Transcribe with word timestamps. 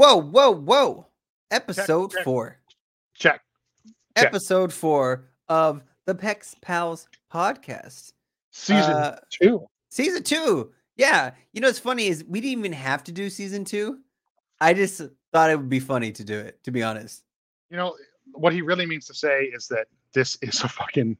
Whoa, 0.00 0.16
whoa, 0.16 0.50
whoa. 0.50 1.06
Episode 1.50 2.12
check. 2.12 2.24
four. 2.24 2.56
Check. 3.12 3.42
Check. 4.16 4.28
Episode 4.28 4.72
four 4.72 5.28
of 5.50 5.82
the 6.06 6.14
Pex 6.14 6.58
Pals 6.62 7.06
podcast. 7.30 8.14
Season 8.50 8.94
Uh, 8.94 9.20
two. 9.28 9.66
Season 9.90 10.22
two. 10.22 10.72
Yeah. 10.96 11.32
You 11.52 11.60
know 11.60 11.68
what's 11.68 11.78
funny 11.78 12.06
is 12.06 12.24
we 12.24 12.40
didn't 12.40 12.60
even 12.60 12.72
have 12.72 13.04
to 13.04 13.12
do 13.12 13.28
season 13.28 13.66
two. 13.66 13.98
I 14.58 14.72
just 14.72 15.02
thought 15.34 15.50
it 15.50 15.56
would 15.56 15.68
be 15.68 15.80
funny 15.80 16.12
to 16.12 16.24
do 16.24 16.38
it, 16.38 16.64
to 16.64 16.70
be 16.70 16.82
honest. 16.82 17.22
You 17.68 17.76
know 17.76 17.94
what 18.32 18.54
he 18.54 18.62
really 18.62 18.86
means 18.86 19.04
to 19.08 19.14
say 19.14 19.50
is 19.52 19.68
that 19.68 19.86
this 20.14 20.38
is 20.40 20.64
a 20.64 20.68
fucking 20.68 21.18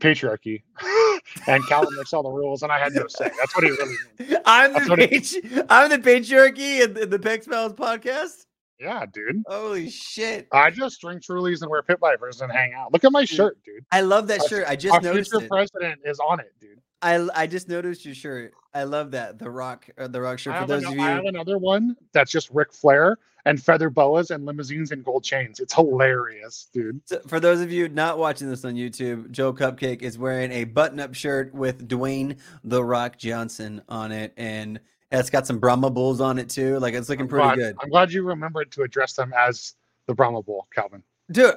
patriarchy, 0.00 0.62
and 1.46 1.66
Calvin 1.68 1.94
makes 1.96 2.12
all 2.12 2.22
the 2.22 2.30
rules, 2.30 2.62
and 2.62 2.70
I 2.72 2.78
had 2.78 2.92
no 2.94 3.06
say. 3.08 3.30
That's 3.38 3.54
what 3.56 3.64
he 3.64 3.70
really 3.70 3.96
means. 4.18 4.36
I'm 4.44 4.72
That's 4.72 4.88
the 4.88 4.96
patri- 4.96 5.62
I'm 5.70 5.90
the 5.90 5.98
patriarchy 5.98 6.82
in 6.82 6.94
the, 6.94 7.02
in 7.02 7.10
the 7.10 7.18
Pex 7.18 7.48
Pals 7.48 7.72
podcast. 7.74 8.44
Yeah, 8.78 9.06
dude. 9.10 9.42
Holy 9.46 9.88
shit. 9.88 10.48
I 10.52 10.70
just 10.70 11.00
drink 11.00 11.22
Trulies 11.22 11.62
and 11.62 11.70
wear 11.70 11.82
pit 11.82 11.98
vipers 11.98 12.42
and 12.42 12.52
hang 12.52 12.74
out. 12.74 12.92
Look 12.92 13.04
at 13.04 13.12
my 13.12 13.24
shirt, 13.24 13.56
dude. 13.64 13.84
I 13.90 14.02
love 14.02 14.26
that 14.28 14.42
Our- 14.42 14.48
shirt. 14.48 14.64
I 14.68 14.76
just 14.76 14.94
Our 14.94 15.00
noticed 15.00 15.30
future 15.30 15.46
it. 15.46 15.48
president 15.48 16.00
is 16.04 16.20
on 16.20 16.40
it, 16.40 16.52
dude. 16.60 16.78
I 17.02 17.28
I 17.34 17.46
just 17.46 17.68
noticed 17.68 18.04
your 18.04 18.14
shirt. 18.14 18.54
I 18.74 18.84
love 18.84 19.10
that. 19.12 19.38
The 19.38 19.50
rock 19.50 19.88
uh, 19.98 20.08
the 20.08 20.20
rock 20.20 20.38
shirt 20.38 20.54
I 20.54 20.56
for 20.56 20.60
have, 20.60 20.68
those 20.68 20.84
ano- 20.84 20.94
of 20.94 21.00
I 21.00 21.10
have 21.10 21.24
another 21.24 21.58
one 21.58 21.96
that's 22.12 22.30
just 22.30 22.50
Ric 22.50 22.72
Flair 22.72 23.18
and 23.44 23.62
feather 23.62 23.88
boas 23.90 24.30
and 24.30 24.44
limousines 24.44 24.90
and 24.90 25.04
gold 25.04 25.22
chains. 25.22 25.60
It's 25.60 25.72
hilarious, 25.72 26.68
dude. 26.72 27.00
So 27.04 27.20
for 27.28 27.38
those 27.38 27.60
of 27.60 27.70
you 27.70 27.88
not 27.88 28.18
watching 28.18 28.50
this 28.50 28.64
on 28.64 28.74
YouTube, 28.74 29.30
Joe 29.30 29.52
Cupcake 29.52 30.02
is 30.02 30.18
wearing 30.18 30.50
a 30.50 30.64
button-up 30.64 31.14
shirt 31.14 31.54
with 31.54 31.88
Dwayne 31.88 32.38
the 32.64 32.82
Rock 32.82 33.18
Johnson 33.18 33.82
on 33.88 34.10
it, 34.10 34.32
and 34.36 34.80
it's 35.12 35.30
got 35.30 35.46
some 35.46 35.58
Brahma 35.58 35.90
bulls 35.90 36.20
on 36.20 36.38
it 36.38 36.50
too. 36.50 36.78
Like 36.80 36.94
it's 36.94 37.08
looking 37.08 37.22
I'm 37.22 37.28
pretty 37.28 37.44
glad, 37.44 37.56
good. 37.56 37.76
I'm 37.80 37.90
glad 37.90 38.12
you 38.12 38.24
remembered 38.24 38.72
to 38.72 38.82
address 38.82 39.12
them 39.12 39.32
as 39.36 39.74
the 40.06 40.14
Brahma 40.14 40.42
Bull, 40.42 40.66
Calvin. 40.74 41.02
Dude, 41.30 41.54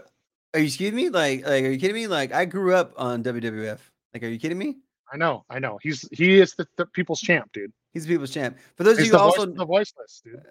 are 0.54 0.60
you 0.60 0.72
kidding 0.72 0.96
me? 0.96 1.10
Like, 1.10 1.46
like, 1.46 1.64
are 1.64 1.70
you 1.70 1.80
kidding 1.80 1.96
me? 1.96 2.08
Like, 2.08 2.34
I 2.34 2.46
grew 2.46 2.74
up 2.74 2.94
on 2.98 3.24
WWF. 3.24 3.80
Like, 4.14 4.24
are 4.24 4.28
you 4.28 4.40
kidding 4.40 4.58
me? 4.58 4.78
I 5.12 5.18
know, 5.18 5.46
I 5.50 5.60
know. 5.60 5.80
He's 5.82 6.08
he 6.12 6.40
is 6.40 6.56
the, 6.56 6.68
the 6.78 6.86
people's 6.86 7.22
champ, 7.22 7.52
dude. 7.54 7.72
He's 7.94 8.06
the 8.06 8.14
people's 8.14 8.32
champ. 8.32 8.58
For 8.76 8.84
those 8.84 9.00
of 9.00 9.06
you 9.06 9.12
the, 9.12 9.20
also, 9.20 9.46
voice, 9.46 9.58
the 9.58 9.66
voiceless, 9.66 10.22
dude. 10.24 10.42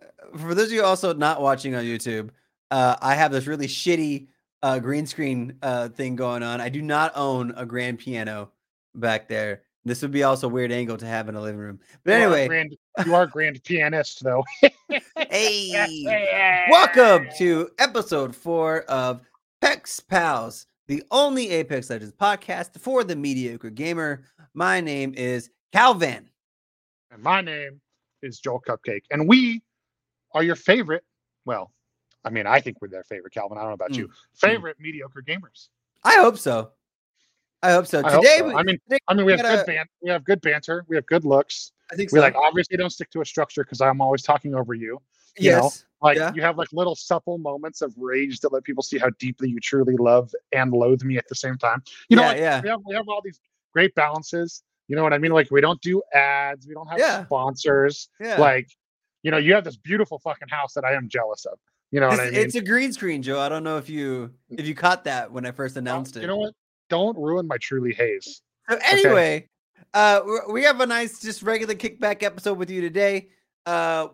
for 0.40 0.54
those 0.54 0.66
of 0.66 0.72
you 0.72 0.82
also 0.82 1.14
not 1.14 1.40
watching 1.40 1.74
on 1.74 1.84
YouTube, 1.84 2.30
uh, 2.70 2.96
I 3.00 3.14
have 3.14 3.30
this 3.30 3.46
really 3.46 3.68
shitty 3.68 4.28
uh, 4.62 4.78
green 4.80 5.06
screen 5.06 5.56
uh, 5.62 5.88
thing 5.88 6.16
going 6.16 6.42
on. 6.42 6.60
I 6.60 6.68
do 6.68 6.82
not 6.82 7.12
own 7.14 7.52
a 7.56 7.64
grand 7.64 7.98
piano 7.98 8.50
back 8.94 9.28
there. 9.28 9.62
This 9.84 10.02
would 10.02 10.10
be 10.10 10.24
also 10.24 10.48
a 10.48 10.50
weird 10.50 10.72
angle 10.72 10.96
to 10.98 11.06
have 11.06 11.28
in 11.28 11.34
a 11.34 11.40
living 11.40 11.60
room. 11.60 11.80
But 12.04 12.12
You 12.12 12.16
are 12.16 12.20
anyway, 12.22 12.48
grand, 12.48 12.76
you 13.06 13.14
are 13.14 13.22
a 13.22 13.28
grand 13.28 13.62
pianist, 13.64 14.22
though. 14.22 14.44
hey, 15.30 16.66
welcome 16.70 17.28
to 17.38 17.70
episode 17.78 18.34
four 18.34 18.82
of 18.82 19.20
Pex 19.62 20.06
Pals, 20.06 20.66
the 20.88 21.02
only 21.10 21.50
Apex 21.50 21.90
Legends 21.90 22.14
podcast 22.14 22.78
for 22.80 23.04
the 23.04 23.14
mediocre 23.14 23.70
gamer. 23.70 24.24
My 24.54 24.80
name 24.80 25.14
is 25.16 25.50
Calvin. 25.72 26.28
And 27.10 27.22
my 27.22 27.40
name 27.42 27.80
is 28.22 28.40
Joel 28.40 28.60
Cupcake, 28.66 29.02
and 29.10 29.28
we 29.28 29.62
are 30.32 30.42
your 30.42 30.56
favorite. 30.56 31.04
Well, 31.44 31.72
I 32.24 32.30
mean, 32.30 32.46
I 32.46 32.60
think 32.60 32.80
we're 32.82 32.88
their 32.88 33.04
favorite, 33.04 33.32
Calvin. 33.32 33.56
I 33.58 33.60
don't 33.62 33.70
know 33.70 33.74
about 33.74 33.92
Mm, 33.92 33.98
you. 33.98 34.10
Favorite 34.34 34.76
mediocre 34.80 35.22
gamers. 35.22 35.68
I 36.04 36.14
hope 36.16 36.36
so. 36.38 36.72
I 37.62 37.72
hope 37.72 37.86
so. 37.86 38.02
I 38.04 38.10
hope 38.12 38.22
Today, 38.22 38.36
so. 38.38 38.46
we- 38.48 38.54
I 38.54 38.62
mean, 38.62 38.78
today 38.88 38.98
I 39.08 39.14
mean, 39.14 39.26
we 39.26 39.32
have 39.32 39.42
gotta- 39.42 39.56
good 39.58 39.66
ban- 39.66 39.86
we 40.00 40.10
have 40.10 40.24
good 40.24 40.40
banter, 40.40 40.84
we 40.88 40.96
have 40.96 41.06
good 41.06 41.24
looks. 41.24 41.72
I 41.90 41.96
think 41.96 42.12
We 42.12 42.18
so. 42.18 42.22
like 42.22 42.34
obviously 42.34 42.76
don't 42.76 42.90
stick 42.90 43.10
to 43.10 43.20
a 43.20 43.24
structure 43.24 43.62
because 43.64 43.80
I'm 43.80 44.00
always 44.00 44.22
talking 44.22 44.54
over 44.54 44.74
you. 44.74 45.00
You 45.38 45.50
know, 45.52 45.62
yes. 45.64 45.84
Like 46.00 46.16
Yeah. 46.16 46.32
you 46.34 46.42
have 46.42 46.56
like 46.56 46.68
little 46.72 46.94
supple 46.94 47.38
moments 47.38 47.82
of 47.82 47.92
rage 47.96 48.38
that 48.40 48.52
let 48.52 48.62
people 48.64 48.82
see 48.82 48.98
how 48.98 49.10
deeply 49.18 49.50
you 49.50 49.58
truly 49.60 49.96
love 49.96 50.32
and 50.52 50.72
loathe 50.72 51.02
me 51.02 51.18
at 51.18 51.26
the 51.28 51.34
same 51.34 51.58
time. 51.58 51.82
You 52.08 52.16
know, 52.16 52.22
Yeah, 52.22 52.28
like, 52.28 52.38
yeah. 52.38 52.60
we 52.62 52.68
have 52.68 52.80
we 52.86 52.94
have 52.94 53.08
all 53.08 53.20
these 53.24 53.40
great 53.72 53.94
balances. 53.94 54.62
You 54.86 54.96
know 54.96 55.02
what 55.02 55.12
I 55.12 55.18
mean? 55.18 55.32
Like 55.32 55.50
we 55.50 55.60
don't 55.60 55.80
do 55.82 56.00
ads, 56.14 56.66
we 56.66 56.74
don't 56.74 56.86
have 56.86 56.98
Yeah. 56.98 57.24
sponsors. 57.24 58.08
Yeah. 58.20 58.38
Like, 58.40 58.68
you 59.22 59.30
know, 59.30 59.38
you 59.38 59.54
have 59.54 59.64
this 59.64 59.76
beautiful 59.76 60.18
fucking 60.20 60.48
house 60.48 60.72
that 60.74 60.84
I 60.84 60.92
am 60.94 61.08
jealous 61.08 61.44
of. 61.46 61.58
You 61.90 62.00
know 62.00 62.08
it's, 62.10 62.20
I 62.20 62.24
mean? 62.26 62.34
it's 62.34 62.54
a 62.54 62.60
green 62.60 62.92
screen, 62.92 63.22
Joe. 63.22 63.40
I 63.40 63.48
don't 63.48 63.64
know 63.64 63.78
if 63.78 63.88
you 63.90 64.32
if 64.50 64.66
you 64.68 64.74
caught 64.74 65.04
that 65.04 65.32
when 65.32 65.44
I 65.46 65.50
first 65.52 65.74
Don't- 65.74 65.82
announced 65.82 66.16
it. 66.16 66.20
You 66.20 66.26
know 66.28 66.36
what? 66.36 66.54
Don't 66.90 67.16
ruin 67.18 67.46
my 67.46 67.56
truly 67.58 67.92
haze. 67.92 68.40
So 68.70 68.78
anyway, 68.84 69.48
uh, 69.94 70.20
we- 70.24 70.52
we 70.52 70.62
have 70.64 70.80
a 70.80 70.86
nice, 70.86 71.20
just 71.20 71.42
regular 71.42 71.74
kickback 71.74 72.22
episode 72.22 72.56
with 72.58 72.70
you 72.70 72.80
today. 72.82 73.30
Uh, 73.66 74.08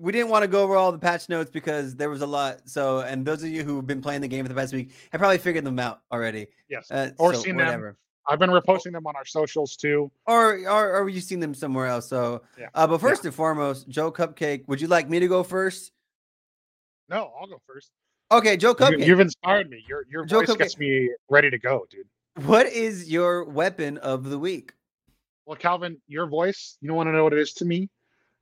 we 0.00 0.12
didn't 0.12 0.30
want 0.30 0.42
to 0.42 0.48
go 0.48 0.62
over 0.62 0.76
all 0.76 0.90
the 0.92 0.98
patch 0.98 1.28
notes 1.28 1.50
because 1.50 1.94
there 1.94 2.08
was 2.10 2.22
a 2.22 2.26
lot. 2.26 2.62
So, 2.68 3.00
and 3.00 3.24
those 3.26 3.42
of 3.42 3.50
you 3.50 3.62
who've 3.62 3.86
been 3.86 4.00
playing 4.00 4.22
the 4.22 4.28
game 4.28 4.44
for 4.44 4.48
the 4.48 4.54
past 4.54 4.72
week 4.72 4.90
have 5.12 5.18
probably 5.18 5.38
figured 5.38 5.64
them 5.64 5.78
out 5.78 6.00
already. 6.10 6.46
Yes. 6.68 6.90
Uh, 6.90 7.10
Or 7.18 7.34
so 7.34 7.40
seen 7.42 7.56
them. 7.56 7.66
whatever. 7.66 7.96
I've 8.26 8.38
been 8.38 8.50
reposting 8.50 8.92
them 8.92 9.06
on 9.06 9.16
our 9.16 9.24
socials 9.24 9.76
too. 9.76 10.10
Or, 10.26 10.58
or, 10.68 10.96
or 11.00 11.08
you've 11.08 11.24
seen 11.24 11.40
them 11.40 11.54
somewhere 11.54 11.86
else. 11.86 12.08
So, 12.08 12.42
Yeah. 12.58 12.68
uh, 12.74 12.86
but 12.86 13.00
first 13.00 13.24
and 13.24 13.34
foremost, 13.34 13.88
Joe 13.88 14.10
Cupcake, 14.12 14.66
would 14.68 14.80
you 14.80 14.88
like 14.88 15.08
me 15.08 15.20
to 15.20 15.28
go 15.28 15.42
first? 15.42 15.92
No, 17.08 17.32
I'll 17.40 17.46
go 17.46 17.60
first. 17.66 17.90
Okay, 18.32 18.56
Joe 18.56 18.74
Cupcake. 18.74 19.04
you've 19.04 19.20
inspired 19.20 19.68
me. 19.68 19.84
Your 19.88 20.04
your 20.08 20.24
Joe 20.24 20.44
voice 20.44 20.56
gets 20.56 20.78
me 20.78 21.10
ready 21.28 21.50
to 21.50 21.58
go, 21.58 21.86
dude. 21.90 22.06
what 22.46 22.66
is 22.66 23.10
your 23.10 23.44
weapon 23.44 23.98
of 23.98 24.24
the 24.30 24.38
week? 24.38 24.72
Well, 25.46 25.56
Calvin, 25.56 26.00
your 26.06 26.26
voice, 26.28 26.78
you 26.80 26.86
don't 26.88 26.96
want 26.96 27.08
to 27.08 27.12
know 27.12 27.24
what 27.24 27.32
it 27.32 27.40
is 27.40 27.52
to 27.54 27.64
me? 27.64 27.88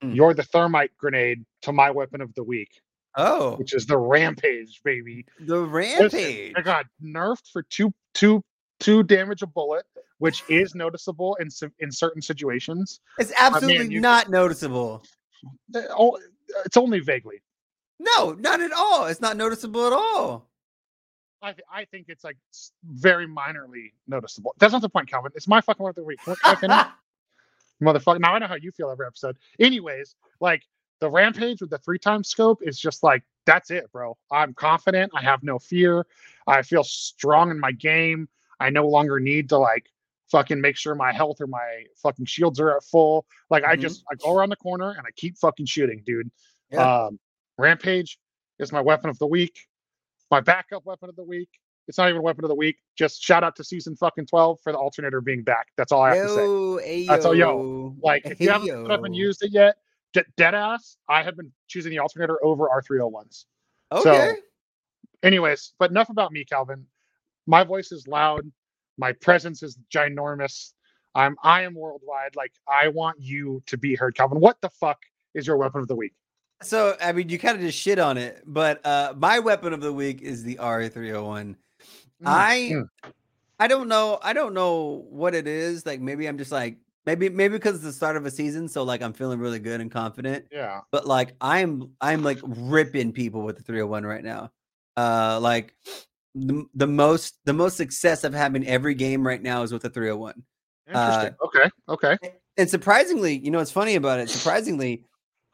Mm. 0.03 0.15
You're 0.15 0.35
the 0.35 0.45
thermite 0.45 0.91
grenade 0.99 1.45
to 1.63 1.73
my 1.73 1.91
weapon 1.91 2.21
of 2.21 2.33
the 2.35 2.45
week, 2.45 2.71
Oh, 3.17 3.57
which 3.57 3.75
is 3.75 3.87
the 3.87 3.99
rampage, 3.99 4.81
baby. 4.85 5.25
the 5.41 5.61
rampage. 5.63 6.53
I 6.57 6.61
got 6.63 6.87
nerfed 7.03 7.51
for 7.53 7.63
two 7.65 7.93
two 8.15 8.43
two 8.81 9.03
damage 9.03 9.43
a 9.43 9.47
bullet, 9.47 9.85
which 10.19 10.45
is 10.49 10.75
noticeable 10.75 11.35
in 11.41 11.49
in 11.81 11.91
certain 11.91 12.23
situations. 12.23 13.01
It's 13.19 13.33
absolutely 13.39 13.99
not 13.99 14.31
noticeable. 14.31 15.03
Uh, 15.75 15.81
oh, 15.91 16.19
It's 16.65 16.77
only 16.77 17.01
vaguely. 17.01 17.43
No, 17.99 18.33
not 18.35 18.61
at 18.61 18.71
all. 18.73 19.07
It's 19.07 19.21
not 19.21 19.37
noticeable 19.37 19.87
at 19.89 19.93
all. 19.93 20.49
I, 21.43 21.53
th- 21.53 21.65
I 21.73 21.85
think 21.87 22.07
it's 22.09 22.23
like 22.25 22.37
very 22.85 23.27
minorly 23.27 23.93
noticeable. 24.09 24.55
That's 24.59 24.73
not 24.73 24.83
the 24.83 24.89
point, 24.89 25.09
Calvin. 25.09 25.31
It's 25.37 25.47
my 25.49 25.61
fucking 25.61 25.83
weapon 25.85 26.01
of 26.03 26.05
the 26.05 26.07
week. 26.07 26.21
I 27.81 27.85
motherfucker. 27.85 28.21
Now 28.21 28.35
I 28.35 28.39
know 28.39 28.47
how 28.47 28.57
you 28.57 28.71
feel 28.73 28.91
every 28.91 29.07
episode. 29.07 29.37
Anyways, 29.61 30.15
like 30.41 30.63
the 31.01 31.11
rampage 31.11 31.61
with 31.61 31.71
the 31.71 31.79
three 31.79 31.99
times 31.99 32.29
scope 32.29 32.59
is 32.63 32.79
just 32.79 33.03
like 33.03 33.23
that's 33.47 33.71
it, 33.71 33.91
bro. 33.93 34.17
I'm 34.31 34.53
confident. 34.55 35.13
I 35.15 35.23
have 35.23 35.43
no 35.43 35.59
fear. 35.59 36.07
I 36.47 36.63
feel 36.63 36.85
strong 36.85 37.51
in 37.51 37.59
my 37.59 37.73
game. 37.73 38.29
I 38.61 38.71
no 38.71 38.87
longer 38.89 39.21
need 39.21 39.49
to 39.51 39.59
like 39.59 39.87
fucking 40.31 40.61
make 40.61 40.77
sure 40.77 40.95
my 40.95 41.13
health 41.13 41.41
or 41.41 41.47
my 41.47 41.85
fucking 42.03 42.27
shields 42.27 42.61
are 42.61 42.77
at 42.77 42.85
full. 42.85 43.25
Like 43.49 43.65
I 43.65 43.77
Mhm. 43.77 43.81
just 43.81 44.05
I 44.11 44.17
go 44.17 44.37
around 44.37 44.51
the 44.51 44.57
corner 44.57 44.91
and 44.91 45.01
I 45.07 45.11
keep 45.17 45.39
fucking 45.39 45.67
shooting, 45.67 46.03
dude. 46.05 46.31
Yeah. 46.71 47.05
Um, 47.07 47.19
rampage 47.57 48.19
is 48.59 48.73
my 48.73 48.81
weapon 48.81 49.09
of 49.09 49.19
the 49.19 49.27
week. 49.27 49.59
My 50.31 50.41
backup 50.41 50.85
weapon 50.85 51.09
of 51.09 51.17
the 51.17 51.25
week. 51.25 51.49
It's 51.89 51.97
not 51.97 52.11
even 52.11 52.23
weapon 52.23 52.45
of 52.45 52.49
the 52.49 52.55
week. 52.55 52.77
Just 52.97 53.23
shout 53.23 53.43
out 53.43 53.57
to 53.57 53.65
season 53.65 53.97
fucking 53.97 54.27
twelve 54.27 54.61
for 54.63 54.73
the 54.73 54.79
alternator 54.79 55.23
being 55.23 55.43
back. 55.43 55.69
That's 55.77 55.91
all 55.91 56.03
I 56.03 56.15
have 56.15 56.27
to 56.27 56.35
say. 56.35 56.45
Yo, 56.45 56.77
ayo. 56.77 57.07
That's 57.09 57.25
all, 57.25 57.35
yo, 57.35 57.97
Like, 58.03 58.27
if 58.27 58.41
you 58.41 58.51
haven't 58.51 58.83
put 58.83 58.91
up 58.91 59.05
and 59.05 59.17
used 59.17 59.43
it 59.43 59.53
yet, 59.53 59.77
de- 60.13 60.25
dead 60.37 60.55
ass, 60.55 60.99
I 61.09 61.23
have 61.23 61.37
been 61.37 61.51
choosing 61.67 61.91
the 61.91 61.99
alternator 61.99 62.39
over 62.45 62.69
R 62.69 62.83
three 62.83 62.99
hundred 62.99 63.09
ones. 63.09 63.47
Okay. 63.91 64.35
Anyways, 65.23 65.73
but 65.79 65.91
enough 65.91 66.11
about 66.11 66.31
me, 66.31 66.45
Calvin. 66.45 66.85
My 67.47 67.65
voice 67.65 67.91
is 67.91 68.07
loud. 68.07 68.51
My 68.99 69.13
presence 69.13 69.63
is 69.63 69.79
ginormous. 69.93 70.75
I'm 71.15 71.37
I 71.43 71.63
am 71.63 71.75
worldwide. 71.75 72.37
Like 72.37 72.53
I 72.69 72.89
want 72.89 73.17
you 73.19 73.63
to 73.67 73.79
be 73.79 73.95
heard, 73.95 74.15
Calvin. 74.15 74.41
What 74.41 74.61
the 74.61 74.69
fuck 74.69 74.99
is 75.35 75.47
your 75.47 75.57
weapon 75.57 75.81
of 75.81 75.89
the 75.89 75.97
week? 75.97 76.13
So 76.63 76.97
I 77.01 77.13
mean, 77.13 77.31
you 77.31 77.39
kind 77.39 77.57
of 77.57 77.63
just 77.63 77.79
shit 77.79 77.99
on 77.99 78.19
it, 78.19 78.43
but 78.47 78.85
uh, 78.85 79.15
my 79.17 79.39
weapon 79.39 79.73
of 79.73 79.81
the 79.81 79.93
week 79.93 80.21
is 80.21 80.45
the 80.45 80.57
R301. 80.57 81.57
I 82.25 82.71
mm. 82.73 82.89
I 83.59 83.69
don't 83.69 83.89
know. 83.89 84.19
I 84.23 84.33
don't 84.33 84.55
know 84.55 85.05
what 85.11 85.35
it 85.35 85.47
is. 85.47 85.85
Like 85.85 86.01
maybe 86.01 86.27
I'm 86.27 86.39
just 86.39 86.53
like 86.53 86.79
maybe 87.07 87.29
maybe 87.29 87.53
because 87.53 87.77
it's 87.77 87.85
the 87.85 87.93
start 87.93 88.17
of 88.17 88.27
a 88.27 88.31
season, 88.31 88.69
so 88.69 88.83
like 88.83 89.03
I'm 89.03 89.13
feeling 89.13 89.41
really 89.41 89.59
good 89.59 89.81
and 89.81 89.91
confident. 89.91 90.47
yeah. 90.53 90.81
But 90.93 91.07
like 91.07 91.35
I'm 91.41 91.91
I'm 92.01 92.23
like 92.23 92.39
ripping 92.43 93.13
people 93.13 93.43
with 93.43 93.57
the 93.57 93.63
301 93.63 94.05
right 94.05 94.23
now. 94.23 94.53
Uh 94.97 95.39
like 95.41 95.75
the, 96.35 96.67
the 96.75 96.87
most 96.87 97.39
the 97.45 97.53
most 97.53 97.77
success 97.77 98.25
I've 98.25 98.35
had 98.35 98.55
in 98.55 98.67
every 98.67 98.95
game 98.95 99.27
right 99.27 99.43
now 99.43 99.63
is 99.63 99.73
with 99.73 99.83
the 99.83 99.91
301. 99.91 100.43
Interesting. 100.87 101.35
okay. 101.45 101.71
Okay. 101.89 102.17
And 102.57 102.69
surprisingly, 102.69 103.39
you 103.39 103.51
know 103.51 103.59
what's 103.59 103.71
funny 103.71 103.97
about 103.97 104.21
it? 104.21 104.31
Surprisingly, 104.31 105.05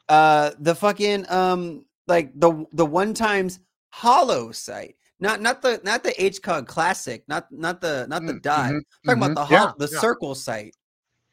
uh 0.09 0.51
the 0.59 0.75
fucking 0.75 1.31
um 1.31 1.87
like 2.07 2.39
the 2.39 2.67
the 2.73 2.85
one 2.85 3.15
times 3.15 3.61
holo 3.93 4.53
sight. 4.53 4.97
Not 5.25 5.41
not 5.41 5.63
the 5.63 5.81
not 5.85 6.05
the 6.05 6.11
HCOG 6.21 6.67
classic, 6.67 7.25
not 7.29 7.51
not 7.51 7.81
the 7.81 8.07
not 8.11 8.27
the 8.27 8.35
Mm, 8.35 8.43
dot. 8.43 8.71
mhm, 8.73 8.81
talking 9.07 9.23
mhm. 9.23 9.33
about 9.33 9.49
the 9.49 9.55
Yeah, 9.55 9.73
the 9.79 9.89
yeah. 9.91 9.99
circle 9.99 10.35
sight. 10.35 10.77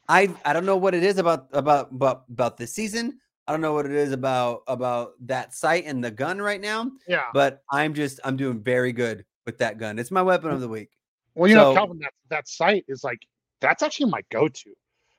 I 0.07 0.33
I 0.45 0.53
don't 0.53 0.65
know 0.65 0.77
what 0.77 0.95
it 0.95 1.03
is 1.03 1.17
about 1.17 1.49
about 1.51 1.91
about 1.91 2.23
about 2.29 2.55
this 2.55 2.71
season. 2.73 3.19
I 3.47 3.51
don't 3.51 3.59
know 3.59 3.73
what 3.73 3.85
it 3.85 3.91
is 3.91 4.13
about 4.13 4.63
about 4.67 5.15
that 5.27 5.53
sight 5.53 5.83
and 5.87 6.01
the 6.01 6.09
gun 6.09 6.41
right 6.41 6.61
now, 6.61 6.89
Yeah. 7.05 7.25
but 7.33 7.63
I'm 7.69 7.93
just 7.93 8.21
I'm 8.23 8.37
doing 8.37 8.61
very 8.63 8.93
good 8.93 9.25
with 9.45 9.57
that 9.57 9.77
gun. 9.77 9.99
It's 9.99 10.09
my 10.09 10.21
weapon 10.21 10.51
of 10.51 10.61
the 10.61 10.69
week. 10.69 10.91
Well, 11.35 11.49
you 11.49 11.55
know, 11.55 11.71
So- 11.73 11.75
Calvin, 11.75 11.99
that 11.99 12.13
that 12.29 12.47
sight 12.47 12.85
is 12.87 13.03
like 13.03 13.27
that's 13.59 13.83
actually 13.83 14.09
my 14.09 14.21
go-to. 14.31 14.69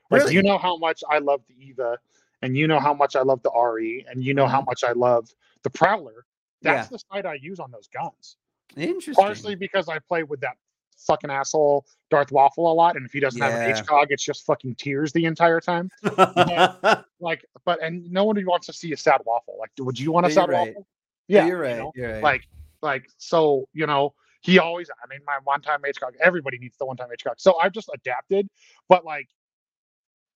Like 0.09 0.21
Really? 0.23 0.33
you 0.33 0.41
know 0.41 0.57
how 0.57 0.77
much 0.77 1.03
I 1.11 1.19
love 1.19 1.41
the 1.47 1.53
Eva, 1.63 1.99
and 2.41 2.57
you 2.57 2.67
know 2.67 2.79
how 2.79 2.95
much 2.95 3.15
I 3.15 3.21
love 3.21 3.43
the 3.43 3.51
RE, 3.51 4.03
and 4.09 4.23
you 4.23 4.33
know 4.33 4.47
how 4.47 4.61
much 4.61 4.83
I 4.83 4.93
love 4.93 5.29
the 5.61 5.69
Prowler. 5.69 6.25
That's 6.63 6.89
the 6.89 6.97
sight 7.11 7.27
I 7.27 7.35
use 7.35 7.59
on 7.59 7.69
those 7.69 7.87
guns. 7.87 8.35
Interesting. 8.77 9.13
Partially 9.23 9.55
because 9.55 9.87
I 9.89 9.99
play 9.99 10.23
with 10.23 10.39
that 10.41 10.55
fucking 10.97 11.29
asshole 11.29 11.85
Darth 12.09 12.31
Waffle 12.31 12.71
a 12.71 12.73
lot, 12.73 12.95
and 12.95 13.05
if 13.05 13.11
he 13.11 13.19
doesn't 13.19 13.41
have 13.41 13.53
an 13.53 13.69
Yeah. 13.69 13.81
HCOG, 13.81 14.05
it's 14.09 14.23
just 14.23 14.45
fucking 14.45 14.75
tears 14.75 15.11
the 15.11 15.25
entire 15.25 15.59
time. 15.59 15.89
Like, 17.19 17.45
but 17.65 17.81
and 17.81 18.11
no 18.11 18.25
one 18.25 18.43
wants 18.45 18.67
to 18.67 18.73
see 18.73 18.91
a 18.91 18.97
sad 18.97 19.21
waffle. 19.25 19.55
Like, 19.59 19.71
would 19.79 19.97
you 19.99 20.11
want 20.11 20.25
a 20.25 20.29
sad 20.31 20.49
right. 20.49 20.67
waffle? 20.75 20.87
yeah, 21.27 21.41
Yeah, 21.41 21.47
you're 21.47 21.57
you 21.57 21.69
right. 21.69 21.77
know? 21.77 21.91
You're 21.95 22.13
right. 22.13 22.23
like 22.23 22.43
like 22.81 23.09
so 23.17 23.67
you 23.73 23.87
know 23.87 24.13
he 24.41 24.59
always 24.59 24.89
i 25.01 25.07
mean 25.07 25.19
my 25.25 25.37
one 25.45 25.61
time 25.61 25.79
HCOG, 25.87 26.11
everybody 26.21 26.57
needs 26.57 26.75
the 26.77 26.85
one 26.85 26.97
time 26.97 27.07
HCOG. 27.17 27.35
so 27.37 27.57
i've 27.59 27.71
just 27.71 27.89
adapted 27.93 28.49
but 28.89 29.05
like 29.05 29.29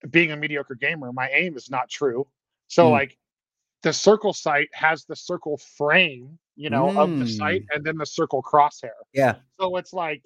being 0.09 0.31
a 0.31 0.37
mediocre 0.37 0.75
gamer 0.75 1.11
my 1.11 1.27
aim 1.33 1.57
is 1.57 1.69
not 1.69 1.89
true 1.89 2.25
so 2.69 2.87
Mm. 2.87 2.91
like 2.91 3.17
the 3.83 3.91
circle 3.91 4.31
sight 4.31 4.69
has 4.71 5.03
the 5.03 5.15
circle 5.17 5.57
frame 5.57 6.39
you 6.57 6.69
know 6.69 6.89
of 6.97 7.19
the 7.19 7.27
sight 7.27 7.61
Mm. 7.61 7.75
and 7.75 7.85
then 7.85 7.97
the 7.97 8.05
circle 8.05 8.41
crosshair 8.43 8.97
yeah. 9.13 9.35
so 9.59 9.75
it's 9.77 9.93
like 9.93 10.23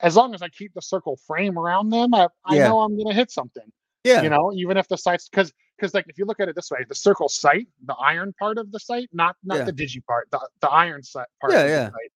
as 0.00 0.16
long 0.16 0.34
as 0.34 0.42
i 0.42 0.48
keep 0.48 0.72
the 0.74 0.82
circle 0.82 1.16
frame 1.26 1.58
around 1.58 1.90
them 1.90 2.12
i, 2.14 2.26
I 2.44 2.56
Yeah. 2.56 2.68
know 2.68 2.80
i'm 2.80 2.96
gonna 2.98 3.14
hit 3.14 3.30
something 3.30 3.70
Yeah. 4.04 4.22
you 4.22 4.30
know 4.30 4.52
even 4.54 4.76
if 4.76 4.88
the 4.88 4.98
sight's 4.98 5.28
because 5.28 5.52
because 5.76 5.94
like 5.94 6.06
if 6.08 6.18
you 6.18 6.24
look 6.24 6.40
at 6.40 6.48
it 6.48 6.56
this 6.56 6.70
way 6.70 6.84
the 6.88 6.94
circle 6.94 7.28
sight 7.28 7.68
the 7.86 7.94
iron 7.94 8.32
part 8.38 8.58
of 8.58 8.70
the 8.72 8.80
sight 8.80 9.08
not 9.12 9.36
not 9.44 9.58
Yeah. 9.58 9.64
the 9.64 9.72
digi 9.72 10.04
part 10.04 10.28
the, 10.30 10.40
the 10.60 10.68
iron 10.68 11.02
sight 11.02 11.28
part 11.40 11.52
Yeah, 11.52 11.60
of 11.60 11.64
the 11.68 11.74
yeah. 11.74 11.84
sight 11.90 12.12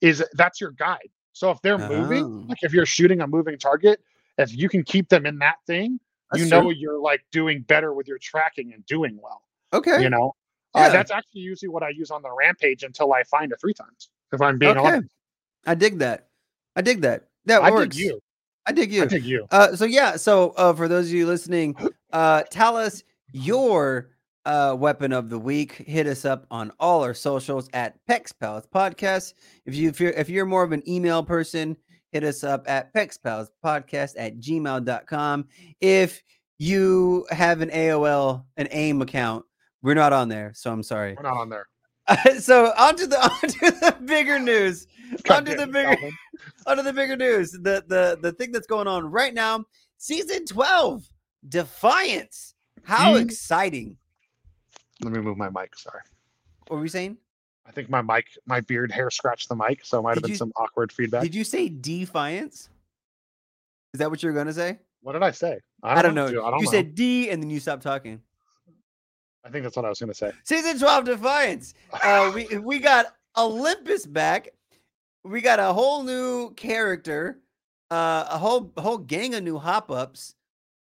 is 0.00 0.24
that's 0.34 0.60
your 0.60 0.72
guide 0.72 1.08
so 1.32 1.50
if 1.50 1.60
they're 1.62 1.78
moving 1.78 2.24
Oh. 2.24 2.44
like 2.48 2.58
if 2.62 2.72
you're 2.72 2.86
shooting 2.86 3.20
a 3.20 3.26
moving 3.26 3.58
target 3.58 4.00
if 4.38 4.54
you 4.56 4.68
can 4.68 4.82
keep 4.82 5.08
them 5.08 5.24
in 5.26 5.38
that 5.38 5.56
thing 5.66 5.98
you 6.34 6.46
know 6.46 6.62
true. 6.62 6.72
you're 6.72 6.98
like 7.00 7.22
doing 7.30 7.62
better 7.62 7.92
with 7.94 8.08
your 8.08 8.18
tracking 8.18 8.72
and 8.72 8.84
doing 8.86 9.18
well 9.22 9.42
Okay. 9.72 10.02
you 10.02 10.10
know 10.10 10.34
Yeah. 10.74 10.82
uh, 10.86 10.88
that's 10.92 11.10
actually 11.10 11.40
usually 11.42 11.68
what 11.68 11.82
i 11.82 11.88
use 11.90 12.10
on 12.10 12.22
the 12.22 12.30
rampage 12.32 12.82
until 12.82 13.12
i 13.12 13.22
find 13.24 13.52
it 13.52 13.60
three 13.60 13.74
times 13.74 14.08
if 14.32 14.40
i'm 14.40 14.58
being 14.58 14.76
Okay. 14.78 14.88
honest 14.96 15.14
I 15.66 15.74
dig 15.76 15.98
that. 16.00 16.26
I 16.74 16.80
dig 16.82 17.02
that. 17.02 17.28
That 17.44 17.62
i 17.62 17.70
works. 17.70 17.94
dig 17.96 18.06
you 18.06 18.20
I 18.66 18.72
dig 18.72 18.92
you. 18.92 19.02
i 19.02 19.06
dig 19.06 19.24
you 19.24 19.46
Uh, 19.50 19.76
so 19.76 19.84
yeah, 19.84 20.16
so 20.16 20.50
uh, 20.56 20.72
for 20.72 20.88
those 20.88 21.06
of 21.06 21.12
you 21.12 21.26
listening, 21.26 21.76
uh, 22.12 22.42
tell 22.50 22.76
us 22.76 23.02
your 23.32 24.10
uh, 24.44 24.74
weapon 24.78 25.12
of 25.12 25.30
the 25.30 25.38
week. 25.38 25.74
Hit 25.74 26.08
us 26.08 26.24
up 26.24 26.46
on 26.50 26.72
all 26.80 27.04
our 27.04 27.14
socials 27.14 27.68
at 27.74 27.94
Pex 28.10 28.32
Pals 28.38 28.66
Podcast. 28.74 29.34
If 29.66 29.76
you 29.76 29.88
if 29.88 30.00
you're 30.00 30.10
if 30.12 30.28
you're 30.28 30.46
more 30.46 30.64
of 30.64 30.72
an 30.72 30.82
email 30.88 31.22
person, 31.22 31.76
hit 32.10 32.24
us 32.24 32.42
up 32.42 32.68
at 32.68 32.92
pexpalspodcast 32.92 34.14
at 34.16 34.38
gmail.com. 34.40 35.46
If 35.80 36.22
you 36.58 37.24
have 37.30 37.60
an 37.60 37.70
AOL, 37.70 38.44
an 38.56 38.66
AIM 38.70 39.02
account, 39.02 39.44
we're 39.82 39.94
not 39.94 40.12
on 40.12 40.28
there, 40.28 40.52
so 40.54 40.72
I'm 40.72 40.82
sorry. 40.82 41.14
we're 41.16 41.22
not 41.28 41.36
on 41.36 41.48
there 41.48 41.66
so 42.40 42.72
onto 42.76 43.06
the 43.06 43.18
onto 43.22 43.70
the 43.70 43.96
bigger 44.04 44.38
news. 44.50 44.86
God 45.24 45.38
Onto 45.48 45.54
the 45.56 45.66
bigger 45.66 45.94
Calvin. 45.96 46.12
onto 46.66 46.82
the 46.82 46.92
bigger 46.92 47.16
news. 47.16 47.52
The 47.52 47.84
the 47.86 48.18
the 48.20 48.32
thing 48.32 48.50
that's 48.52 48.66
going 48.66 48.86
on 48.88 49.10
right 49.10 49.32
now, 49.34 49.64
season 49.98 50.44
12, 50.46 51.04
Defiance. 51.48 52.54
How 52.84 53.14
Mm. 53.14 53.22
exciting. 53.22 53.96
let 55.02 55.12
me 55.12 55.20
move 55.20 55.36
my 55.36 55.48
mic 55.50 55.76
sorry 55.76 56.00
What 56.68 56.76
were 56.76 56.82
we 56.82 56.88
saying? 56.88 57.18
I 57.66 57.70
think 57.70 57.88
my 57.88 58.02
mic, 58.02 58.26
my 58.46 58.60
beard 58.60 58.90
hair 58.90 59.08
scratched 59.10 59.48
the 59.48 59.54
mic, 59.54 59.84
so 59.84 60.00
it 60.00 60.02
might 60.02 60.14
have 60.16 60.22
been 60.22 60.32
you- 60.32 60.36
some 60.36 60.52
awkward 60.56 60.90
feedback. 60.92 61.22
Did 61.22 61.34
you 61.34 61.44
say 61.44 61.68
defiance? 61.68 62.68
Is 63.94 63.98
that 63.98 64.10
what 64.10 64.22
you're 64.22 64.32
gonna 64.32 64.52
say? 64.52 64.78
what 65.02 65.12
did 65.12 65.22
I 65.22 65.30
say? 65.32 65.58
I 65.82 66.00
don't 66.02 66.14
know. 66.14 66.28
dude, 66.28 66.38
I 66.44 66.50
don't 66.50 66.60
you 66.60 66.64
know. 66.66 66.70
said 66.70 66.94
D 66.94 67.30
and 67.30 67.42
then 67.42 67.50
you 67.50 67.60
stopped 67.60 67.82
talking. 67.82 68.22
I 69.44 69.50
think 69.50 69.64
that's 69.64 69.76
what 69.76 69.84
I 69.84 69.88
was 69.88 69.98
going 69.98 70.08
to 70.08 70.14
say. 70.14 70.32
Season 70.44 70.78
12 70.78 71.04
Defiance. 71.04 71.74
Uh 72.02 72.30
we 72.34 72.58
we 72.58 72.78
got 72.78 73.06
Olympus 73.36 74.06
back. 74.06 74.48
We 75.24 75.40
got 75.40 75.58
a 75.60 75.72
whole 75.72 76.02
new 76.02 76.52
character, 76.54 77.38
uh 77.90 78.26
a 78.30 78.38
whole 78.38 78.72
whole 78.78 78.98
gang 78.98 79.34
of 79.34 79.42
new 79.42 79.58
hop-ups. 79.58 80.34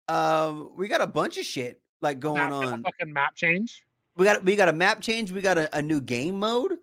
Um 0.08 0.72
we 0.76 0.88
got 0.88 1.02
a 1.02 1.08
bunch 1.08 1.38
of 1.38 1.46
shit 1.46 1.80
like 2.02 2.20
going 2.20 2.36
Map- 2.38 2.52
on. 2.52 2.84
fucking 2.84 3.14
map 3.14 3.36
change. 3.36 3.84
We 4.18 4.26
got 4.26 4.44
we 4.44 4.56
got 4.56 4.70
a 4.70 4.74
map 4.74 5.02
change. 5.02 5.32
We 5.32 5.42
got 5.42 5.58
a, 5.58 5.78
a 5.78 5.82
new 5.82 6.02
game 6.02 6.38
mode, 6.40 6.74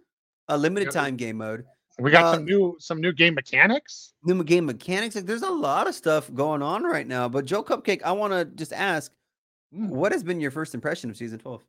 a 0.48 0.56
limited 0.56 0.86
Yep. 0.86 0.94
time 0.94 1.16
game 1.16 1.36
mode, 1.38 1.64
We 1.98 2.10
got 2.10 2.24
Uh, 2.24 2.34
some 2.34 2.44
new 2.46 2.76
some 2.78 3.00
new 3.00 3.12
game 3.12 3.34
mechanics. 3.34 4.14
new 4.24 4.42
game 4.42 4.64
mechanics. 4.64 5.14
Like 5.16 5.26
there's 5.26 5.42
a 5.42 5.50
lot 5.50 5.86
of 5.86 5.94
stuff 5.94 6.32
going 6.32 6.62
on 6.62 6.84
right 6.84 7.06
now. 7.06 7.28
But 7.28 7.44
Joe 7.44 7.62
Cupcake, 7.62 8.02
I 8.02 8.12
want 8.12 8.32
to 8.32 8.44
just 8.46 8.72
ask. 8.72 9.12
What 9.70 10.12
has 10.12 10.22
been 10.22 10.40
your 10.40 10.50
first 10.50 10.74
impression 10.74 11.10
of 11.10 11.16
season 11.16 11.38
twelve? 11.38 11.62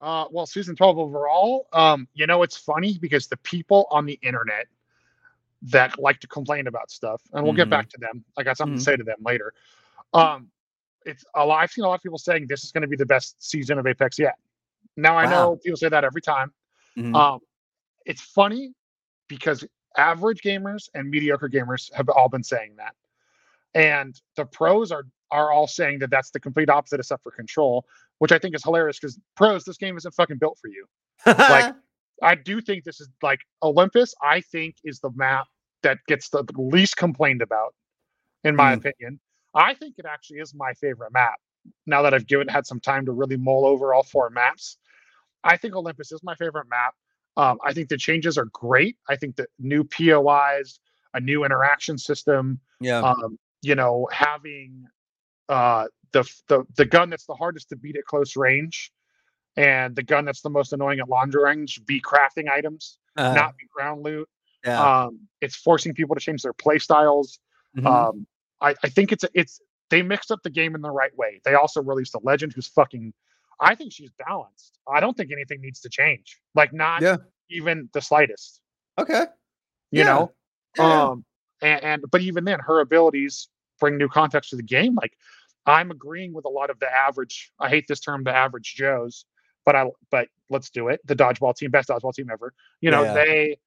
Uh, 0.00 0.26
well, 0.30 0.46
season 0.46 0.76
twelve 0.76 0.98
overall. 0.98 1.68
Um, 1.72 2.06
you 2.14 2.26
know, 2.26 2.42
it's 2.42 2.56
funny 2.56 2.98
because 2.98 3.26
the 3.28 3.38
people 3.38 3.86
on 3.90 4.04
the 4.06 4.18
internet 4.22 4.66
that 5.62 5.98
like 5.98 6.20
to 6.20 6.26
complain 6.26 6.66
about 6.66 6.90
stuff, 6.90 7.22
and 7.32 7.42
we'll 7.42 7.54
Mhm. 7.54 7.56
get 7.56 7.70
back 7.70 7.88
to 7.90 7.98
them. 7.98 8.24
I 8.36 8.42
got 8.42 8.58
something 8.58 8.74
Mhm. 8.74 8.78
to 8.80 8.84
say 8.84 8.96
to 8.96 9.02
them 9.04 9.18
later. 9.22 9.54
Um, 10.12 10.50
it's 11.06 11.24
a 11.34 11.44
lot. 11.44 11.62
I've 11.62 11.70
seen 11.72 11.84
a 11.84 11.88
lot 11.88 11.94
of 11.94 12.02
people 12.02 12.18
saying 12.18 12.46
this 12.46 12.62
is 12.64 12.72
going 12.72 12.82
to 12.82 12.88
be 12.88 12.96
the 12.96 13.06
best 13.06 13.42
season 13.42 13.78
of 13.78 13.86
Apex 13.86 14.18
yet. 14.18 14.38
Now 14.96 15.16
I 15.16 15.24
Wow. 15.24 15.30
know 15.30 15.56
people 15.56 15.76
say 15.76 15.88
that 15.88 16.04
every 16.04 16.20
time. 16.20 16.52
Mhm. 16.96 17.14
Um, 17.14 17.40
it's 18.04 18.20
funny 18.20 18.74
because 19.28 19.64
average 19.96 20.42
gamers 20.42 20.90
and 20.94 21.10
mediocre 21.10 21.48
gamers 21.48 21.92
have 21.94 22.08
all 22.10 22.28
been 22.28 22.44
saying 22.44 22.76
that, 22.76 22.94
and 23.74 24.20
the 24.34 24.44
pros 24.44 24.92
are 24.92 25.06
are 25.30 25.50
all 25.52 25.66
saying 25.66 25.98
that 26.00 26.10
that's 26.10 26.30
the 26.30 26.40
complete 26.40 26.68
opposite, 26.70 27.00
except 27.00 27.22
for 27.22 27.32
Control, 27.32 27.84
which 28.18 28.32
I 28.32 28.38
think 28.38 28.54
is 28.54 28.62
hilarious 28.64 28.98
because 28.98 29.18
pros, 29.36 29.64
this 29.64 29.76
game 29.76 29.96
isn't 29.96 30.14
fucking 30.14 30.38
built 30.38 30.58
for 30.60 30.68
you. 30.68 30.86
like- 31.26 31.74
I 32.22 32.34
do 32.34 32.62
think 32.62 32.84
this 32.84 32.98
is 32.98 33.10
like 33.22 33.40
Olympus. 33.62 34.14
I 34.22 34.40
think 34.40 34.76
is 34.84 35.00
the 35.00 35.10
map 35.16 35.48
that 35.82 35.98
gets 36.08 36.30
the 36.30 36.44
least 36.56 36.96
complained 36.96 37.42
about, 37.42 37.74
in 38.42 38.56
my 38.56 38.74
Mm. 38.74 38.78
opinion. 38.78 39.20
I 39.54 39.74
think 39.74 39.96
it 39.98 40.06
actually 40.06 40.38
is 40.38 40.54
my 40.54 40.72
favorite 40.74 41.12
map. 41.12 41.34
Now 41.84 42.00
that 42.00 42.14
I've 42.14 42.26
given 42.26 42.48
had 42.48 42.66
some 42.66 42.80
time 42.80 43.04
to 43.04 43.12
really 43.12 43.36
mull 43.36 43.66
over 43.66 43.92
all 43.92 44.02
four 44.02 44.30
maps, 44.30 44.78
I 45.44 45.58
think 45.58 45.74
Olympus 45.76 46.10
is 46.10 46.22
my 46.22 46.34
favorite 46.36 46.68
map. 46.70 46.94
Um, 47.36 47.58
I 47.62 47.74
think 47.74 47.90
the 47.90 47.98
changes 47.98 48.38
are 48.38 48.46
great. 48.46 48.96
I 49.10 49.16
think 49.16 49.36
the 49.36 49.46
new 49.58 49.84
POIs, 49.84 50.80
a 51.12 51.20
new 51.20 51.44
interaction 51.44 51.98
system, 51.98 52.58
yeah, 52.80 53.00
um, 53.00 53.38
you 53.60 53.74
know, 53.74 54.08
having 54.10 54.86
uh, 55.48 55.86
the, 56.12 56.22
the 56.48 56.64
the 56.76 56.84
gun 56.84 57.10
that's 57.10 57.26
the 57.26 57.34
hardest 57.34 57.68
to 57.70 57.76
beat 57.76 57.96
at 57.96 58.04
close 58.04 58.36
range, 58.36 58.92
and 59.56 59.94
the 59.96 60.02
gun 60.02 60.24
that's 60.24 60.42
the 60.42 60.50
most 60.50 60.72
annoying 60.72 61.00
at 61.00 61.08
long 61.08 61.30
range, 61.30 61.84
be 61.86 62.00
crafting 62.00 62.48
items, 62.50 62.98
uh, 63.16 63.32
not 63.34 63.56
be 63.56 63.64
ground 63.74 64.02
loot. 64.04 64.28
yeah. 64.64 65.04
Um, 65.04 65.20
it's 65.40 65.56
forcing 65.56 65.94
people 65.94 66.14
to 66.14 66.20
change 66.20 66.42
their 66.42 66.52
play 66.52 66.78
styles. 66.78 67.38
mhm. 67.76 67.86
Um, 67.86 68.26
I, 68.60 68.74
I 68.82 68.88
think 68.88 69.12
it's 69.12 69.24
it's 69.34 69.60
they 69.90 70.02
mixed 70.02 70.30
up 70.30 70.40
the 70.42 70.50
game 70.50 70.74
in 70.74 70.80
the 70.80 70.90
right 70.90 71.16
way. 71.16 71.40
They 71.44 71.54
also 71.54 71.82
released 71.82 72.14
a 72.14 72.20
legend 72.22 72.52
who's 72.54 72.66
fucking. 72.68 73.12
I 73.60 73.74
think 73.74 73.92
she's 73.92 74.10
balanced. 74.26 74.78
I 74.92 75.00
don't 75.00 75.16
think 75.16 75.32
anything 75.32 75.60
needs 75.62 75.80
to 75.80 75.88
change. 75.88 76.38
Like 76.54 76.72
not 76.74 77.00
yeah. 77.02 77.16
even 77.50 77.88
the 77.94 78.00
slightest. 78.02 78.60
Okay. 78.98 79.24
You 79.90 80.00
Yeah. 80.00 80.04
know. 80.04 80.32
Yeah. 80.76 81.02
Um, 81.04 81.24
and, 81.62 81.82
and 81.84 82.04
but 82.10 82.20
even 82.20 82.44
then, 82.44 82.58
her 82.60 82.80
abilities 82.80 83.48
bring 83.80 83.96
new 83.96 84.08
context 84.08 84.50
to 84.50 84.56
the 84.56 84.62
game. 84.62 84.94
Like 84.94 85.16
I'm 85.66 85.90
agreeing 85.90 86.32
with 86.32 86.44
a 86.44 86.48
lot 86.50 86.70
of 86.70 86.78
the 86.78 86.92
average. 86.92 87.52
I 87.58 87.68
hate 87.68 87.86
this 87.88 88.00
term, 88.00 88.24
the 88.24 88.34
average 88.34 88.74
Joes, 88.74 89.24
but 89.64 89.76
I 89.76 89.86
but 90.10 90.28
let's 90.50 90.70
do 90.70 90.88
it. 90.88 91.00
The 91.06 91.16
dodgeball 91.16 91.56
team, 91.56 91.70
best 91.70 91.88
dodgeball 91.88 92.14
team 92.14 92.30
ever. 92.30 92.52
You 92.80 92.90
know 92.90 93.02
Yeah. 93.02 93.14
they. 93.14 93.58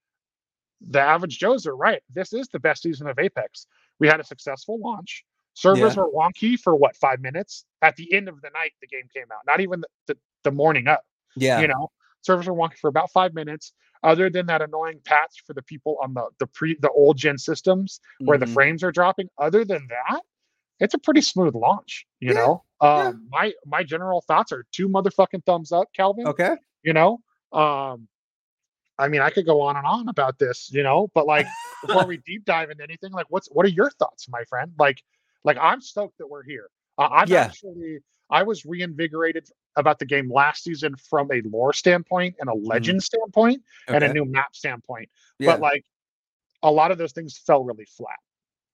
The 0.82 1.02
average 1.02 1.38
Joes 1.40 1.68
are 1.68 1.76
right. 1.76 2.02
This 2.14 2.32
is 2.32 2.48
the 2.48 2.60
best 2.60 2.84
season 2.84 3.08
of 3.08 3.20
Apex. 3.20 3.68
We 4.00 4.08
had 4.08 4.22
a 4.22 4.24
successful 4.24 4.80
launch. 4.80 5.26
Servers 5.54 5.98
were 5.98 6.10
wonky 6.10 6.58
for 6.58 6.74
what 6.74 6.96
five 6.96 7.20
minutes. 7.20 7.66
At 7.82 7.98
the 7.98 8.14
end 8.14 8.30
of 8.30 8.40
the 8.42 8.50
night, 8.52 8.72
the 8.80 8.88
game 8.88 9.10
came 9.14 9.26
out. 9.34 9.42
Not 9.46 9.60
even 9.60 9.82
the, 9.82 9.88
the, 10.08 10.18
the 10.44 10.52
morning 10.52 10.88
up 10.88 11.04
yeah. 11.36 11.60
you 11.60 11.68
know 11.68 11.92
servers 12.22 12.48
are 12.48 12.54
wonky 12.54 12.78
for 12.78 12.88
about 12.90 13.12
five 13.12 13.34
minutes 13.34 13.74
other 14.04 14.30
than 14.30 14.46
that 14.48 14.62
annoying 14.62 15.00
patch 15.06 15.44
for 15.46 15.54
the 15.54 15.62
people 15.64 15.98
on 16.02 16.14
the 16.14 16.24
the 16.40 16.48
pre 16.48 16.76
the 16.82 16.90
old 16.92 17.18
gen 17.18 17.38
systems 17.38 18.00
where 18.26 18.38
the 18.38 18.46
Mhm. 18.46 18.54
frames 18.54 18.84
are 18.84 18.92
dropping 18.92 19.30
other 19.38 19.66
than 19.66 19.88
that 19.90 20.22
it's 20.80 20.94
a 20.94 21.00
pretty 21.00 21.22
smooth 21.22 21.56
launch 21.56 22.06
you 22.20 22.34
Yeah, 22.34 22.34
know 22.34 22.64
um 22.82 22.96
yeah. 22.96 23.12
my 23.30 23.54
my 23.66 23.84
general 23.84 24.22
thoughts 24.22 24.52
are 24.52 24.66
two 24.72 24.88
motherfucking 24.90 25.44
thumbs 25.46 25.72
up 25.72 25.88
calvin 25.96 26.32
Okay. 26.32 26.56
you 26.84 26.94
know 26.94 27.20
um 27.54 28.08
i 28.98 29.08
mean 29.08 29.22
i 29.22 29.30
could 29.30 29.46
go 29.46 29.62
on 29.62 29.76
and 29.78 29.86
on 29.86 30.08
about 30.10 30.38
this 30.40 30.70
you 30.72 30.84
know 30.84 31.10
but 31.14 31.26
like 31.26 31.48
before 31.82 32.06
we 32.06 32.18
deep 32.18 32.46
dive 32.46 32.70
into 32.70 32.84
anything 32.84 33.12
like 33.12 33.26
what's 33.30 33.48
what 33.52 33.66
are 33.66 33.70
your 33.70 33.90
thoughts 33.92 34.28
my 34.30 34.44
friend 34.46 34.72
like 34.80 35.02
like 35.44 35.58
i'm 35.62 35.82
stoked 35.82 36.18
that 36.18 36.28
we're 36.30 36.44
here 36.44 36.70
Uh, 36.98 37.10
I've 37.12 37.32
Yeah. 37.32 37.46
actually 37.46 38.00
I 38.32 38.44
was 38.44 38.66
reinvigorated 38.66 39.48
about 39.76 40.00
the 40.00 40.06
game 40.06 40.32
last 40.32 40.64
season 40.64 40.96
from 41.10 41.30
a 41.32 41.42
lore 41.46 41.74
standpoint 41.74 42.36
and 42.40 42.50
a 42.50 42.54
legend 42.54 43.02
standpoint 43.04 43.62
and 43.88 44.04
a 44.04 44.12
new 44.14 44.26
map 44.26 44.56
standpoint. 44.56 45.10
Yeah. 45.38 45.52
But 45.54 45.62
like 45.62 45.86
a 46.64 46.72
lot 46.72 46.92
of 46.92 46.98
those 46.98 47.14
things 47.14 47.38
fell 47.38 47.64
really 47.64 47.86
flat. 47.86 48.18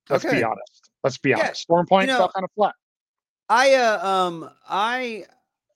Let's 0.09 0.25
Okay. 0.25 0.37
be 0.37 0.43
honest. 0.43 0.89
Let's 1.03 1.17
be 1.17 1.29
Yeah, 1.31 1.39
honest. 1.39 1.61
Storm 1.61 1.85
Point 1.85 2.07
know- 2.07 2.17
fell 2.17 2.31
kind 2.33 2.43
of 2.43 2.51
flat. 2.55 2.75
I 3.49 3.73
uh 3.75 4.07
um 4.07 4.49
I 4.67 5.25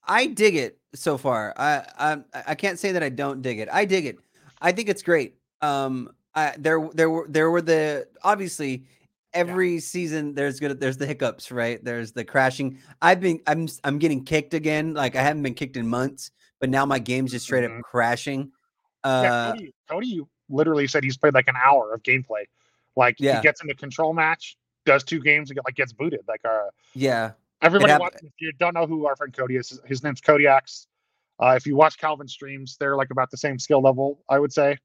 I 0.03 0.25
dig 0.25 0.55
it 0.55 0.79
so 0.95 1.17
far. 1.17 1.53
I 1.55 1.85
I 1.99 2.17
I 2.47 2.55
can't 2.55 2.79
say 2.79 2.93
that 2.93 3.03
I 3.03 3.09
don't 3.09 3.41
dig 3.43 3.59
it. 3.59 3.69
I 3.71 3.85
dig 3.85 4.07
it. 4.07 4.17
I 4.59 4.71
think 4.71 4.89
it's 4.89 5.03
great. 5.03 5.35
Um 5.61 6.09
I 6.33 6.55
there 6.57 6.89
there 6.93 7.09
were 7.11 7.27
there 7.29 7.51
were 7.51 7.61
the 7.61 8.07
obviously 8.23 8.85
every 9.33 9.79
season 9.79 10.33
there's 10.33 10.59
good 10.59 10.79
there's 10.79 10.97
the 10.97 11.05
hiccups, 11.05 11.51
right? 11.51 11.83
There's 11.83 12.11
the 12.11 12.23
crashing. 12.25 12.79
I've 13.01 13.19
been 13.19 13.39
I'm 13.47 13.67
i'm 13.83 13.99
getting 13.99 14.23
kicked 14.25 14.53
again. 14.53 14.93
Like 14.93 15.15
I 15.15 15.21
haven't 15.21 15.43
been 15.43 15.53
kicked 15.53 15.77
in 15.77 15.87
months, 15.87 16.31
but 16.59 16.69
now 16.69 16.85
my 16.85 16.99
game's 16.99 17.31
just 17.31 17.45
straight 17.45 17.63
Mhm. 17.69 17.79
up 17.79 17.83
crashing. 17.83 18.51
yeah, 19.05 19.11
Uh 19.11 19.51
Cody, 19.53 19.73
Cody 19.89 20.21
literally 20.49 20.87
said 20.87 21.03
he's 21.03 21.17
played 21.17 21.33
like 21.33 21.47
an 21.47 21.55
hour 21.55 21.93
of 21.93 22.01
gameplay. 22.03 22.43
Like 22.95 23.15
Yeah. 23.19 23.37
he 23.37 23.43
gets 23.43 23.61
in 23.61 23.67
the 23.67 23.75
control 23.75 24.13
match, 24.13 24.57
does 24.85 25.03
two 25.03 25.21
games, 25.21 25.49
and 25.49 25.55
get, 25.55 25.65
like 25.65 25.75
gets 25.75 25.93
booted. 25.93 26.21
Like 26.27 26.41
uh, 26.43 26.65
yeah. 26.93 27.31
everybody 27.61 27.91
hap- 27.91 28.01
watching. 28.01 28.27
If 28.27 28.33
you 28.39 28.51
don't 28.53 28.73
know 28.73 28.85
who 28.87 29.05
our 29.05 29.15
friend 29.15 29.33
Cody 29.33 29.55
is, 29.57 29.69
his- 29.69 29.81
his 29.85 30.03
name's 30.03 30.21
Kodiaks. 30.21 30.87
Uh, 31.41 31.53
if 31.55 31.65
you 31.65 31.73
watch 31.75 31.97
Calvin 31.97 32.27
streams, 32.27 32.75
they're 32.77 32.97
like 32.97 33.11
about 33.11 33.31
the 33.31 33.37
same 33.37 33.57
skill 33.59 33.81
level, 33.81 34.19
I 34.27 34.39
would 34.39 34.51
say. 34.51 34.77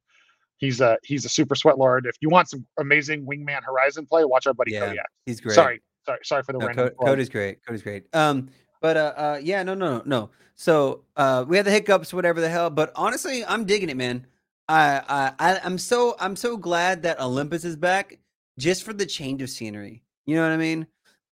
He's 0.58 0.80
a 0.80 0.98
he's 1.02 1.24
a 1.24 1.28
super 1.28 1.54
sweat 1.54 1.78
lord. 1.78 2.06
If 2.06 2.16
you 2.20 2.28
want 2.28 2.48
some 2.48 2.66
amazing 2.78 3.26
Wingman 3.26 3.62
Horizon 3.64 4.06
play, 4.06 4.24
watch 4.24 4.46
our 4.46 4.54
buddy 4.54 4.72
Yeah, 4.72 4.80
Kodiak. 4.80 5.06
He's 5.26 5.40
great. 5.40 5.54
Sorry, 5.54 5.82
sorry, 6.06 6.20
sorry 6.22 6.42
for 6.42 6.52
the 6.52 6.58
No, 6.58 6.66
random. 6.66 6.88
Co- 6.88 6.94
plug. 6.94 7.08
Cody's 7.08 7.28
great. 7.28 7.64
Cody's 7.66 7.82
great. 7.82 8.04
Um, 8.14 8.48
but 8.80 8.96
uh, 8.96 9.12
uh, 9.16 9.40
yeah, 9.42 9.62
no, 9.62 9.74
no, 9.74 9.96
no, 9.98 10.02
no. 10.04 10.30
So 10.54 11.04
uh, 11.16 11.44
we 11.48 11.56
had 11.56 11.66
the 11.66 11.70
hiccups, 11.70 12.12
whatever 12.12 12.40
the 12.40 12.48
hell. 12.48 12.70
But 12.70 12.92
honestly, 12.94 13.44
I'm 13.44 13.64
digging 13.64 13.88
it, 13.88 13.96
man. 13.96 14.26
I, 14.68 15.02
I, 15.08 15.32
I 15.38 15.60
I'm 15.64 15.78
so, 15.78 16.16
I'm 16.20 16.36
so 16.36 16.56
glad 16.56 17.02
that 17.02 17.20
Olympus 17.20 17.64
is 17.64 17.76
back, 17.76 18.18
just 18.58 18.84
for 18.84 18.92
the 18.92 19.06
change 19.06 19.42
of 19.42 19.50
scenery. 19.50 20.02
You 20.26 20.36
know 20.36 20.42
what 20.42 20.52
I 20.52 20.56
mean? 20.56 20.86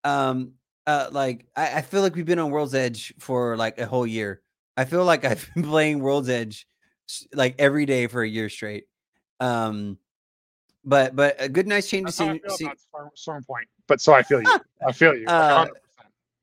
Um, 0.04 0.52
uh, 0.86 1.08
like 1.12 1.46
I, 1.56 1.78
I 1.78 1.82
feel 1.82 2.02
like 2.02 2.14
we've 2.14 2.26
been 2.26 2.38
on 2.38 2.50
World's 2.50 2.74
Edge 2.74 3.14
for 3.18 3.56
like 3.56 3.78
a 3.78 3.86
whole 3.86 4.06
year. 4.06 4.42
I 4.76 4.84
feel 4.84 5.04
like 5.04 5.24
I've 5.26 5.48
been 5.54 5.64
playing 5.64 6.00
World's 6.00 6.28
Edge 6.28 6.66
like 7.34 7.54
every 7.58 7.86
day 7.86 8.06
for 8.06 8.22
a 8.22 8.28
year 8.28 8.48
straight. 8.48 8.84
Um, 9.42 9.98
but 10.84 11.14
but 11.14 11.36
a 11.38 11.48
good, 11.48 11.66
nice 11.66 11.88
change 11.88 12.06
That's 12.06 12.20
I 12.20 12.24
scenery. 12.24 12.40
feel 12.40 12.56
Storm, 12.56 13.10
Storm 13.14 13.44
Point. 13.44 13.68
But 13.86 14.00
so 14.00 14.12
I 14.12 14.22
feel 14.22 14.42
you. 14.42 14.60
I 14.86 14.92
feel 14.92 15.14
you. 15.14 15.26
Uh, 15.26 15.66
100%. 15.66 15.70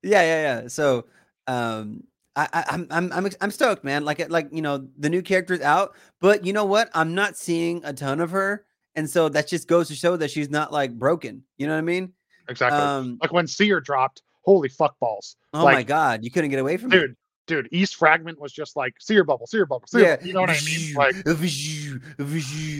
Yeah, 0.01 0.21
yeah, 0.21 0.61
yeah. 0.61 0.67
So, 0.67 1.05
um, 1.47 2.03
I, 2.35 2.47
I, 2.53 2.63
I'm, 2.69 2.87
I'm, 2.89 3.11
I'm, 3.11 3.29
I'm 3.41 3.51
stoked, 3.51 3.83
man. 3.83 4.05
Like, 4.05 4.29
like 4.29 4.47
you 4.51 4.61
know, 4.61 4.87
the 4.97 5.09
new 5.09 5.21
character's 5.21 5.61
out, 5.61 5.95
but 6.21 6.45
you 6.45 6.53
know 6.53 6.65
what? 6.65 6.89
I'm 6.93 7.15
not 7.15 7.35
seeing 7.35 7.81
a 7.83 7.91
ton 7.91 8.21
of 8.21 8.31
her, 8.31 8.65
and 8.95 9.09
so 9.09 9.27
that 9.29 9.47
just 9.47 9.67
goes 9.67 9.87
to 9.89 9.95
show 9.95 10.15
that 10.17 10.31
she's 10.31 10.49
not 10.49 10.71
like 10.71 10.97
broken. 10.97 11.43
You 11.57 11.67
know 11.67 11.73
what 11.73 11.79
I 11.79 11.81
mean? 11.81 12.13
exactly. 12.47 12.79
Um, 12.79 13.17
like 13.21 13.33
when 13.33 13.47
Seer 13.47 13.81
dropped, 13.81 14.21
holy 14.41 14.69
fuck 14.69 14.97
balls. 14.99 15.35
oh 15.53 15.63
my 15.63 15.83
god, 15.83 16.23
you 16.23 16.31
couldn't 16.31 16.49
get 16.49 16.59
away 16.59 16.77
from 16.77 16.93
it. 16.93 17.11
Dude, 17.49 17.67
East 17.71 17.95
Fragment 17.95 18.39
was 18.39 18.53
just 18.53 18.77
like 18.77 18.93
Seer 18.99 19.23
bubble, 19.25 19.47
Seer 19.47 19.65
bubble, 19.65 19.87
Seer 19.87 20.01
Yeah, 20.01 20.15
bubble. 20.15 20.27
You 20.27 20.33
know 20.33 20.41
what 20.41 20.49
I 20.51 20.59
mean? 20.61 20.93
Like 20.93 21.15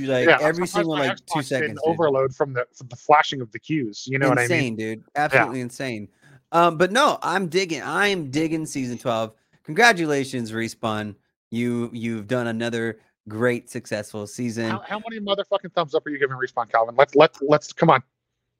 like 0.07 0.27
yeah, 0.27 0.37
every 0.39 0.67
single 0.67 0.93
like 0.93 1.17
two 1.17 1.39
Xbox 1.39 1.43
seconds. 1.45 1.49
didn't 1.49 1.75
dude. 1.75 1.83
overload 1.85 2.33
from 2.35 2.53
the 2.53 2.65
from 2.73 2.87
the 2.87 2.95
flashing 2.95 3.41
of 3.41 3.51
the 3.51 3.59
cues. 3.59 4.05
You 4.07 4.19
know 4.19 4.31
insane, 4.31 4.47
what 4.47 4.53
I 4.53 4.61
mean? 4.61 4.75
dude. 4.75 5.03
Absolutely 5.15 5.61
insane. 5.61 6.07
Um, 6.51 6.77
but 6.77 6.91
no, 6.91 7.17
I'm 7.21 7.47
digging. 7.47 7.81
I'm 7.83 8.31
digging 8.31 8.65
season 8.65 8.97
12. 8.97 9.33
Congratulations, 9.63 10.51
respawn. 10.51 11.15
You 11.51 11.89
you've 11.91 12.27
done 12.27 12.47
another 12.47 12.99
great 13.27 13.69
successful 13.69 14.27
season. 14.27 14.69
How, 14.69 14.81
how 14.85 15.01
many 15.09 15.19
motherfucking 15.19 15.73
thumbs 15.73 15.95
up 15.95 16.05
are 16.05 16.09
you 16.09 16.19
giving 16.19 16.37
Respawn, 16.37 16.71
Calvin? 16.71 16.95
Let's 16.95 17.15
let's 17.15 17.39
let's 17.41 17.73
come 17.73 17.89
on. 17.89 18.03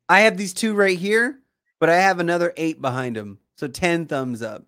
I 0.07 0.21
have 0.21 0.37
these 0.37 0.55
two 0.55 0.73
right 0.73 0.97
here, 0.97 1.39
but 1.79 1.89
I 1.89 1.97
have 1.97 2.19
another 2.19 2.51
eight 2.57 2.81
behind 2.81 3.15
them. 3.15 3.37
So 3.57 3.67
10 3.67 4.05
thumbs 4.07 4.41
up. 4.41 4.65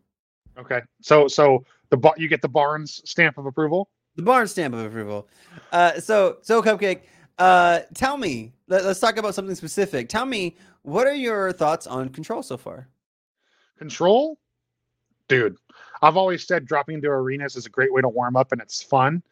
Okay, 0.58 0.82
so 1.02 1.28
so 1.28 1.64
the 1.90 1.98
bar 1.98 2.14
you 2.18 2.28
get 2.28 2.42
the 2.42 2.50
Barnes 2.50 3.02
stamp 3.06 3.38
of 3.38 3.46
approval. 3.46 3.90
The 4.16 4.24
barn 4.24 4.48
stamp 4.48 4.74
of 4.74 4.86
approval. 4.86 5.28
Uh, 5.72 6.00
so 6.00 6.38
so 6.42 6.62
cupcake. 6.62 7.02
Uh, 7.38 7.80
tell 7.94 8.18
me. 8.18 8.54
Let, 8.68 8.86
us 8.86 9.00
talk 9.00 9.18
about 9.18 9.34
something 9.34 9.56
specific. 9.56 10.10
Tell 10.10 10.26
me 10.26 10.56
what 10.84 11.08
are 11.08 11.14
your 11.14 11.52
thoughts 11.54 11.88
on 11.88 12.10
control 12.10 12.44
so 12.44 12.58
far? 12.58 12.88
Control, 13.78 14.38
dude. 15.28 15.56
I've 16.02 16.18
always 16.18 16.46
said 16.46 16.66
dropping 16.66 16.96
into 16.96 17.08
arenas 17.08 17.56
is 17.56 17.66
a 17.66 17.70
great 17.70 17.92
way 17.94 18.02
to 18.02 18.10
warm 18.10 18.36
up 18.36 18.52
and 18.52 18.62
it's 18.62 18.84
fun. 18.84 19.24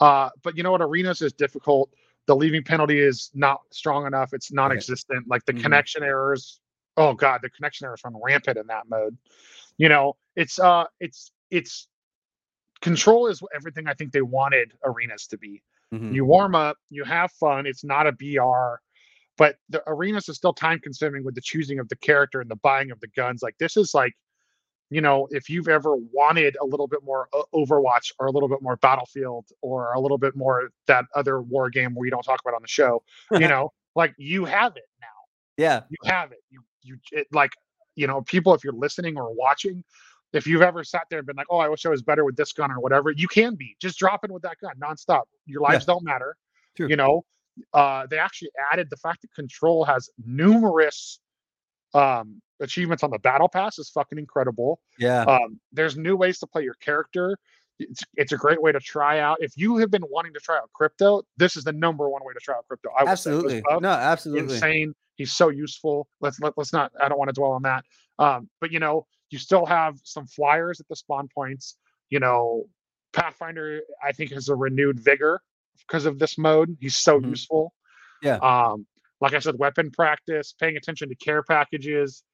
Uh, 0.00 0.30
but 0.42 0.56
you 0.56 0.62
know 0.62 0.72
what? 0.72 0.82
Arenas 0.82 1.22
is 1.22 1.32
difficult. 1.32 1.90
The 2.26 2.34
leaving 2.34 2.64
penalty 2.64 2.98
is 3.00 3.30
not 3.34 3.60
strong 3.70 4.06
enough. 4.06 4.32
It's 4.32 4.52
non-existent. 4.52 5.28
Like 5.28 5.44
the 5.44 5.52
Mhm. 5.52 5.62
connection 5.62 6.02
errors. 6.02 6.60
Oh 6.96 7.14
god, 7.14 7.40
the 7.42 7.50
connection 7.50 7.86
errors 7.86 8.02
run 8.04 8.14
rampant 8.22 8.58
in 8.58 8.66
that 8.68 8.88
mode. 8.88 9.16
You 9.78 9.88
know, 9.88 10.16
it's 10.36 10.58
uh, 10.58 10.84
it's 11.00 11.32
it's 11.50 11.88
control 12.80 13.26
is 13.26 13.42
everything 13.54 13.86
I 13.88 13.94
think 13.94 14.12
they 14.12 14.22
wanted 14.22 14.72
arenas 14.84 15.26
to 15.28 15.38
be. 15.38 15.62
Mhm. 15.92 16.14
You 16.14 16.24
warm 16.24 16.54
up, 16.54 16.76
you 16.90 17.04
have 17.04 17.32
fun. 17.32 17.66
It's 17.66 17.84
not 17.84 18.06
a 18.06 18.12
BR, 18.12 18.80
but 19.36 19.56
the 19.68 19.82
arenas 19.86 20.28
is 20.28 20.36
still 20.36 20.52
time 20.52 20.78
consuming 20.80 21.24
with 21.24 21.34
the 21.34 21.40
choosing 21.40 21.78
of 21.78 21.88
the 21.88 21.96
character 21.96 22.40
and 22.40 22.50
the 22.50 22.56
buying 22.56 22.90
of 22.90 23.00
the 23.00 23.08
guns. 23.08 23.42
Like 23.42 23.56
this 23.58 23.76
is 23.76 23.94
like, 23.94 24.12
you 24.90 25.00
know, 25.00 25.28
if 25.30 25.48
you've 25.48 25.68
ever 25.68 25.96
wanted 25.96 26.56
a 26.60 26.64
little 26.64 26.86
bit 26.86 27.00
more 27.04 27.28
Overwatch 27.54 28.12
or 28.18 28.26
a 28.26 28.30
little 28.30 28.48
bit 28.48 28.62
more 28.62 28.76
Battlefield 28.76 29.46
or 29.62 29.92
a 29.92 30.00
little 30.00 30.18
bit 30.18 30.36
more 30.36 30.70
that 30.86 31.06
other 31.14 31.42
war 31.42 31.70
game 31.70 31.94
where 31.94 32.02
we 32.02 32.10
don't 32.10 32.22
talk 32.22 32.40
about 32.44 32.54
on 32.54 32.62
the 32.62 32.68
show, 32.68 33.02
you 33.32 33.38
know, 33.48 33.72
like 33.96 34.14
you 34.18 34.44
have 34.44 34.76
it 34.76 34.88
now. 35.00 35.06
Yeah. 35.56 35.82
You 35.88 35.96
have 36.04 36.32
it. 36.32 36.42
You 36.50 36.60
you 36.84 36.98
it, 37.12 37.26
like, 37.32 37.52
you 37.96 38.06
know, 38.06 38.22
people 38.22 38.54
if 38.54 38.62
you're 38.64 38.72
listening 38.72 39.16
or 39.16 39.32
watching. 39.34 39.82
If 40.32 40.48
you've 40.48 40.62
ever 40.62 40.82
sat 40.82 41.06
there 41.10 41.20
and 41.20 41.26
been 41.26 41.36
like, 41.36 41.46
"Oh, 41.48 41.58
I 41.58 41.68
wish 41.68 41.86
I 41.86 41.90
was 41.90 42.02
better 42.02 42.24
with 42.24 42.34
this 42.36 42.52
gun 42.52 42.70
or 42.72 42.80
whatever," 42.80 43.12
you 43.12 43.28
can 43.28 43.54
be. 43.54 43.76
Just 43.80 43.98
drop 43.98 44.24
in 44.24 44.32
with 44.32 44.42
that 44.42 44.58
gun 44.60 44.74
nonstop. 44.80 45.22
Your 45.46 45.62
Yeah. 45.62 45.68
lives 45.68 45.86
don't 45.86 46.02
matter 46.02 46.36
True. 46.76 46.88
you 46.88 46.96
know 46.96 47.24
uh 47.72 48.04
they 48.08 48.18
actually 48.18 48.50
added 48.72 48.90
the 48.90 48.96
fact 48.96 49.22
that 49.22 49.32
control 49.32 49.84
has 49.84 50.10
numerous 50.26 51.20
um 51.94 52.42
achievements 52.60 53.04
on 53.04 53.10
the 53.10 53.18
battle 53.20 53.48
pass 53.48 53.78
is 53.78 53.88
fucking 53.90 54.18
incredible 54.18 54.80
Yeah. 54.98 55.22
um 55.22 55.60
there's 55.72 55.96
new 55.96 56.16
ways 56.16 56.40
to 56.40 56.48
play 56.48 56.62
your 56.64 56.74
character 56.74 57.38
it's 57.78 58.02
it's 58.16 58.32
a 58.32 58.36
great 58.36 58.60
way 58.60 58.72
to 58.72 58.80
try 58.80 59.20
out 59.20 59.36
if 59.40 59.52
you 59.56 59.76
have 59.76 59.90
been 59.92 60.02
wanting 60.10 60.32
to 60.34 60.40
try 60.40 60.56
out 60.56 60.68
crypto 60.72 61.22
this 61.36 61.56
is 61.56 61.62
the 61.62 61.72
number 61.72 62.08
one 62.08 62.24
way 62.24 62.32
to 62.34 62.40
try 62.40 62.56
out 62.56 62.66
crypto 62.66 62.90
I. 62.98 63.04
Absolutely. 63.04 63.62
No, 63.80 63.88
absolutely. 63.90 64.54
insane 64.54 64.94
he's 65.16 65.32
so 65.32 65.48
useful 65.48 66.08
let's 66.20 66.40
let, 66.40 66.52
let's 66.56 66.72
not 66.72 66.92
i 67.00 67.08
don't 67.08 67.18
want 67.18 67.28
to 67.28 67.32
dwell 67.32 67.52
on 67.52 67.62
that 67.62 67.84
um 68.18 68.48
but 68.60 68.70
you 68.70 68.78
know 68.78 69.06
you 69.30 69.38
still 69.38 69.66
have 69.66 69.98
some 70.04 70.26
flyers 70.26 70.80
at 70.80 70.88
the 70.88 70.96
spawn 70.96 71.28
points 71.34 71.76
you 72.10 72.20
know 72.20 72.64
pathfinder 73.12 73.80
i 74.02 74.12
think 74.12 74.30
has 74.30 74.48
a 74.48 74.54
renewed 74.54 74.98
vigor 75.00 75.40
because 75.86 76.06
of 76.06 76.18
this 76.18 76.36
mode 76.38 76.76
he's 76.80 76.96
so 76.96 77.20
Mhm. 77.20 77.30
useful 77.30 77.74
Yeah. 78.22 78.36
um 78.36 78.86
like 79.20 79.34
i 79.34 79.38
said 79.38 79.58
weapon 79.58 79.90
practice 79.90 80.54
paying 80.58 80.76
attention 80.76 81.08
to 81.08 81.14
care 81.14 81.42
packages 81.42 82.24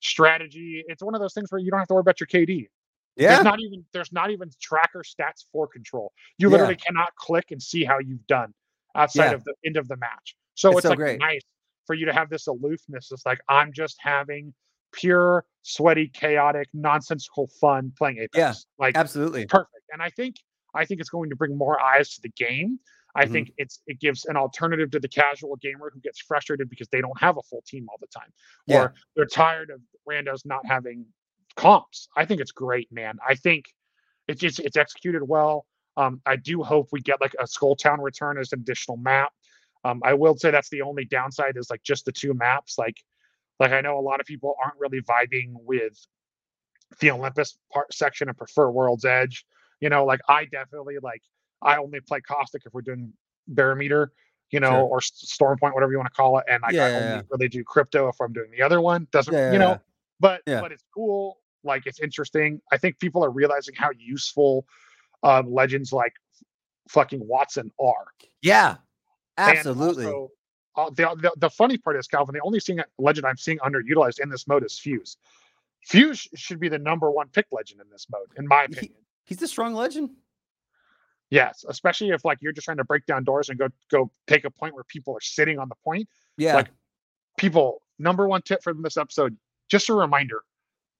strategy 0.00 0.82
it's 0.88 1.02
one 1.02 1.14
of 1.14 1.20
those 1.20 1.34
things 1.34 1.50
where 1.52 1.60
you 1.60 1.70
don't 1.70 1.78
have 1.78 1.88
to 1.88 1.94
worry 1.94 2.00
about 2.00 2.20
your 2.20 2.26
kd 2.26 2.68
Yeah. 3.16 3.32
there's 3.34 3.44
not 3.44 3.60
even 3.60 3.84
there's 3.92 4.12
not 4.12 4.30
even 4.30 4.50
tracker 4.60 5.02
stats 5.02 5.44
for 5.52 5.66
control. 5.66 6.12
You 6.38 6.48
Yeah. 6.48 6.52
literally 6.52 6.76
cannot 6.76 7.14
click 7.16 7.50
and 7.50 7.62
see 7.62 7.84
how 7.84 7.98
you've 7.98 8.26
done 8.26 8.54
outside 8.94 9.30
Yeah. 9.30 9.34
of 9.34 9.44
the 9.44 9.54
end 9.64 9.76
of 9.76 9.88
the 9.88 9.96
match. 9.96 10.36
So 10.54 10.70
It's 10.70 10.78
it's, 10.78 10.82
so 10.84 10.90
like 10.90 10.96
great. 10.98 11.18
nice 11.18 11.42
for 11.90 11.94
you 11.94 12.06
to 12.06 12.12
have 12.12 12.30
this 12.30 12.46
aloofness. 12.46 13.10
It's 13.10 13.26
like 13.26 13.40
I'm 13.48 13.72
just 13.72 13.96
having 13.98 14.54
pure, 14.92 15.44
sweaty, 15.62 16.06
chaotic, 16.06 16.68
nonsensical 16.72 17.48
fun 17.60 17.92
playing 17.98 18.18
Apex. 18.18 18.36
Yeah. 18.38 18.52
Like 18.78 18.96
absolutely. 18.96 19.44
perfect. 19.46 19.74
And 19.92 20.00
I 20.00 20.08
think 20.10 20.36
I 20.72 20.84
think 20.84 21.00
it's 21.00 21.10
going 21.10 21.30
to 21.30 21.34
bring 21.36 21.58
more 21.58 21.80
eyes 21.80 22.10
to 22.14 22.20
the 22.22 22.28
game. 22.28 22.78
I 23.16 23.24
Mhm. 23.24 23.32
think 23.32 23.52
it's 23.56 23.82
it 23.88 23.98
gives 23.98 24.24
an 24.26 24.36
alternative 24.36 24.92
to 24.92 25.00
the 25.00 25.08
casual 25.08 25.56
gamer 25.56 25.90
who 25.92 25.98
gets 25.98 26.20
frustrated 26.20 26.70
because 26.70 26.86
they 26.92 27.00
don't 27.00 27.18
have 27.20 27.36
a 27.38 27.42
full 27.42 27.62
team 27.66 27.88
all 27.90 27.96
the 28.00 28.06
time, 28.06 28.32
Yeah. 28.68 28.82
or 28.82 28.94
they're 29.16 29.26
tired 29.26 29.70
of 29.70 29.80
randos 30.08 30.46
not 30.46 30.64
having 30.64 31.04
comps. 31.56 32.08
I 32.16 32.24
think 32.24 32.40
it's 32.40 32.52
great, 32.52 32.92
man. 32.92 33.18
I 33.28 33.34
think 33.34 33.64
it's 34.28 34.40
just 34.40 34.60
it's 34.60 34.76
executed 34.76 35.24
well. 35.24 35.66
Um, 35.96 36.22
I 36.24 36.36
do 36.36 36.62
hope 36.62 36.90
we 36.92 37.00
get 37.00 37.20
like 37.20 37.34
a 37.40 37.48
Skull 37.48 37.74
Town 37.74 38.00
return 38.00 38.38
as 38.38 38.52
an 38.52 38.60
additional 38.60 38.96
map. 38.96 39.32
Um, 39.84 40.00
I 40.04 40.14
will 40.14 40.36
say 40.36 40.50
that's 40.50 40.68
the 40.70 40.82
only 40.82 41.04
downside 41.04 41.56
is 41.56 41.70
like 41.70 41.82
just 41.82 42.04
the 42.04 42.12
two 42.12 42.34
maps. 42.34 42.76
Like, 42.78 42.96
like 43.58 43.72
I 43.72 43.80
know 43.80 43.98
a 43.98 44.00
lot 44.00 44.20
of 44.20 44.26
people 44.26 44.54
aren't 44.62 44.78
really 44.78 45.00
vibing 45.00 45.52
with 45.54 45.98
the 47.00 47.10
Olympus 47.10 47.56
part 47.72 47.92
section 47.94 48.28
and 48.28 48.36
prefer 48.36 48.70
World's 48.70 49.04
Edge. 49.04 49.44
You 49.80 49.88
know, 49.88 50.04
like 50.04 50.20
I 50.28 50.44
definitely 50.46 50.98
like 51.02 51.22
I 51.62 51.76
only 51.78 52.00
play 52.00 52.20
Caustic 52.20 52.62
if 52.66 52.74
we're 52.74 52.82
doing 52.82 53.12
Barometer, 53.48 54.12
you 54.50 54.60
know, 54.60 54.70
Sure. 54.70 54.80
or 54.82 55.00
Storm 55.00 55.58
Point, 55.58 55.74
whatever 55.74 55.92
you 55.92 55.98
want 55.98 56.08
to 56.08 56.14
call 56.14 56.38
it, 56.38 56.44
and 56.48 56.62
like 56.62 56.74
Yeah, 56.74 56.84
I 56.86 56.92
only 56.92 57.08
yeah. 57.08 57.22
really 57.30 57.48
do 57.48 57.64
crypto 57.64 58.08
if 58.08 58.20
I'm 58.20 58.32
doing 58.32 58.50
the 58.50 58.62
other 58.62 58.80
one. 58.80 59.06
Doesn't 59.12 59.32
Yeah, 59.32 59.52
you 59.52 59.58
know? 59.58 59.80
but 60.20 60.42
but 60.60 60.72
it's 60.72 60.84
cool. 60.94 61.38
Like 61.64 61.86
it's 61.86 62.00
interesting. 62.00 62.60
I 62.72 62.76
think 62.76 62.98
people 62.98 63.24
are 63.24 63.30
realizing 63.30 63.74
how 63.74 63.90
useful 63.98 64.66
um, 65.22 65.52
legends 65.52 65.92
like 65.92 66.12
fucking 66.88 67.20
Wattson 67.20 67.70
are. 67.80 68.06
Yeah, 68.42 68.76
absolutely. 69.40 70.06
also, 70.06 70.30
uh, 70.76 70.90
the, 70.90 71.14
the 71.20 71.32
the 71.36 71.50
funny 71.50 71.76
part 71.78 71.96
is 71.96 72.06
Calvin. 72.06 72.34
The 72.34 72.40
only 72.44 72.60
thing 72.60 72.80
legend 72.98 73.26
I'm 73.26 73.36
seeing 73.36 73.58
underutilized 73.58 74.20
in 74.20 74.28
this 74.28 74.46
mode 74.46 74.64
is 74.64 74.78
Fuse. 74.78 75.16
Fuse 75.84 76.28
should 76.36 76.60
be 76.60 76.68
the 76.68 76.78
number 76.78 77.10
one 77.10 77.28
pick 77.28 77.46
legend 77.50 77.80
in 77.80 77.88
this 77.90 78.06
mode, 78.10 78.28
in 78.36 78.46
my 78.46 78.66
He- 78.68 78.76
opinion. 78.76 78.96
He's 79.24 79.40
a 79.42 79.48
strong 79.48 79.74
legend. 79.74 80.10
Yes, 81.30 81.64
especially 81.68 82.08
if 82.10 82.24
like 82.24 82.38
you're 82.40 82.52
just 82.52 82.64
trying 82.64 82.78
to 82.78 82.84
break 82.84 83.06
down 83.06 83.22
doors 83.24 83.48
and 83.50 83.58
go 83.58 83.68
go 83.90 84.10
take 84.26 84.44
a 84.44 84.50
point 84.50 84.74
where 84.74 84.84
people 84.84 85.14
are 85.14 85.20
sitting 85.20 85.58
on 85.58 85.68
the 85.68 85.76
point. 85.84 86.08
Yeah, 86.36 86.56
Like, 86.56 86.68
People, 87.38 87.82
number 87.98 88.26
one 88.28 88.42
tip 88.42 88.62
from 88.62 88.82
this 88.82 88.96
episode, 88.96 89.36
just 89.68 89.88
a 89.88 89.94
reminder. 89.94 90.42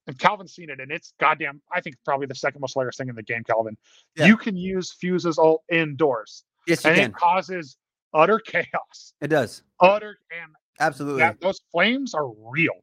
And 0.06 0.18
Calvin's 0.18 0.54
seen 0.54 0.70
it, 0.70 0.80
and 0.80 0.90
it's 0.90 1.12
goddamn. 1.20 1.60
I 1.74 1.80
think 1.80 1.96
probably 2.04 2.26
the 2.26 2.34
second 2.34 2.60
most 2.60 2.74
hilarious 2.74 2.96
thing 2.96 3.08
in 3.08 3.14
the 3.16 3.22
game, 3.22 3.42
Calvin. 3.44 3.76
Yeah. 4.16 4.26
You 4.26 4.36
can 4.36 4.56
use 4.56 4.92
Fuse's 4.92 5.38
ult 5.38 5.62
indoors, 5.70 6.44
yes, 6.66 6.84
you 6.84 6.90
and 6.90 7.00
it 7.00 7.12
causes 7.14 7.76
utter 8.14 8.38
chaos. 8.38 9.14
It 9.20 9.28
does. 9.28 9.62
Utter 9.80 10.18
and 10.42 10.52
Absolutely. 10.80 11.20
that, 11.20 11.40
those 11.40 11.60
flames 11.72 12.14
are 12.14 12.28
real. 12.28 12.74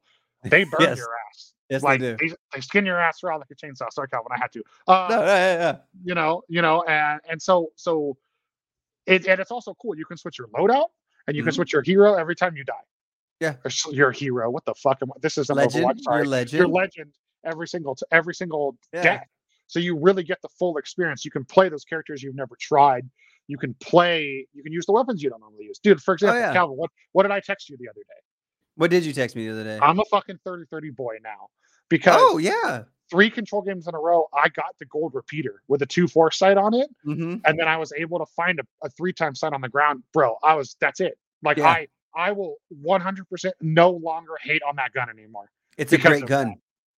They 0.43 0.63
burn 0.63 0.81
Yes. 0.81 0.97
your 0.97 1.09
ass. 1.29 1.53
Yes, 1.69 1.83
like 1.83 1.99
they 1.99 2.15
do. 2.15 2.35
they, 2.53 2.61
skin 2.61 2.85
your 2.85 2.97
ass 2.99 3.21
raw 3.23 3.35
like 3.35 3.47
a 3.51 3.55
chainsaw. 3.55 3.91
Sorry, 3.91 4.07
Calvin, 4.07 4.31
I 4.31 4.37
had 4.37 4.51
to. 4.53 4.63
Uh, 4.87 5.07
No, 5.09 5.19
yeah, 5.21 5.25
yeah, 5.25 5.59
yeah. 5.59 5.77
you 6.05 6.13
know, 6.15 6.41
you 6.47 6.61
know, 6.61 6.83
and 6.83 7.19
and 7.29 7.41
so 7.41 7.71
so 7.75 8.15
it 9.05 9.25
and 9.27 9.41
it's 9.41 9.51
also 9.51 9.73
cool. 9.81 9.97
You 9.97 10.05
can 10.05 10.15
switch 10.15 10.37
your 10.37 10.47
loadout 10.49 10.85
and 11.27 11.35
you 11.35 11.41
Mhm. 11.41 11.47
can 11.47 11.53
switch 11.53 11.73
your 11.73 11.81
hero 11.81 12.13
every 12.13 12.35
time 12.35 12.55
you 12.55 12.63
die. 12.63 12.73
Yeah. 13.41 13.55
Or 13.65 13.71
your 13.91 14.11
hero. 14.11 14.49
What 14.49 14.63
the 14.63 14.75
fuck? 14.75 14.99
Am 15.01 15.11
I, 15.11 15.15
this 15.19 15.37
is 15.37 15.49
Legend, 15.49 15.83
Overwatch. 15.85 15.99
Sorry. 16.01 16.17
your 16.19 16.25
legend. 16.27 16.59
Your 16.59 16.67
legend 16.69 17.13
every 17.43 17.67
single 17.67 17.97
every 18.11 18.35
single 18.35 18.77
Yeah. 18.93 19.03
death. 19.03 19.27
So 19.65 19.79
you 19.79 19.97
really 19.99 20.23
get 20.23 20.41
the 20.41 20.49
full 20.49 20.77
experience. 20.77 21.25
You 21.25 21.31
can 21.31 21.43
play 21.43 21.67
those 21.67 21.83
characters 21.83 22.23
you've 22.23 22.35
never 22.35 22.55
tried. 22.57 23.09
You 23.47 23.57
can 23.57 23.73
play. 23.81 24.45
You 24.53 24.63
can 24.63 24.71
use 24.73 24.85
the 24.85 24.91
weapons 24.91 25.23
you 25.23 25.29
don't 25.29 25.39
normally 25.39 25.65
use, 25.65 25.79
dude. 25.79 26.01
For 26.01 26.13
example, 26.13 26.37
Oh, 26.37 26.39
yeah. 26.39 26.53
Calvin, 26.53 26.77
what 26.77 26.89
what 27.13 27.23
did 27.23 27.31
I 27.31 27.39
text 27.39 27.69
you 27.69 27.77
the 27.79 27.87
other 27.89 28.01
day? 28.01 28.21
What 28.75 28.91
did 28.91 29.05
you 29.05 29.13
text 29.13 29.35
me 29.35 29.45
the 29.47 29.53
other 29.53 29.63
day? 29.63 29.79
I'm 29.81 29.99
a 29.99 30.05
fucking 30.05 30.37
30-30 30.45 30.95
boy 30.95 31.15
now 31.23 31.47
because 31.89 32.19
oh 32.19 32.37
yeah. 32.37 32.83
three 33.09 33.29
control 33.31 33.61
games 33.63 33.87
in 33.87 33.95
a 33.95 33.99
row, 33.99 34.27
I 34.33 34.49
got 34.49 34.75
the 34.79 34.85
gold 34.85 35.13
repeater 35.15 35.61
with 35.67 35.81
a 35.81 35.85
two 35.85 36.07
four 36.07 36.29
sight 36.31 36.57
on 36.57 36.73
it 36.75 36.87
Mm-hmm. 37.05 37.37
and 37.45 37.59
then 37.59 37.67
I 37.67 37.77
was 37.77 37.91
able 37.97 38.19
to 38.19 38.25
find 38.35 38.59
a, 38.59 38.63
a 38.85 38.89
three 38.91 39.13
time 39.13 39.33
sight 39.33 39.53
on 39.53 39.61
the 39.61 39.69
ground, 39.69 40.03
bro. 40.13 40.35
I 40.43 40.53
was 40.55 40.75
that's 40.79 40.99
it. 40.99 41.17
Like 41.41 41.57
Yeah. 41.57 41.67
I 41.69 41.87
I 42.15 42.31
will 42.31 42.55
100% 42.83 43.51
no 43.61 43.91
longer 43.91 44.33
hate 44.41 44.61
on 44.67 44.75
that 44.77 44.91
gun 44.93 45.07
anymore. 45.09 45.49
It's 45.77 45.93
a 45.93 45.97
great 45.97 46.25
gun. 46.25 46.47
that. 46.49 46.55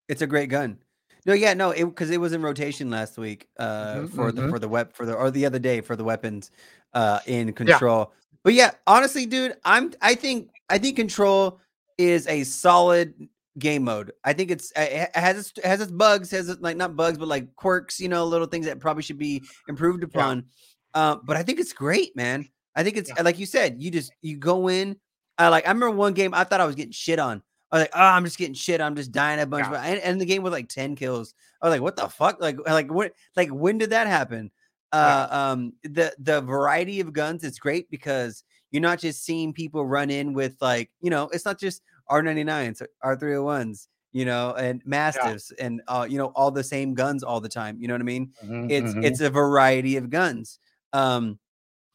It's 0.08 0.22
a 0.22 0.27
great 0.27 0.50
gun. 0.50 0.79
No, 1.26 1.34
yeah, 1.34 1.54
no, 1.54 1.72
it 1.72 1.84
because 1.86 2.10
it 2.12 2.20
was 2.20 2.34
in 2.34 2.42
rotation 2.42 2.90
last 2.90 3.18
week 3.18 3.48
uh 3.58 4.02
Mhm, 4.02 4.10
for 4.16 4.32
the 4.32 4.42
mhm. 4.42 4.50
for 4.50 4.60
the 4.60 4.68
web 4.68 4.94
for 4.94 5.06
the 5.06 5.14
or 5.14 5.32
the 5.32 5.46
other 5.46 5.60
day 5.60 5.82
for 5.82 5.96
the 5.96 6.04
weapons 6.04 6.52
uh 6.94 7.20
in 7.26 7.54
control. 7.54 8.14
But 8.44 8.54
yeah, 8.54 8.72
honestly, 8.88 9.26
dude, 9.26 9.56
I'm 9.66 9.94
I 10.02 10.16
think 10.16 10.50
I 10.70 10.78
think 10.78 10.96
control 10.96 11.60
is 11.98 12.26
a 12.28 12.44
solid 12.46 13.14
game 13.58 13.84
mode. 13.84 14.14
I 14.24 14.32
think 14.34 14.50
it's 14.52 14.72
it 14.76 15.10
has 15.16 15.38
its 15.38 15.52
it 15.58 15.66
has 15.66 15.82
its 15.82 15.92
bugs, 15.92 16.32
has 16.32 16.48
its 16.48 16.62
like 16.62 16.78
not 16.78 16.96
bugs, 16.96 17.18
but 17.18 17.28
like 17.28 17.54
quirks, 17.56 18.00
you 18.00 18.08
know, 18.08 18.26
little 18.26 18.48
things 18.48 18.66
that 18.66 18.80
probably 18.80 19.04
should 19.04 19.18
be 19.18 19.44
improved 19.68 20.04
upon. 20.04 20.46
Uh, 20.94 21.18
but 21.24 21.36
I 21.36 21.44
think 21.44 21.60
it's 21.60 21.74
great, 21.74 22.16
man. 22.16 22.48
I 22.76 22.84
think 22.84 22.96
it's 22.98 23.12
Yeah. 23.16 23.24
like 23.24 23.38
you 23.38 23.46
said, 23.46 23.82
you 23.82 23.92
just 23.92 24.14
you 24.22 24.38
go 24.38 24.70
in. 24.70 24.96
I 25.38 25.50
like 25.50 25.66
I 25.66 25.70
remember 25.72 25.92
one 25.92 26.14
game 26.14 26.34
I 26.34 26.46
thought 26.46 26.62
I 26.62 26.66
was 26.66 26.76
getting 26.76 26.94
shit 26.94 27.20
on. 27.20 27.44
I 27.72 27.76
was 27.78 27.84
like, 27.84 27.92
oh, 27.94 28.00
I'm 28.04 28.26
just 28.26 28.38
getting 28.38 28.54
shit. 28.56 28.82
I'm 28.82 28.96
just 28.96 29.12
dying 29.12 29.40
a 29.40 29.46
bunch. 29.46 29.66
Yeah. 29.66 29.72
But 29.72 29.86
and, 29.86 30.00
and 30.02 30.22
the 30.22 30.26
game 30.26 30.42
was 30.44 30.52
like 30.54 30.70
10 30.70 30.96
kills. 30.96 31.34
I 31.62 31.68
was 31.68 31.74
like, 31.74 31.82
what 31.82 31.96
the 31.96 32.08
fuck? 32.10 32.42
Like, 32.42 32.58
like 32.68 32.92
what 32.92 33.14
like 33.36 33.50
when 33.50 33.78
did 33.78 33.92
that 33.92 34.08
happen? 34.08 34.52
Uh 34.92 35.28
um 35.30 35.74
the 35.84 36.14
the 36.18 36.42
variety 36.42 37.00
of 37.00 37.14
guns 37.14 37.44
is 37.44 37.60
great 37.60 37.89
because 37.91 38.43
you're 38.72 38.82
not 38.82 38.98
just 39.00 39.24
seeing 39.24 39.54
people 39.54 39.86
run 39.86 40.10
in 40.10 40.34
with 40.34 40.56
like, 40.62 40.89
you 41.00 41.10
know, 41.12 41.30
it's 41.30 41.46
not 41.46 41.60
just 41.60 41.84
R99s, 42.10 42.82
R301s, 43.04 43.88
you 44.13 44.26
know, 44.26 44.54
and 44.56 44.82
mastiffs 44.86 45.52
and 45.60 45.82
uh, 45.88 46.08
you 46.10 46.17
know, 46.17 46.28
all 46.36 46.50
the 46.50 46.63
same 46.63 46.96
guns 46.96 47.24
all 47.24 47.39
the 47.39 47.50
time. 47.50 47.78
You 47.80 47.88
know 47.88 47.93
what 47.93 48.02
I 48.02 48.06
mean? 48.06 48.32
it's 48.41 48.93
Mhm. 48.96 49.06
it's 49.06 49.22
a 49.22 49.30
variety 49.30 49.98
of 49.98 50.10
guns 50.10 50.58
um 50.93 51.38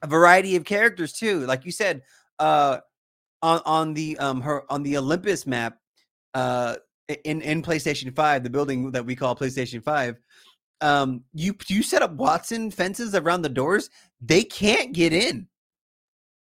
a 0.03 0.07
variety 0.07 0.55
of 0.55 0.64
characters 0.64 1.12
too 1.12 1.40
like 1.46 1.64
you 1.64 1.72
said 1.72 2.03
uh 2.38 2.79
on 3.44 3.61
on 3.66 3.94
the 3.94 4.16
um 4.18 4.40
her 4.40 4.64
on 4.72 4.83
the 4.83 4.96
olympus 4.96 5.46
map 5.46 5.78
uh 6.33 6.76
in 7.24 7.42
in 7.42 7.62
playstation 7.62 8.14
5 8.14 8.42
the 8.42 8.48
building 8.50 8.90
that 8.90 9.04
we 9.04 9.14
call 9.14 9.37
playstation 9.37 9.83
5 9.85 10.16
um 10.80 11.22
you 11.35 11.54
you 11.68 11.83
set 11.83 12.02
up 12.02 12.16
Wattson 12.16 12.72
fences 12.72 13.14
around 13.14 13.42
the 13.42 13.48
doors 13.48 13.90
they 14.20 14.42
can't 14.42 14.92
get 14.94 15.12
in. 15.12 15.46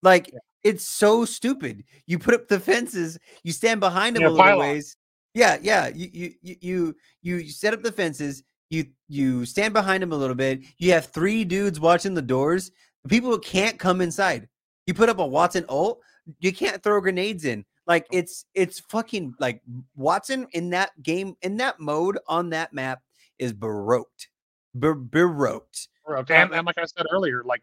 Like 0.04 0.30
Yeah. 0.34 0.40
it's 0.64 0.84
so 0.86 1.24
stupid. 1.26 1.84
You 2.06 2.20
put 2.20 2.34
up 2.34 2.48
the 2.50 2.60
fences 2.60 3.18
you 3.44 3.52
stand 3.54 3.80
behind 3.80 4.16
them 4.16 4.24
Yeah, 4.24 4.30
a 4.30 4.32
little 4.32 4.60
ways. 4.60 4.98
Yeah 5.34 5.58
yeah 5.62 5.88
you 5.88 6.10
you 6.14 6.34
you 6.42 6.56
you 6.62 6.96
you 7.22 7.36
you 7.38 7.50
set 7.52 7.74
up 7.74 7.82
the 7.82 7.92
fences 7.92 8.44
you 8.70 8.86
you 9.08 9.46
stand 9.46 9.74
behind 9.74 10.04
them 10.04 10.12
a 10.12 10.18
little 10.18 10.36
bit 10.36 10.62
you 10.78 10.92
have 10.92 11.06
three 11.08 11.44
dudes 11.46 11.80
watching 11.80 12.14
the 12.14 12.22
doors 12.22 12.72
people 13.08 13.40
can't 13.40 13.80
come 13.80 14.02
inside. 14.02 14.48
You 14.88 14.94
put 14.94 15.10
up 15.10 15.20
a 15.20 15.24
Wattson 15.24 15.66
ult 15.70 16.02
you 16.40 16.54
can't 16.54 16.82
throw 16.84 17.00
grenades 17.02 17.46
in 17.46 17.66
like 17.88 18.06
it's 18.12 18.46
it's 18.54 18.80
fucking 18.90 19.34
like 19.40 19.62
Wattson 19.98 20.48
in 20.52 20.70
that 20.72 20.92
game 21.02 21.36
in 21.42 21.58
that 21.58 21.80
mode 21.80 22.20
on 22.28 22.50
that 22.52 22.74
map 22.74 23.02
is 23.40 23.54
baroqued 23.54 24.28
Bar- 24.74 24.96
baroqued 24.96 25.88
Okay. 26.10 26.36
And, 26.36 26.54
and 26.54 26.66
like 26.66 26.78
I 26.78 26.86
said 26.86 27.06
earlier, 27.12 27.44
like 27.46 27.62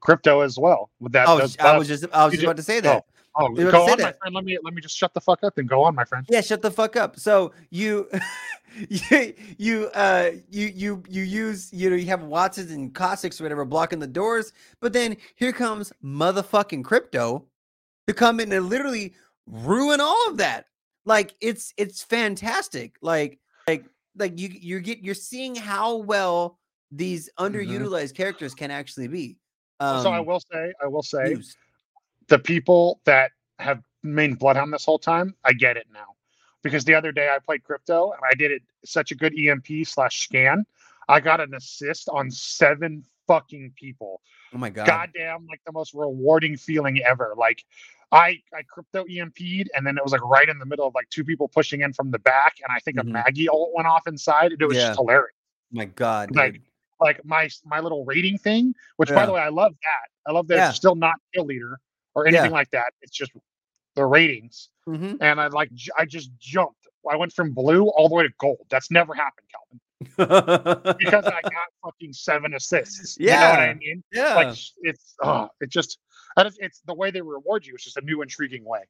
crypto 0.00 0.40
as 0.40 0.58
well. 0.58 0.90
With 1.00 1.12
that, 1.12 1.26
was, 1.28 1.56
I 1.58 1.76
was 1.76 1.88
just 1.88 2.04
i 2.12 2.24
was 2.24 2.32
just 2.34 2.44
about 2.44 2.56
to 2.58 2.62
say 2.62 2.78
that 2.80 3.04
Oh, 3.36 3.50
were 3.50 3.70
go 3.72 3.82
on, 3.82 3.90
my 3.90 3.96
that. 3.96 4.18
friend. 4.18 4.34
Let 4.34 4.44
me 4.44 4.58
let 4.62 4.74
me 4.74 4.80
just 4.80 4.96
shut 4.96 5.12
the 5.12 5.20
fuck 5.20 5.42
up 5.42 5.58
and 5.58 5.68
go 5.68 5.82
on, 5.82 5.94
my 5.94 6.04
friend. 6.04 6.24
Yeah, 6.28 6.40
shut 6.40 6.62
the 6.62 6.70
fuck 6.70 6.94
up. 6.94 7.18
So 7.18 7.52
you 7.70 8.08
you 8.88 9.34
you 9.58 9.90
uh 9.94 10.30
you 10.50 10.66
you 10.66 11.02
you 11.08 11.22
use 11.24 11.72
you 11.72 11.90
know 11.90 11.96
you 11.96 12.06
have 12.06 12.20
Wattsons 12.20 12.70
and 12.70 12.94
Caustics 12.94 13.40
or 13.40 13.44
whatever 13.44 13.64
blocking 13.64 13.98
the 13.98 14.06
doors, 14.06 14.52
but 14.80 14.92
then 14.92 15.16
here 15.34 15.52
comes 15.52 15.92
motherfucking 16.04 16.84
crypto 16.84 17.44
to 18.06 18.14
come 18.14 18.40
in 18.40 18.52
and 18.52 18.68
literally 18.68 19.14
ruin 19.46 20.00
all 20.00 20.28
of 20.28 20.38
that. 20.38 20.66
Like 21.04 21.34
it's 21.40 21.72
it's 21.76 22.02
fantastic. 22.02 22.96
Like 23.02 23.38
like 23.68 23.84
like 24.16 24.38
you 24.38 24.48
you 24.48 24.80
get 24.80 25.00
you're 25.00 25.14
seeing 25.14 25.54
how 25.54 25.96
well 25.96 26.58
these 26.90 27.28
underutilized 27.38 28.14
characters 28.14 28.54
can 28.54 28.70
actually 28.70 29.08
be. 29.08 29.36
Um, 29.80 30.02
so 30.02 30.10
I 30.10 30.20
will 30.20 30.40
say, 30.40 30.72
I 30.82 30.86
will 30.86 31.02
say, 31.02 31.30
used. 31.30 31.56
the 32.28 32.38
people 32.38 33.00
that 33.04 33.32
have 33.58 33.82
main 34.02 34.34
Bloodhound 34.34 34.72
this 34.72 34.84
whole 34.84 34.98
time, 34.98 35.34
I 35.44 35.52
get 35.52 35.76
it 35.76 35.86
now. 35.92 36.14
Because 36.62 36.84
the 36.84 36.94
other 36.94 37.12
day 37.12 37.28
I 37.28 37.38
played 37.40 37.64
crypto 37.64 38.12
and 38.12 38.20
I 38.28 38.34
did 38.34 38.50
it 38.50 38.62
such 38.84 39.10
a 39.10 39.14
good 39.14 39.34
EMP 39.38 39.66
slash 39.84 40.20
scan. 40.22 40.64
I 41.08 41.20
got 41.20 41.40
an 41.40 41.54
assist 41.54 42.08
on 42.08 42.30
seven 42.30 43.04
fucking 43.26 43.72
people. 43.76 44.20
Oh 44.54 44.58
my 44.58 44.70
god. 44.70 44.86
Goddamn, 44.86 45.46
like 45.48 45.60
the 45.66 45.72
most 45.72 45.94
rewarding 45.94 46.56
feeling 46.56 47.00
ever. 47.02 47.34
Like 47.36 47.64
I 48.12 48.40
I 48.54 48.62
crypto 48.68 49.04
EMP'd 49.04 49.70
and 49.74 49.86
then 49.86 49.96
it 49.96 50.02
was 50.02 50.12
like 50.12 50.22
right 50.24 50.48
in 50.48 50.58
the 50.58 50.66
middle 50.66 50.86
of 50.86 50.94
like 50.94 51.08
two 51.10 51.24
people 51.24 51.48
pushing 51.48 51.80
in 51.80 51.92
from 51.92 52.10
the 52.10 52.18
back, 52.18 52.56
and 52.62 52.74
I 52.74 52.78
think 52.80 52.96
Mhm. 52.98 53.00
a 53.02 53.04
Maggie 53.04 53.48
ult 53.48 53.72
went 53.74 53.88
off 53.88 54.06
inside. 54.06 54.52
And 54.52 54.62
it 54.62 54.66
was 54.66 54.76
Yeah. 54.76 54.88
just 54.88 54.98
hilarious. 54.98 55.34
my 55.72 55.86
god. 55.86 56.34
Like, 56.36 56.52
dude. 56.54 56.62
Like 57.00 57.24
my 57.24 57.48
my 57.64 57.80
little 57.80 58.04
rating 58.04 58.38
thing, 58.38 58.74
which 58.96 59.08
by 59.08 59.26
the 59.26 59.32
way, 59.32 59.40
I 59.40 59.48
love 59.48 59.72
that. 59.82 60.30
I 60.30 60.32
love 60.32 60.46
that 60.48 60.56
Yeah. 60.56 60.68
it's 60.68 60.76
still 60.76 60.94
not 60.94 61.16
kill 61.34 61.44
leader 61.46 61.80
or 62.14 62.24
Yeah. 62.26 62.38
anything 62.38 62.52
like 62.52 62.70
that. 62.70 62.94
It's 63.02 63.16
just 63.16 63.32
the 63.96 64.06
ratings 64.06 64.70
Mhm. 64.86 65.18
and 65.20 65.40
I 65.40 65.48
like 65.48 65.70
I 65.98 66.04
just 66.04 66.30
jumped. 66.38 66.86
I 67.10 67.16
went 67.16 67.32
from 67.32 67.52
blue 67.52 67.88
all 67.88 68.08
the 68.08 68.14
way 68.14 68.22
to 68.22 68.32
gold. 68.38 68.66
That's 68.70 68.90
never 68.90 69.12
happened, 69.14 69.48
Calvin, 69.50 69.80
because 70.16 71.24
I 71.24 71.40
got 71.42 71.68
fucking 71.84 72.12
seven 72.12 72.54
assists. 72.54 73.16
you 73.18 73.28
know 73.28 73.34
what 73.34 73.60
I 73.60 73.74
mean? 73.74 74.02
yeah. 74.12 74.34
Like 74.34 74.56
it's 74.82 75.14
uh, 75.22 75.48
it 75.60 75.70
just 75.70 75.98
it's 76.36 76.80
the 76.86 76.94
way 76.94 77.10
they 77.10 77.22
reward 77.22 77.66
you. 77.66 77.74
It's 77.74 77.84
just 77.84 77.96
a 77.96 78.02
new 78.02 78.22
intriguing 78.22 78.64
way. 78.64 78.80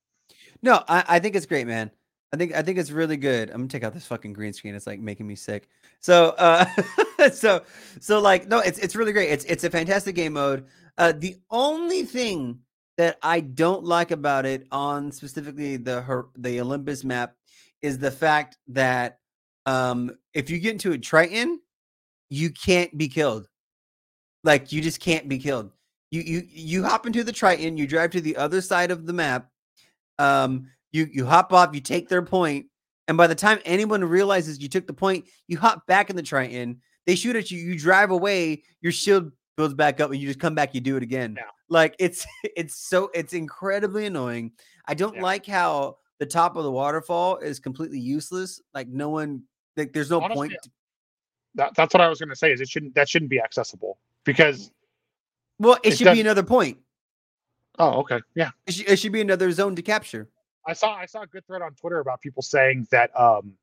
No, 0.62 0.82
I, 0.88 1.04
I 1.08 1.18
think 1.18 1.36
it's 1.36 1.46
great, 1.46 1.66
man. 1.66 1.90
I 2.32 2.36
think 2.36 2.54
I 2.54 2.62
think 2.62 2.78
it's 2.78 2.90
really 2.90 3.16
good. 3.16 3.50
I'm 3.50 3.58
gonna 3.58 3.68
take 3.68 3.84
out 3.84 3.94
this 3.94 4.06
fucking 4.06 4.32
green 4.32 4.52
screen. 4.52 4.74
It's 4.74 4.88
like 4.88 4.98
making 4.98 5.26
me 5.26 5.36
sick. 5.36 5.68
So 6.00 6.34
uh 6.36 6.64
so 7.32 7.62
so 8.00 8.20
like 8.20 8.48
no, 8.48 8.58
it's 8.58 8.78
it's 8.80 8.96
really 8.96 9.12
great. 9.12 9.30
It's 9.30 9.44
it's 9.44 9.62
a 9.62 9.70
fantastic 9.70 10.16
game 10.16 10.32
mode. 10.32 10.66
Uh 10.98 11.12
the 11.16 11.36
only 11.50 12.02
thing 12.02 12.58
that 12.96 13.18
I 13.22 13.38
don't 13.38 13.84
like 13.84 14.10
about 14.10 14.46
it 14.46 14.66
on 14.72 15.12
specifically 15.12 15.76
the 15.76 16.02
her 16.02 16.26
the 16.36 16.60
Olympus 16.60 17.04
map 17.04 17.34
is 17.82 17.98
the 17.98 18.10
fact 18.10 18.56
that 18.68 19.18
um 19.64 20.10
if 20.34 20.50
you 20.50 20.58
get 20.58 20.72
into 20.72 20.92
a 20.92 20.98
Trident, 20.98 21.60
you 22.30 22.50
can't 22.50 22.96
be 22.98 23.08
killed. 23.08 23.46
Like 24.42 24.72
you 24.72 24.82
just 24.82 25.00
can't 25.00 25.28
be 25.28 25.38
killed. 25.38 25.70
You 26.10 26.20
you 26.22 26.42
you 26.48 26.84
hop 26.84 27.06
into 27.06 27.24
the 27.24 27.32
Trident, 27.32 27.78
you 27.78 27.86
drive 27.86 28.10
to 28.10 28.20
the 28.20 28.36
other 28.36 28.60
side 28.60 28.90
of 28.90 29.06
the 29.06 29.12
map, 29.12 29.48
um 30.18 30.68
you 30.92 31.08
you 31.12 31.24
hop 31.26 31.52
off 31.52 31.74
you 31.74 31.80
take 31.80 32.08
their 32.08 32.22
point 32.22 32.66
And 33.08 33.16
by 33.16 33.26
the 33.26 33.34
time 33.34 33.58
anyone 33.64 34.02
realizes 34.04 34.60
you 34.62 34.68
took 34.68 34.86
the 34.86 34.92
point, 34.94 35.26
you 35.48 35.58
hop 35.58 35.86
back 35.86 36.10
in 36.10 36.16
the 36.16 36.22
Trident. 36.22 36.78
They 37.06 37.14
shoot 37.16 37.36
at 37.36 37.50
you. 37.50 37.58
You 37.58 37.78
drive 37.78 38.10
away. 38.10 38.62
Your 38.80 38.92
shield 38.92 39.30
builds 39.56 39.74
back 39.74 40.00
up, 40.00 40.10
and 40.10 40.18
you 40.20 40.26
just 40.26 40.40
come 40.40 40.54
back. 40.54 40.74
You 40.74 40.80
do 40.80 40.96
it 40.96 41.02
again. 41.02 41.34
Yeah. 41.36 41.50
Like 41.68 41.94
it's 41.98 42.26
it's 42.56 42.76
so 42.88 43.10
it's 43.14 43.32
incredibly 43.32 44.06
annoying. 44.06 44.52
I 44.86 44.94
don't 44.94 45.16
Yeah. 45.16 45.22
like 45.22 45.46
how 45.46 45.96
the 46.20 46.26
top 46.26 46.56
of 46.56 46.64
the 46.64 46.70
waterfall 46.70 47.38
is 47.38 47.58
completely 47.60 47.98
useless. 48.00 48.60
Like 48.72 48.88
no 48.88 49.10
one 49.10 49.42
like 49.76 49.92
there's 49.92 50.10
no 50.10 50.20
Honestly, 50.20 50.48
point. 50.48 50.62
to- 50.62 50.70
That, 51.56 51.74
that's 51.76 51.94
what 51.94 52.00
I 52.00 52.08
was 52.08 52.18
going 52.18 52.30
to 52.30 52.36
say. 52.36 52.52
Is 52.52 52.60
it 52.60 52.68
shouldn't 52.68 52.94
that 52.94 53.08
shouldn't 53.08 53.30
be 53.30 53.40
accessible 53.40 53.98
because 54.24 54.70
well, 55.58 55.74
it, 55.84 55.92
it 55.92 55.98
should 55.98 56.04
does- 56.04 56.14
be 56.16 56.20
another 56.20 56.42
point. 56.42 56.78
oh 57.78 58.00
okay 58.00 58.20
yeah 58.34 58.50
It 58.66 58.74
should, 58.74 58.88
it 58.88 58.96
should 58.98 59.12
be 59.12 59.20
another 59.20 59.50
zone 59.52 59.74
to 59.76 59.82
capture. 59.82 60.28
I 60.66 60.72
saw 60.72 60.94
I 60.94 61.06
saw 61.06 61.22
a 61.22 61.26
good 61.26 61.46
thread 61.46 61.62
on 61.62 61.74
Twitter 61.74 62.00
about 62.00 62.20
people 62.20 62.42
saying 62.42 62.86
that 62.90 63.10
um 63.18 63.54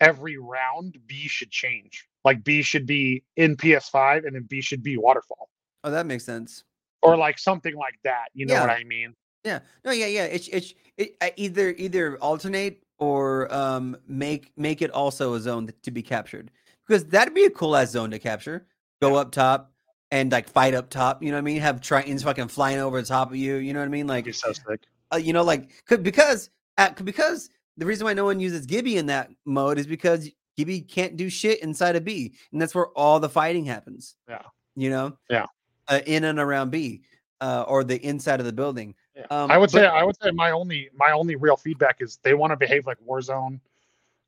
every 0.00 0.36
round 0.38 0.96
B 1.06 1.26
should 1.28 1.50
change. 1.50 2.06
Like 2.24 2.44
B 2.44 2.62
should 2.62 2.86
be 2.86 3.22
in 3.36 3.56
PS5 3.56 4.26
and 4.26 4.34
then 4.36 4.42
B 4.44 4.60
should 4.60 4.82
be 4.82 4.96
waterfall 4.96 5.48
Oh, 5.84 5.90
that 5.90 6.06
makes 6.06 6.24
sense. 6.24 6.64
or 7.02 7.16
like 7.16 7.38
something 7.38 7.74
like 7.76 7.98
that. 8.04 8.26
You 8.34 8.46
know 8.46 8.54
Yeah. 8.54 8.60
what 8.62 8.70
I 8.70 8.84
mean? 8.84 9.14
Yeah. 9.44 9.60
No, 9.84 9.92
yeah, 9.92 10.06
yeah. 10.06 10.24
It's 10.24 10.48
it's 10.48 10.74
it, 10.96 11.16
either 11.36 11.70
either 11.78 12.16
alternate 12.18 12.82
or 12.98 13.52
um 13.54 13.96
make 14.06 14.52
make 14.56 14.82
it 14.82 14.90
also 14.90 15.34
a 15.34 15.40
zone 15.40 15.72
to 15.82 15.90
be 15.90 16.02
captured 16.02 16.50
because 16.86 17.04
that'd 17.06 17.34
be 17.34 17.44
a 17.44 17.50
cool 17.50 17.76
ass 17.76 17.90
zone 17.90 18.10
to 18.10 18.18
capture. 18.18 18.66
Go 19.00 19.14
up 19.14 19.30
top 19.30 19.72
and 20.10 20.32
like 20.32 20.48
fight 20.48 20.74
up 20.74 20.90
top. 20.90 21.22
You 21.22 21.30
know 21.30 21.36
what 21.36 21.42
I 21.42 21.42
mean? 21.42 21.60
Have 21.60 21.80
Tridents 21.80 22.22
fucking 22.22 22.48
flying 22.48 22.78
over 22.78 23.00
the 23.00 23.06
top 23.06 23.30
of 23.30 23.36
you. 23.36 23.56
You 23.56 23.72
know 23.72 23.80
what 23.80 23.86
I 23.86 23.90
mean? 23.90 24.06
Like 24.06 24.24
be 24.24 24.32
so 24.32 24.52
sick. 24.52 24.80
uh, 25.12 25.16
you 25.16 25.32
know, 25.32 25.44
like 25.44 25.70
because 25.88 26.50
uh, 26.78 26.90
because 27.04 27.50
the 27.76 27.86
reason 27.86 28.04
why 28.04 28.14
no 28.14 28.24
one 28.24 28.40
uses 28.40 28.66
Gibby 28.66 28.96
in 28.96 29.06
that 29.06 29.30
mode 29.44 29.78
is 29.78 29.86
because 29.86 30.28
Gibby 30.56 30.80
can't 30.80 31.16
do 31.16 31.30
shit 31.30 31.62
inside 31.62 31.94
of 31.94 32.04
B, 32.04 32.34
and 32.52 32.60
that's 32.60 32.74
where 32.74 32.88
all 32.88 33.20
the 33.20 33.28
fighting 33.28 33.64
happens. 33.64 34.16
Yeah. 34.28 34.42
You 34.74 34.90
know. 34.90 35.16
Yeah. 35.30 35.46
Uh, 35.86 36.00
in 36.04 36.24
and 36.24 36.38
around 36.38 36.70
B, 36.70 37.02
uh, 37.40 37.64
or 37.66 37.82
the 37.82 37.96
inside 38.04 38.40
of 38.40 38.46
the 38.46 38.52
building. 38.52 38.94
Yeah. 39.18 39.26
Um, 39.30 39.50
I 39.50 39.58
would 39.58 39.70
say 39.70 39.84
I 39.86 40.04
would 40.04 40.16
say 40.22 40.30
my 40.30 40.52
only 40.52 40.90
my 40.94 41.10
only 41.10 41.34
real 41.36 41.56
feedback 41.56 41.96
is 42.00 42.18
they 42.22 42.34
want 42.34 42.52
to 42.52 42.56
behave 42.56 42.86
like 42.86 42.98
Warzone. 43.06 43.60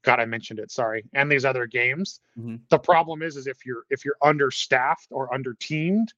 God, 0.03 0.19
I 0.19 0.25
mentioned 0.25 0.59
it. 0.59 0.71
Sorry, 0.71 1.05
and 1.15 1.31
these 1.31 1.45
other 1.45 1.67
games. 1.67 2.21
Mhm. 2.39 2.61
The 2.71 2.79
problem 2.79 3.23
is, 3.23 3.37
is 3.37 3.47
if 3.47 3.65
you're 3.65 3.85
if 3.91 4.05
you're 4.05 4.17
understaffed 4.23 5.09
or 5.11 5.33
under 5.33 5.55
teamed, 5.55 6.13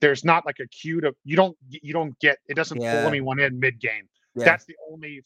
there's 0.00 0.24
not 0.24 0.44
like 0.44 0.58
a 0.60 0.66
queue 0.66 1.00
to 1.00 1.14
you 1.24 1.36
don't 1.36 1.56
you 1.68 1.92
don't 1.92 2.18
get 2.18 2.38
it 2.48 2.54
doesn't 2.54 2.80
Yeah. 2.80 3.00
pull 3.00 3.08
anyone 3.08 3.38
in 3.38 3.58
mid 3.58 3.80
game. 3.80 4.08
Yeah. 4.34 4.44
That's 4.44 4.64
the 4.66 4.76
only 4.90 5.24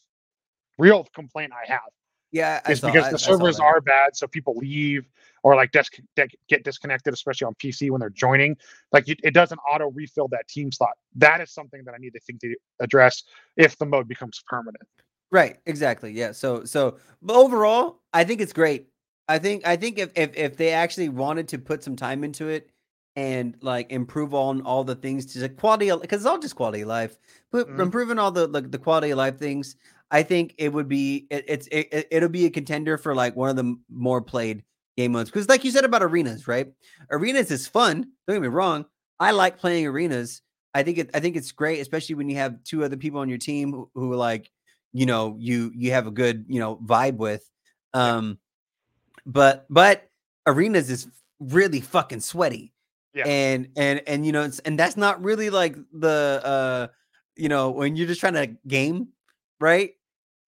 real 0.77 1.03
complaint 1.13 1.51
I 1.53 1.69
have. 1.71 1.89
Yeah, 2.35 2.59
I 2.65 2.73
Is 2.73 2.81
saw, 2.81 2.87
because 2.87 3.05
I- 3.05 3.11
the 3.11 3.17
servers 3.17 3.61
are 3.61 3.79
bad, 3.79 4.17
so 4.17 4.27
people 4.27 4.55
leave 4.57 5.05
or 5.43 5.55
like 5.55 5.71
dis- 5.71 5.89
get 6.49 6.63
disconnected, 6.65 7.13
especially 7.13 7.45
on 7.45 7.55
PC 7.55 7.89
when 7.91 8.01
they're 8.01 8.09
joining. 8.09 8.57
Like 8.91 9.07
it, 9.07 9.33
doesn't 9.33 9.57
auto 9.59 9.89
refill 9.91 10.27
that 10.29 10.45
team 10.49 10.69
slot. 10.69 10.97
That 11.15 11.39
is 11.39 11.53
something 11.53 11.81
that 11.85 11.93
I 11.93 11.97
need 11.97 12.11
to 12.11 12.19
think 12.19 12.41
to 12.41 12.53
address 12.81 13.23
if 13.55 13.77
the 13.77 13.85
mode 13.85 14.09
becomes 14.09 14.43
permanent. 14.47 14.83
right. 15.31 15.57
Exactly. 15.65 16.11
Yeah. 16.11 16.33
So 16.33 16.65
so 16.65 16.97
but 17.21 17.35
overall, 17.37 18.01
I 18.13 18.25
think 18.25 18.41
it's 18.41 18.53
great. 18.53 18.87
I 19.29 19.39
think 19.39 19.65
I 19.65 19.77
think 19.77 19.97
if 19.97 20.11
if 20.15 20.35
if 20.35 20.57
they 20.57 20.71
actually 20.73 21.07
wanted 21.09 21.47
to 21.49 21.57
put 21.57 21.83
some 21.85 21.95
time 21.95 22.25
into 22.25 22.49
it 22.49 22.69
and 23.15 23.55
like 23.61 23.91
improve 23.93 24.33
on 24.33 24.61
all 24.63 24.83
the 24.83 24.95
things 24.95 25.25
to 25.27 25.39
the 25.39 25.47
quality 25.47 25.89
because 26.01 26.19
it's 26.21 26.25
all 26.25 26.37
just 26.37 26.55
quality 26.57 26.81
of 26.81 26.89
life, 26.89 27.17
but 27.51 27.69
Mhm. 27.69 27.79
improving 27.79 28.19
all 28.19 28.31
the 28.31 28.45
like 28.47 28.71
the 28.71 28.77
quality 28.77 29.11
of 29.11 29.17
life 29.17 29.37
things. 29.39 29.77
I 30.11 30.23
think 30.23 30.55
it 30.57 30.71
would 30.71 30.87
be 30.87 31.27
it, 31.29 31.45
it's 31.47 31.67
it, 31.67 31.87
it- 31.91 32.07
it'll 32.11 32.29
be 32.29 32.45
a 32.45 32.49
contender 32.49 32.97
for 32.97 33.15
like 33.15 33.35
one 33.35 33.49
of 33.49 33.55
the 33.55 33.75
more 33.89 34.21
played 34.21 34.63
game 34.97 35.11
modes 35.11 35.29
because 35.29 35.49
like 35.49 35.63
you 35.63 35.71
said 35.71 35.83
about 35.85 36.03
arenas, 36.03 36.47
right? 36.47 36.67
Arenas 37.11 37.51
is 37.51 37.67
fun. 37.67 38.11
Don't 38.27 38.35
get 38.35 38.41
me 38.41 38.47
wrong. 38.47 38.85
I 39.19 39.31
like 39.31 39.57
playing 39.57 39.87
arenas. 39.87 40.41
I 40.73 40.83
think 40.83 40.97
it 40.97 41.09
I 41.13 41.19
think 41.19 41.35
it's 41.35 41.51
great, 41.51 41.79
especially 41.79 42.15
when 42.15 42.29
you 42.29 42.35
have 42.37 42.63
two 42.63 42.83
other 42.83 42.97
people 42.97 43.19
on 43.19 43.29
your 43.29 43.37
team 43.37 43.71
who, 43.71 43.89
who 43.95 44.11
are 44.13 44.17
like, 44.17 44.51
you 44.93 45.05
know, 45.05 45.35
you 45.39 45.71
you 45.75 45.91
have 45.91 46.07
a 46.07 46.11
good, 46.11 46.45
you 46.47 46.59
know, 46.59 46.77
vibe 46.77 47.17
with. 47.17 47.49
Um 47.93 48.37
but 49.25 49.65
but 49.69 50.09
arenas 50.45 50.89
is 50.89 51.07
really 51.39 51.81
fucking 51.81 52.19
sweaty. 52.21 52.73
Yeah. 53.13 53.25
And 53.27 53.69
and 53.75 54.01
and 54.07 54.25
you 54.25 54.31
know, 54.31 54.43
it's, 54.43 54.59
and 54.59 54.77
that's 54.77 54.97
not 54.97 55.23
really 55.23 55.49
like 55.49 55.75
the 55.93 56.41
uh 56.43 56.87
you 57.37 57.49
know, 57.49 57.71
when 57.71 57.95
you're 57.97 58.07
just 58.07 58.19
trying 58.21 58.33
to 58.33 58.47
game, 58.67 59.09
right? 59.59 59.91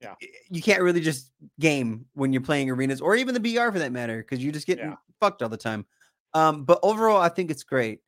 Yeah. 0.01 0.13
You 0.49 0.61
can't 0.61 0.81
really 0.83 1.01
just 1.01 1.31
game 1.59 2.05
when 2.13 2.31
you're 2.31 2.41
playing 2.41 2.69
arenas 2.69 3.01
or 3.01 3.15
even 3.15 3.33
the 3.33 3.39
BR 3.39 3.71
for 3.71 3.79
that 3.79 3.91
matter, 3.91 4.17
because 4.17 4.43
you're 4.43 4.53
just 4.53 4.67
getting 4.67 4.89
Yeah. 4.89 4.95
fucked 5.19 5.41
all 5.41 5.49
the 5.49 5.57
time. 5.57 5.85
Um, 6.33 6.65
but 6.65 6.79
overall, 6.83 7.19
I 7.19 7.29
think 7.29 7.49
it's 7.49 7.63
great. 7.63 8.01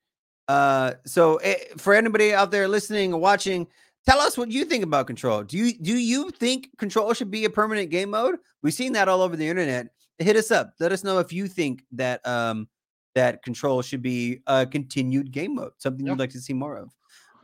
Uh, 0.47 0.93
so 1.05 1.37
eh, 1.37 1.55
for 1.77 1.93
anybody 1.93 2.33
out 2.33 2.51
there 2.51 2.67
listening 2.67 3.13
or 3.13 3.19
watching, 3.19 3.67
tell 4.07 4.19
us 4.19 4.37
what 4.37 4.51
you 4.51 4.65
think 4.65 4.83
about 4.83 5.07
control. 5.07 5.43
Do 5.43 5.57
you 5.57 5.73
do 5.79 5.97
you 5.97 6.29
think 6.31 6.69
control 6.77 7.13
should 7.13 7.31
be 7.31 7.45
a 7.45 7.49
permanent 7.49 7.89
game 7.91 8.09
mode? 8.11 8.35
We've 8.61 8.73
seen 8.73 8.93
that 8.93 9.07
all 9.07 9.21
over 9.21 9.35
the 9.35 9.47
internet. 9.47 9.87
Hit 10.19 10.35
us 10.35 10.51
up. 10.51 10.73
Let 10.79 10.91
us 10.91 11.03
know 11.03 11.19
if 11.19 11.31
you 11.31 11.47
think 11.47 11.83
that 11.93 12.25
um 12.27 12.67
that 13.15 13.41
control 13.43 13.81
should 13.81 14.01
be 14.01 14.41
a 14.47 14.65
continued 14.65 15.31
game 15.31 15.55
mode, 15.55 15.71
something 15.77 16.05
Yeah. 16.05 16.13
you'd 16.13 16.19
like 16.19 16.31
to 16.31 16.41
see 16.41 16.53
more 16.53 16.77
of. 16.77 16.89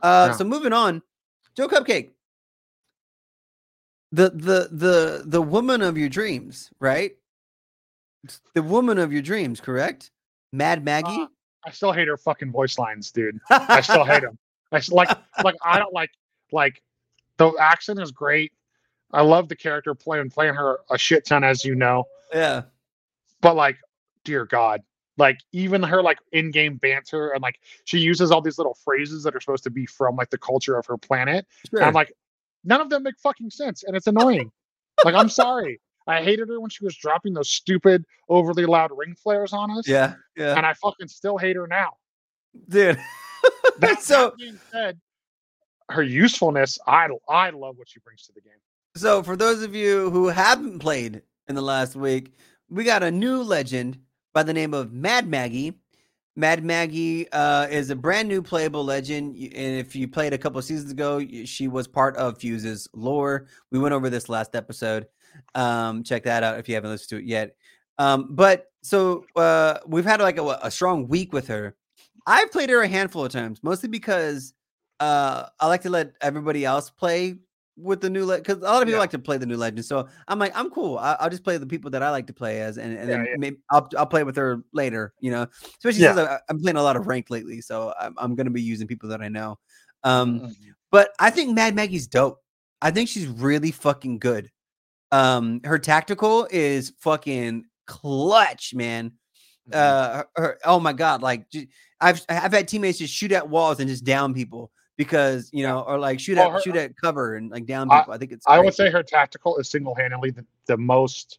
Uh, 0.02 0.28
Yeah. 0.30 0.36
so 0.36 0.44
moving 0.44 0.72
on, 0.72 1.02
Joe 1.56 1.68
Cupcake. 1.68 2.10
The 4.12 4.30
the 4.30 4.68
the 4.70 5.22
the 5.26 5.42
woman 5.42 5.82
of 5.82 5.98
your 5.98 6.08
dreams, 6.08 6.70
right? 6.78 7.12
The 8.54 8.62
woman 8.62 8.98
of 8.98 9.12
your 9.12 9.22
dreams, 9.22 9.60
correct? 9.60 10.10
Mad 10.52 10.84
Maggie. 10.84 11.22
Uh, 11.22 11.26
I 11.64 11.70
still 11.70 11.92
hate 11.92 12.08
her 12.08 12.16
fucking 12.16 12.52
voice 12.52 12.78
lines, 12.78 13.10
dude. 13.10 13.38
I 13.50 13.80
still 13.80 14.04
hate 14.04 14.22
them. 14.22 14.38
I 14.72 14.80
like 14.90 15.10
like 15.42 15.56
I 15.64 15.78
don't 15.78 15.92
like 15.92 16.10
like 16.52 16.82
the 17.36 17.52
accent 17.60 18.00
is 18.00 18.12
great. 18.12 18.52
I 19.12 19.22
love 19.22 19.48
the 19.48 19.56
character 19.56 19.94
playing 19.94 20.30
playing 20.30 20.54
her 20.54 20.80
a 20.90 20.98
shit 20.98 21.24
ton, 21.24 21.44
as 21.44 21.64
you 21.64 21.74
know. 21.74 22.04
Yeah. 22.32 22.62
But 23.40 23.56
like, 23.56 23.76
dear 24.24 24.44
God, 24.44 24.82
like 25.18 25.38
even 25.52 25.82
her 25.82 26.02
like 26.02 26.18
in-game 26.32 26.76
banter 26.76 27.30
and 27.30 27.42
like 27.42 27.60
she 27.84 27.98
uses 27.98 28.30
all 28.30 28.40
these 28.40 28.58
little 28.58 28.74
phrases 28.84 29.22
that 29.22 29.34
are 29.34 29.40
supposed 29.40 29.64
to 29.64 29.70
be 29.70 29.86
from 29.86 30.16
like 30.16 30.30
the 30.30 30.38
culture 30.38 30.76
of 30.76 30.86
her 30.86 30.96
planet. 30.96 31.46
Sure. 31.70 31.80
And 31.80 31.88
I'm 31.88 31.94
like, 31.94 32.12
none 32.66 32.80
of 32.80 32.90
them 32.90 33.04
make 33.04 33.18
fucking 33.22 33.50
sense, 33.50 33.84
and 33.84 33.96
it's 33.96 34.06
annoying. 34.06 34.50
like 35.04 35.14
I'm 35.14 35.28
sorry. 35.28 35.80
I 36.06 36.22
hated 36.22 36.48
her 36.48 36.60
when 36.60 36.70
she 36.70 36.84
was 36.84 36.96
dropping 36.96 37.34
those 37.34 37.50
stupid, 37.50 38.04
overly 38.28 38.64
loud 38.64 38.90
ring 38.96 39.16
flares 39.20 39.52
on 39.52 39.70
us. 39.76 39.88
yeah. 39.88 40.14
Yeah. 40.36 40.56
And 40.56 40.64
I 40.64 40.74
fucking 40.74 41.08
still 41.08 41.36
hate 41.36 41.56
her 41.56 41.66
now. 41.66 41.94
Dude. 42.68 43.00
That, 43.78 44.00
so 44.02 44.30
that 44.30 44.36
being 44.36 44.60
said, 44.70 45.00
her 45.88 46.02
usefulness, 46.02 46.78
I 46.86 47.08
I 47.28 47.50
love 47.50 47.76
what 47.76 47.88
she 47.88 48.00
brings 48.00 48.22
to 48.26 48.32
the 48.32 48.40
game. 48.40 48.58
so 48.96 49.22
for 49.22 49.36
those 49.36 49.62
of 49.62 49.74
you 49.74 50.10
who 50.10 50.28
haven't 50.28 50.78
played 50.78 51.22
in 51.48 51.54
the 51.54 51.62
last 51.62 51.96
week, 51.96 52.32
we 52.68 52.84
got 52.84 53.02
a 53.02 53.10
new 53.10 53.42
legend 53.42 53.98
by 54.32 54.42
the 54.42 54.52
name 54.52 54.74
of 54.74 54.92
Mad 54.92 55.26
Maggie. 55.26 55.74
Mad 56.36 56.62
Maggie 56.62 57.30
uh, 57.32 57.66
is 57.70 57.88
a 57.88 57.96
brand 57.96 58.28
new 58.28 58.42
playable 58.42 58.84
legend, 58.84 59.34
and 59.34 59.78
if 59.78 59.96
you 59.96 60.06
played 60.06 60.34
a 60.34 60.38
couple 60.38 60.60
seasons 60.60 60.92
ago, 60.92 61.26
she 61.46 61.66
was 61.66 61.88
part 61.88 62.14
of 62.16 62.38
Fuse's 62.38 62.86
lore. 62.92 63.46
We 63.72 63.78
went 63.78 63.94
over 63.94 64.10
this 64.10 64.28
last 64.28 64.54
episode. 64.54 65.06
Um, 65.54 66.02
check 66.02 66.24
that 66.24 66.42
out 66.42 66.58
if 66.58 66.68
you 66.68 66.74
haven't 66.74 66.90
listened 66.90 67.08
to 67.10 67.16
it 67.16 67.24
yet. 67.24 67.56
Um, 67.98 68.28
but 68.30 68.66
so 68.82 69.24
uh, 69.34 69.78
we've 69.86 70.04
had 70.04 70.20
like 70.20 70.36
a, 70.36 70.58
a 70.62 70.70
strong 70.70 71.08
week 71.08 71.32
with 71.32 71.48
her. 71.48 71.74
I've 72.26 72.52
played 72.52 72.68
her 72.68 72.82
a 72.82 72.88
handful 72.88 73.24
of 73.24 73.32
times, 73.32 73.60
mostly 73.62 73.88
because 73.88 74.52
uh, 75.00 75.46
I 75.58 75.68
like 75.68 75.82
to 75.82 75.90
let 75.90 76.12
everybody 76.20 76.66
else 76.66 76.90
play 76.90 77.36
with 77.78 78.00
the 78.00 78.08
new 78.08 78.24
legend 78.24 78.46
because 78.46 78.62
a 78.62 78.64
lot 78.64 78.76
of 78.82 78.86
people 78.86 78.92
Yeah. 78.92 78.98
like 79.00 79.10
to 79.10 79.18
play 79.18 79.36
the 79.38 79.46
new 79.46 79.56
legend. 79.56 79.84
So 79.84 80.08
I'm 80.28 80.38
like, 80.38 80.56
I'm 80.56 80.70
cool. 80.70 80.98
I, 80.98 81.16
I'll 81.20 81.28
just 81.30 81.44
play 81.44 81.58
the 81.58 81.66
people 81.66 81.90
that 81.90 82.02
I 82.02 82.10
like 82.10 82.26
to 82.28 82.32
play 82.32 82.60
as, 82.62 82.78
and, 82.78 82.96
and 82.96 83.08
Yeah, 83.08 83.16
then 83.16 83.26
yeah. 83.26 83.34
maybe 83.36 83.56
I'll 83.70 83.88
I'll 83.98 84.06
play 84.06 84.24
with 84.24 84.36
her 84.36 84.62
later. 84.72 85.12
You 85.20 85.30
know, 85.30 85.46
especially 85.78 86.00
since 86.00 86.18
I, 86.18 86.38
I'm 86.48 86.58
playing 86.60 86.76
a 86.78 86.82
lot 86.82 86.96
of 86.96 87.06
ranked 87.06 87.30
lately, 87.30 87.60
so 87.60 87.92
I'm, 88.00 88.14
I'm 88.16 88.34
gonna 88.34 88.50
be 88.50 88.62
using 88.62 88.86
people 88.86 89.08
that 89.10 89.20
I 89.20 89.28
know. 89.28 89.58
Um, 90.04 90.40
Mhm. 90.40 90.54
but 90.90 91.10
I 91.18 91.30
think 91.30 91.54
Mad 91.54 91.74
Maggie's 91.74 92.06
dope. 92.06 92.40
I 92.80 92.90
think 92.90 93.08
she's 93.08 93.26
really 93.26 93.70
fucking 93.72 94.18
good. 94.20 94.50
Um, 95.12 95.60
her 95.64 95.78
tactical 95.78 96.48
is 96.50 96.92
fucking 97.00 97.64
clutch, 97.86 98.74
man. 98.74 99.12
Mhm. 99.70 99.74
Uh, 99.74 100.12
her, 100.16 100.26
her- 100.36 100.58
oh 100.64 100.80
my 100.80 100.92
god, 100.92 101.22
like 101.22 101.46
I've 102.00 102.24
I've 102.28 102.52
had 102.52 102.68
teammates 102.68 102.98
just 102.98 103.12
shoot 103.12 103.32
at 103.32 103.48
walls 103.50 103.80
and 103.80 103.88
just 103.90 104.04
down 104.04 104.32
people 104.32 104.70
because 104.96 105.50
you 105.52 105.62
know, 105.62 105.80
or 105.80 105.98
like 105.98 106.18
shoot 106.20 106.36
Well, 106.38 106.46
at 106.48 106.52
her- 106.54 106.60
shoot 106.62 106.76
at 106.76 106.96
cover 106.96 107.36
and 107.36 107.50
like 107.50 107.66
down 107.66 107.90
I- 107.90 108.00
people. 108.00 108.14
I, 108.14 108.18
think 108.18 108.32
it's. 108.32 108.46
I 108.46 108.56
great. 108.56 108.64
would 108.66 108.74
say 108.74 108.90
her 108.90 109.02
tactical 109.02 109.56
is 109.58 109.68
single-handedly 109.70 110.30
the, 110.30 110.44
the 110.66 110.76
most 110.76 111.38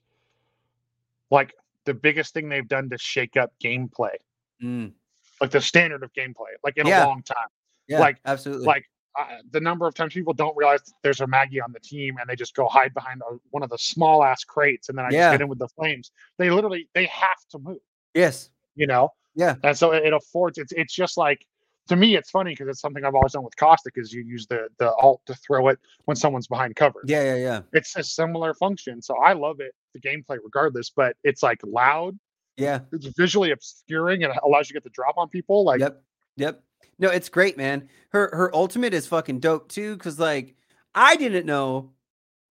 like 1.29 1.53
the 1.85 1.93
biggest 1.93 2.33
thing 2.33 2.49
they've 2.49 2.67
done 2.67 2.89
to 2.89 2.97
shake 2.97 3.37
up 3.37 3.51
gameplay, 3.63 4.15
Mm, 4.61 4.91
like 5.39 5.51
the 5.51 5.61
standard 5.61 6.03
of 6.03 6.11
gameplay, 6.13 6.53
like 6.63 6.77
in 6.77 6.87
Yeah. 6.87 7.05
a 7.05 7.07
long 7.07 7.21
time. 7.23 7.47
yeah, 7.87 7.99
like- 7.99 8.17
absolutely. 8.25 8.65
like 8.65 8.85
uh, 9.17 9.37
the 9.51 9.59
number 9.59 9.87
of 9.87 9.95
times 9.95 10.13
people 10.13 10.33
don't 10.33 10.55
realize 10.55 10.79
there's 11.01 11.21
a 11.21 11.27
Maggie 11.27 11.59
on 11.61 11.71
the 11.71 11.79
team 11.79 12.17
and 12.19 12.29
they 12.29 12.35
just 12.35 12.53
go 12.55 12.67
hide 12.67 12.93
behind 12.93 13.19
a, 13.21 13.37
one 13.49 13.63
of 13.63 13.69
the 13.69 13.77
small 13.77 14.23
ass 14.23 14.43
crates 14.43 14.89
and 14.89 14.97
then 14.97 15.05
I 15.05 15.09
Yeah. 15.09 15.29
just 15.29 15.33
get 15.33 15.41
in 15.41 15.47
with 15.47 15.57
the 15.59 15.67
flames. 15.69 16.11
They 16.37 16.49
literally 16.51 16.87
they 16.93 17.05
have 17.07 17.37
to 17.51 17.57
move, 17.59 17.79
Yes. 18.13 18.49
you 18.75 18.85
know. 18.87 19.13
Yeah. 19.35 19.55
And 19.63 19.75
so 19.77 19.91
it, 19.93 20.05
it 20.05 20.13
affords 20.13 20.57
it's 20.59 20.71
it's 20.71 20.93
just 20.93 21.17
like 21.17 21.45
to 21.87 21.95
me 21.95 22.15
it's 22.15 22.29
funny 22.29 22.51
because 22.51 22.67
it's 22.67 22.79
something 22.81 23.03
I've 23.05 23.15
always 23.15 23.33
done 23.33 23.43
with 23.43 23.55
Caustic 23.57 23.93
is 23.97 24.13
you 24.13 24.23
use 24.23 24.47
the 24.47 24.67
the 24.79 24.93
alt 24.95 25.21
to 25.25 25.33
throw 25.35 25.67
it 25.69 25.79
when 26.05 26.15
someone's 26.15 26.47
behind 26.47 26.75
cover. 26.75 27.01
Yeah, 27.05 27.23
yeah, 27.23 27.35
yeah. 27.35 27.61
It's 27.73 27.95
a 27.95 28.03
similar 28.03 28.53
function, 28.53 29.01
so 29.01 29.15
I 29.17 29.33
love 29.33 29.59
it 29.59 29.73
the 29.93 29.99
gameplay 29.99 30.37
regardless. 30.43 30.89
But 30.89 31.15
it's 31.23 31.43
like 31.43 31.59
loud, 31.63 32.17
Yeah. 32.57 32.79
it's 32.91 33.07
visually 33.17 33.51
obscuring, 33.51 34.23
and 34.23 34.33
it 34.33 34.39
allows 34.43 34.69
you 34.69 34.73
to 34.73 34.79
get 34.79 34.83
the 34.83 34.89
drop 34.91 35.17
on 35.17 35.29
people. 35.29 35.63
Like 35.63 35.79
Yep. 35.79 36.03
Yep. 36.37 36.63
No, 36.99 37.09
it's 37.09 37.29
great, 37.29 37.57
man. 37.57 37.89
Her 38.09 38.29
her 38.33 38.55
ultimate 38.55 38.93
is 38.93 39.07
fucking 39.07 39.39
dope 39.39 39.69
too, 39.69 39.95
because 39.95 40.19
like 40.19 40.55
I 40.95 41.15
didn't 41.15 41.45
know 41.45 41.91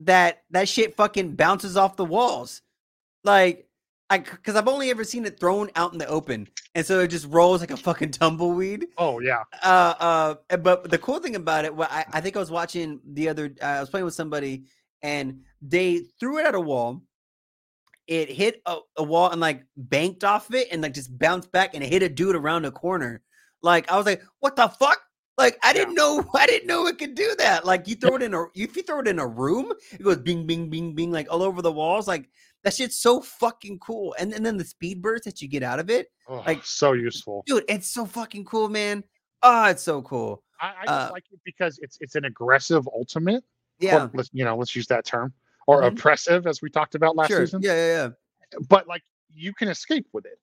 that 0.00 0.42
that 0.50 0.68
shit 0.68 0.94
fucking 0.94 1.36
bounces 1.36 1.76
off 1.76 1.96
the 1.96 2.04
walls. 2.04 2.62
Like 3.24 3.65
I 4.08 4.18
because 4.18 4.54
I've 4.54 4.68
only 4.68 4.90
ever 4.90 5.02
seen 5.04 5.24
it 5.24 5.40
thrown 5.40 5.68
out 5.74 5.92
in 5.92 5.98
the 5.98 6.06
open, 6.06 6.46
and 6.74 6.86
so 6.86 7.00
it 7.00 7.08
just 7.08 7.26
rolls 7.26 7.60
like 7.60 7.72
a 7.72 7.76
fucking 7.76 8.12
tumbleweed. 8.12 8.86
oh 8.98 9.18
yeah, 9.18 9.42
Uh, 9.62 10.34
uh, 10.48 10.56
but 10.58 10.88
the 10.90 10.98
cool 10.98 11.18
thing 11.18 11.34
about 11.34 11.64
it, 11.64 11.74
well, 11.74 11.88
I, 11.90 12.04
I 12.12 12.20
think 12.20 12.36
I 12.36 12.38
was 12.38 12.50
watching 12.50 13.00
the 13.04 13.28
other, 13.28 13.52
uh, 13.60 13.64
I 13.64 13.80
was 13.80 13.90
playing 13.90 14.04
with 14.04 14.14
somebody, 14.14 14.64
and 15.02 15.40
they 15.60 16.02
threw 16.20 16.38
it 16.38 16.46
at 16.46 16.54
a 16.54 16.60
wall. 16.60 17.02
It 18.06 18.30
hit 18.30 18.62
a, 18.66 18.76
a 18.96 19.02
wall 19.02 19.30
and 19.30 19.40
like 19.40 19.64
banked 19.76 20.22
off 20.22 20.48
of 20.48 20.54
it, 20.54 20.68
and 20.70 20.82
like 20.82 20.94
just 20.94 21.18
bounced 21.18 21.50
back, 21.50 21.74
and 21.74 21.82
it 21.82 21.88
hit 21.90 22.04
a 22.04 22.08
dude 22.08 22.36
around 22.36 22.64
a 22.64 22.70
corner. 22.70 23.22
Like 23.62 23.90
I 23.90 23.96
was 23.96 24.06
like, 24.06 24.22
"What 24.38 24.54
the 24.54 24.68
fuck?" 24.68 25.00
Like 25.36 25.58
I 25.64 25.72
didn't 25.72 25.94
know, 25.96 26.24
I 26.34 26.46
didn't 26.46 26.68
know 26.68 26.86
it 26.86 26.98
could 26.98 27.16
do 27.16 27.34
that. 27.38 27.66
Like 27.66 27.88
you 27.88 27.96
throw 27.96 28.14
it 28.14 28.22
in 28.22 28.34
a, 28.34 28.44
if 28.54 28.76
you 28.76 28.82
throw 28.84 29.00
it 29.00 29.08
in 29.08 29.18
a 29.18 29.26
room, 29.26 29.72
it 29.92 30.02
goes 30.04 30.18
bing, 30.18 30.46
bing, 30.46 30.70
bing, 30.70 30.94
bing, 30.94 31.10
like 31.10 31.26
all 31.28 31.42
over 31.42 31.60
the 31.60 31.72
walls. 31.72 32.06
Like 32.06 32.28
that 32.66 32.74
shit's 32.74 32.98
so 32.98 33.20
fucking 33.20 33.78
cool. 33.78 34.12
And, 34.18 34.32
and 34.34 34.44
then 34.44 34.56
the 34.56 34.64
speed 34.64 35.00
burst 35.00 35.22
that 35.24 35.40
you 35.40 35.46
get 35.46 35.62
out 35.62 35.78
of 35.78 35.88
it, 35.88 36.08
oh, 36.26 36.42
Like- 36.44 36.64
so 36.64 36.92
useful. 36.94 37.44
dude, 37.46 37.64
it's 37.68 37.86
so 37.86 38.04
fucking 38.04 38.44
cool, 38.44 38.68
man. 38.68 39.04
Oh, 39.42 39.66
it's 39.66 39.82
so 39.84 40.02
cool. 40.02 40.42
I, 40.60 40.66
I 40.80 40.86
just 40.86 41.10
Uh, 41.10 41.12
like 41.12 41.24
it 41.30 41.38
because 41.44 41.78
it's 41.80 41.96
it's 42.00 42.16
an 42.16 42.24
aggressive 42.24 42.88
ultimate. 42.88 43.44
Yeah. 43.78 44.08
Let's 44.14 44.30
you 44.32 44.44
know 44.44 44.56
let's 44.56 44.74
use 44.74 44.88
that 44.88 45.04
term 45.04 45.32
or 45.68 45.82
Mhm. 45.82 45.88
oppressive 45.92 46.46
as 46.48 46.60
we 46.60 46.68
talked 46.70 46.94
about 46.96 47.14
last 47.14 47.28
sure. 47.28 47.46
season. 47.46 47.60
Yeah, 47.62 47.74
yeah, 47.74 47.86
yeah. 48.52 48.58
But 48.68 48.88
like 48.88 49.02
you 49.32 49.52
can 49.54 49.68
escape 49.68 50.08
with 50.12 50.24
it. 50.26 50.40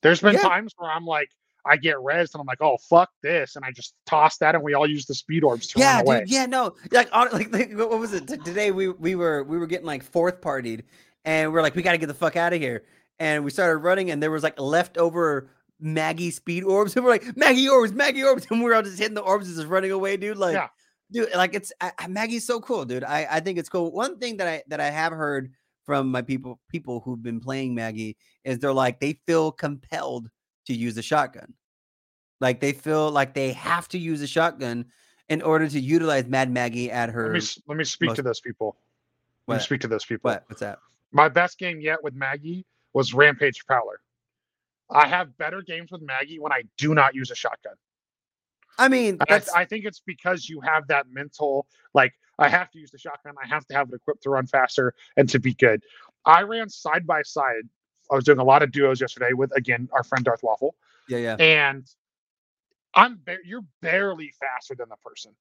There's 0.00 0.20
been 0.20 0.34
Yeah. 0.34 0.40
times 0.40 0.72
where 0.76 0.90
I'm 0.90 1.04
like 1.04 1.30
I 1.64 1.76
get 1.76 1.96
rezzed 1.98 2.34
and 2.34 2.40
I'm 2.40 2.46
like 2.46 2.60
oh 2.62 2.78
fuck 2.78 3.10
this 3.22 3.54
and 3.54 3.64
I 3.64 3.70
just 3.70 3.94
toss 4.06 4.38
that 4.38 4.54
and 4.56 4.64
we 4.64 4.74
all 4.74 4.88
use 4.88 5.04
the 5.06 5.14
speed 5.14 5.44
orbs 5.44 5.68
to 5.68 5.78
Yeah, 5.78 5.96
run 5.98 6.06
away. 6.06 6.18
dude. 6.20 6.30
Yeah, 6.30 6.46
no. 6.46 6.74
Like, 6.90 7.08
on, 7.12 7.28
like, 7.32 7.52
like, 7.52 7.72
what 7.76 7.90
was 8.00 8.14
it? 8.14 8.26
Today 8.26 8.70
we 8.72 8.88
we 8.88 9.14
were 9.14 9.44
we 9.44 9.58
were 9.58 9.66
getting 9.68 9.86
like 9.86 10.02
fourth 10.02 10.40
partied, 10.40 10.82
and 11.24 11.52
we're 11.52 11.62
like, 11.62 11.74
we 11.74 11.82
got 11.82 11.92
to 11.92 11.98
get 11.98 12.06
the 12.06 12.14
fuck 12.14 12.36
out 12.36 12.52
of 12.52 12.60
here. 12.60 12.84
And 13.18 13.44
we 13.44 13.50
started 13.50 13.78
running, 13.78 14.10
and 14.10 14.22
there 14.22 14.30
was 14.30 14.42
like 14.42 14.58
leftover 14.58 15.50
Maggie 15.80 16.30
speed 16.30 16.64
orbs, 16.64 16.96
and 16.96 17.04
we're 17.04 17.10
like, 17.10 17.36
Maggie 17.36 17.68
orbs, 17.68 17.92
Maggie 17.92 18.24
orbs, 18.24 18.46
and 18.50 18.62
we're 18.62 18.74
all 18.74 18.82
just 18.82 18.98
hitting 18.98 19.14
the 19.14 19.20
orbs 19.22 19.46
and 19.48 19.56
just 19.56 19.68
running 19.68 19.92
away, 19.92 20.16
dude. 20.16 20.36
Like, 20.38 20.54
Yeah. 20.54 20.68
dude, 21.10 21.28
like 21.34 21.54
it's 21.54 21.72
I, 21.80 21.92
Maggie's 22.08 22.46
so 22.46 22.60
cool, 22.60 22.84
dude. 22.84 23.04
I 23.04 23.26
I 23.30 23.40
think 23.40 23.58
it's 23.58 23.68
cool. 23.68 23.92
One 23.92 24.18
thing 24.18 24.38
that 24.38 24.48
I 24.48 24.62
that 24.68 24.80
I 24.80 24.90
have 24.90 25.12
heard 25.12 25.52
from 25.84 26.10
my 26.10 26.22
people 26.22 26.60
people 26.68 27.00
who've 27.00 27.22
been 27.22 27.40
playing 27.40 27.74
Maggie 27.74 28.16
is 28.44 28.58
they're 28.58 28.72
like 28.72 29.00
they 29.00 29.18
feel 29.26 29.52
compelled 29.52 30.28
to 30.66 30.74
use 30.74 30.96
a 30.96 31.02
shotgun. 31.02 31.54
Like 32.40 32.60
they 32.60 32.72
feel 32.72 33.10
like 33.10 33.34
they 33.34 33.52
have 33.52 33.88
to 33.88 33.98
use 33.98 34.20
a 34.22 34.26
shotgun 34.26 34.86
in 35.28 35.42
order 35.42 35.68
to 35.68 35.78
utilize 35.80 36.26
Mad 36.26 36.50
Maggie 36.50 36.90
at 36.90 37.10
her. 37.10 37.32
Let 37.32 37.42
me 37.42 37.48
let 37.68 37.78
me 37.78 37.84
speak 37.84 38.08
most- 38.08 38.16
to 38.16 38.22
those 38.22 38.40
people. 38.40 38.76
Let 39.48 39.56
me 39.56 39.62
speak 39.62 39.80
to 39.82 39.88
those 39.88 40.04
people. 40.04 40.30
What? 40.30 40.44
What's 40.48 40.60
that? 40.60 40.78
My 41.12 41.28
best 41.28 41.58
game 41.58 41.80
yet 41.80 42.02
with 42.02 42.14
Maggie 42.14 42.66
was 42.94 43.12
Rampage 43.14 43.64
Prowler. 43.66 44.00
I 44.90 45.06
have 45.06 45.36
better 45.38 45.62
games 45.62 45.90
with 45.90 46.02
Maggie 46.02 46.38
when 46.38 46.52
I 46.52 46.62
do 46.76 46.94
not 46.94 47.14
use 47.14 47.30
a 47.30 47.34
shotgun. 47.34 47.74
I 48.78 48.88
mean, 48.88 49.18
I, 49.28 49.42
I 49.54 49.64
think 49.66 49.84
it's 49.84 50.00
because 50.04 50.48
you 50.48 50.60
have 50.62 50.88
that 50.88 51.06
mental, 51.10 51.66
like, 51.94 52.12
I 52.38 52.48
have 52.48 52.70
to 52.70 52.78
use 52.78 52.90
the 52.90 52.98
shotgun. 52.98 53.34
I 53.42 53.46
have 53.46 53.66
to 53.66 53.74
have 53.74 53.88
it 53.90 53.94
equipped 53.94 54.22
to 54.22 54.30
run 54.30 54.46
faster 54.46 54.94
and 55.16 55.28
to 55.28 55.38
be 55.38 55.54
good. 55.54 55.82
I 56.24 56.42
ran 56.42 56.68
side 56.70 57.06
by 57.06 57.22
side. 57.22 57.64
I 58.10 58.14
was 58.14 58.24
doing 58.24 58.38
a 58.38 58.44
lot 58.44 58.62
of 58.62 58.72
duos 58.72 59.00
yesterday 59.00 59.32
with, 59.34 59.54
again, 59.56 59.88
our 59.92 60.02
friend 60.02 60.24
Darth 60.24 60.42
Waffle. 60.42 60.74
yeah, 61.08 61.18
yeah, 61.18 61.36
And 61.36 61.86
I'm 62.94 63.20
ba- 63.24 63.38
you're 63.44 63.64
barely 63.80 64.32
faster 64.40 64.74
than 64.74 64.88
the 64.88 64.96
person. 65.04 65.34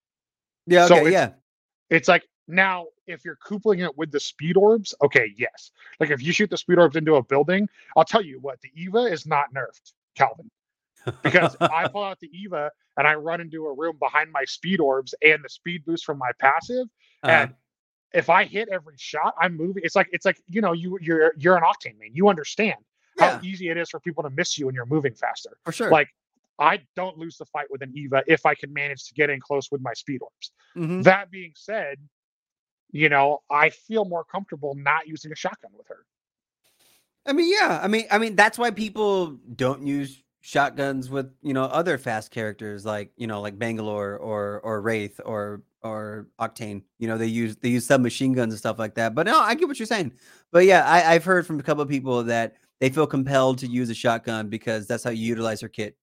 yeah. 0.68 0.88
so 0.88 0.96
it's- 0.98 1.12
yeah, 1.14 1.32
It's 1.90 2.08
like 2.08 2.24
now, 2.48 2.88
if 3.08 3.24
you're 3.24 3.38
coupling 3.38 3.80
it 3.80 3.98
with 3.98 4.12
the 4.12 4.20
speed 4.20 4.58
orbs, 4.58 4.94
okay, 5.04 5.34
yes. 5.38 5.72
Like 6.00 6.10
if 6.10 6.22
you 6.22 6.32
shoot 6.34 6.50
the 6.50 6.58
speed 6.58 6.78
orbs 6.80 6.96
into 6.96 7.16
a 7.16 7.24
building, 7.24 7.68
I'll 7.96 8.04
tell 8.06 8.22
you 8.22 8.40
what, 8.40 8.60
the 8.62 8.70
Eva 8.76 9.06
is 9.06 9.26
not 9.26 9.54
nerfed, 9.54 9.94
Calvin. 10.16 10.50
Because 11.24 11.56
I 11.62 11.88
pull 11.88 12.04
out 12.04 12.20
the 12.20 12.30
Eva 12.38 12.72
and 12.98 13.08
I 13.08 13.16
run 13.16 13.42
into 13.42 13.66
a 13.68 13.74
room 13.74 13.98
behind 14.00 14.32
my 14.32 14.44
speed 14.46 14.80
orbs 14.80 15.16
and 15.24 15.44
the 15.44 15.50
speed 15.50 15.86
boost 15.86 16.06
from 16.06 16.18
my 16.18 16.32
passive. 16.40 16.88
uh, 17.24 17.28
And 17.28 17.54
if 18.14 18.30
I 18.30 18.44
hit 18.44 18.70
every 18.70 18.96
shot, 18.98 19.34
I'm 19.40 19.56
moving. 19.56 19.84
It's 19.86 19.96
like 19.96 20.10
it's 20.12 20.26
like 20.26 20.42
you 20.50 20.62
know 20.62 20.74
you 20.74 20.98
you're 21.02 21.34
you're 21.38 21.56
an 21.56 21.64
octane 21.64 21.98
man. 22.00 22.10
You 22.14 22.28
understand 22.28 22.76
yeah, 23.18 23.38
how 23.38 23.40
easy 23.42 23.70
it 23.70 23.78
is 23.78 23.90
for 23.90 24.00
people 24.02 24.24
to 24.24 24.30
miss 24.30 24.58
you 24.58 24.66
when 24.66 24.76
you're 24.76 24.86
moving 24.86 25.14
faster. 25.14 25.52
for 25.64 25.72
sure. 25.72 25.90
Like 25.90 26.10
I 26.60 26.82
don't 26.96 27.18
lose 27.18 27.38
the 27.38 27.46
fight 27.46 27.68
with 27.70 27.82
an 27.82 27.94
Eva 27.96 28.24
if 28.28 28.46
I 28.46 28.54
can 28.54 28.72
manage 28.74 29.06
to 29.06 29.14
get 29.14 29.30
in 29.30 29.40
close 29.40 29.72
with 29.72 29.82
my 29.82 29.94
speed 29.94 30.22
orbs. 30.22 30.52
Mhm. 30.76 31.04
That 31.04 31.32
being 31.32 31.54
said, 31.56 31.98
you 32.92 33.10
know, 33.10 33.42
I 33.50 33.70
feel 33.70 34.06
more 34.06 34.24
comfortable 34.24 34.76
not 34.76 35.08
using 35.08 35.32
a 35.32 35.36
shotgun 35.36 35.72
with 35.78 35.88
her. 35.88 36.06
I 37.26 37.34
mean, 37.34 37.52
yeah. 37.52 37.80
I 37.82 37.88
mean, 37.88 38.06
I 38.12 38.18
mean, 38.18 38.36
that's 38.36 38.58
why 38.58 38.72
people 38.72 39.38
don't 39.56 39.86
use 39.86 40.22
shotguns 40.44 41.08
with 41.10 41.32
you 41.44 41.54
know 41.54 41.66
other 41.66 42.00
fast 42.00 42.32
characters 42.32 42.84
like 42.84 43.12
you 43.16 43.28
know 43.28 43.42
like 43.42 43.60
Bangalore 43.60 44.18
or 44.18 44.60
or 44.62 44.82
Wraith 44.82 45.20
or 45.24 45.62
or 45.84 46.28
Octane. 46.40 46.84
You 47.00 47.08
know, 47.08 47.18
they 47.18 47.28
use 47.28 47.56
they 47.58 47.70
use 47.70 47.86
submachine 47.86 48.34
guns 48.34 48.54
and 48.54 48.60
stuff 48.60 48.80
like 48.80 48.96
that. 48.96 49.16
But 49.16 49.28
no, 49.28 49.40
I 49.40 49.56
get 49.56 49.68
what 49.68 49.80
you're 49.80 49.86
saying. 49.86 50.14
But 50.52 50.66
yeah, 50.66 50.84
I, 50.86 51.14
I've 51.14 51.24
heard 51.24 51.46
from 51.46 51.60
a 51.60 51.64
couple 51.64 51.84
of 51.84 51.90
people 51.90 52.24
that 52.24 52.56
they 52.80 52.90
feel 52.90 53.08
compelled 53.08 53.60
to 53.60 53.68
use 53.68 53.90
a 53.90 53.94
shotgun 53.94 54.50
because 54.50 54.88
that's 54.88 55.04
how 55.04 55.12
you 55.12 55.26
utilize 55.26 55.62
her 55.62 55.70
kit 55.70 55.96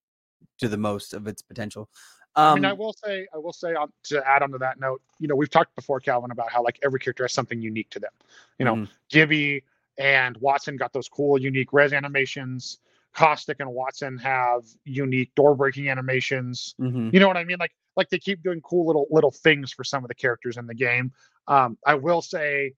to 0.59 0.69
the 0.69 0.77
most 0.77 1.15
of 1.15 1.27
its 1.27 1.43
potential. 1.43 1.89
I 2.37 2.53
Um, 2.53 2.61
mean, 2.61 2.65
I 2.67 2.73
will 2.73 2.93
say, 2.93 3.27
I 3.35 3.39
will 3.39 3.53
say, 3.53 3.75
um, 3.75 3.93
to 4.05 4.27
add 4.27 4.43
onto 4.43 4.59
that 4.59 4.79
note, 4.79 5.03
you 5.19 5.27
know, 5.29 5.35
we've 5.35 5.51
talked 5.51 5.75
before, 5.75 5.99
Calvin, 6.01 6.31
about 6.31 6.51
how 6.53 6.63
like 6.63 6.79
every 6.83 7.01
character 7.01 7.25
has 7.25 7.33
something 7.33 7.61
unique 7.61 7.91
to 7.91 7.99
them. 8.01 8.13
You 8.59 8.65
know, 8.65 8.77
Mhm. 8.77 8.89
Gibby 9.09 9.65
and 9.99 10.39
Wattson 10.41 10.79
got 10.79 10.93
those 10.93 11.09
cool, 11.09 11.41
unique 11.41 11.73
res 11.73 11.93
animations. 11.93 12.79
Caustic 13.15 13.59
and 13.59 13.69
Wattson 13.71 14.21
have 14.21 14.65
unique 14.85 15.35
door 15.35 15.57
breaking 15.57 15.89
animations. 15.89 16.75
mhm. 16.81 17.13
You 17.13 17.19
know 17.19 17.27
what 17.27 17.37
I 17.37 17.45
mean? 17.45 17.57
Like, 17.59 17.75
like 17.97 18.11
they 18.11 18.19
keep 18.19 18.43
doing 18.43 18.61
cool 18.61 18.87
little 18.87 19.07
little 19.11 19.33
things 19.33 19.73
for 19.73 19.83
some 19.83 20.05
of 20.05 20.09
the 20.09 20.15
characters 20.15 20.57
in 20.57 20.67
the 20.67 20.75
game. 20.75 21.13
Um, 21.49 21.79
I 21.85 21.95
will 21.95 22.23
say, 22.23 22.75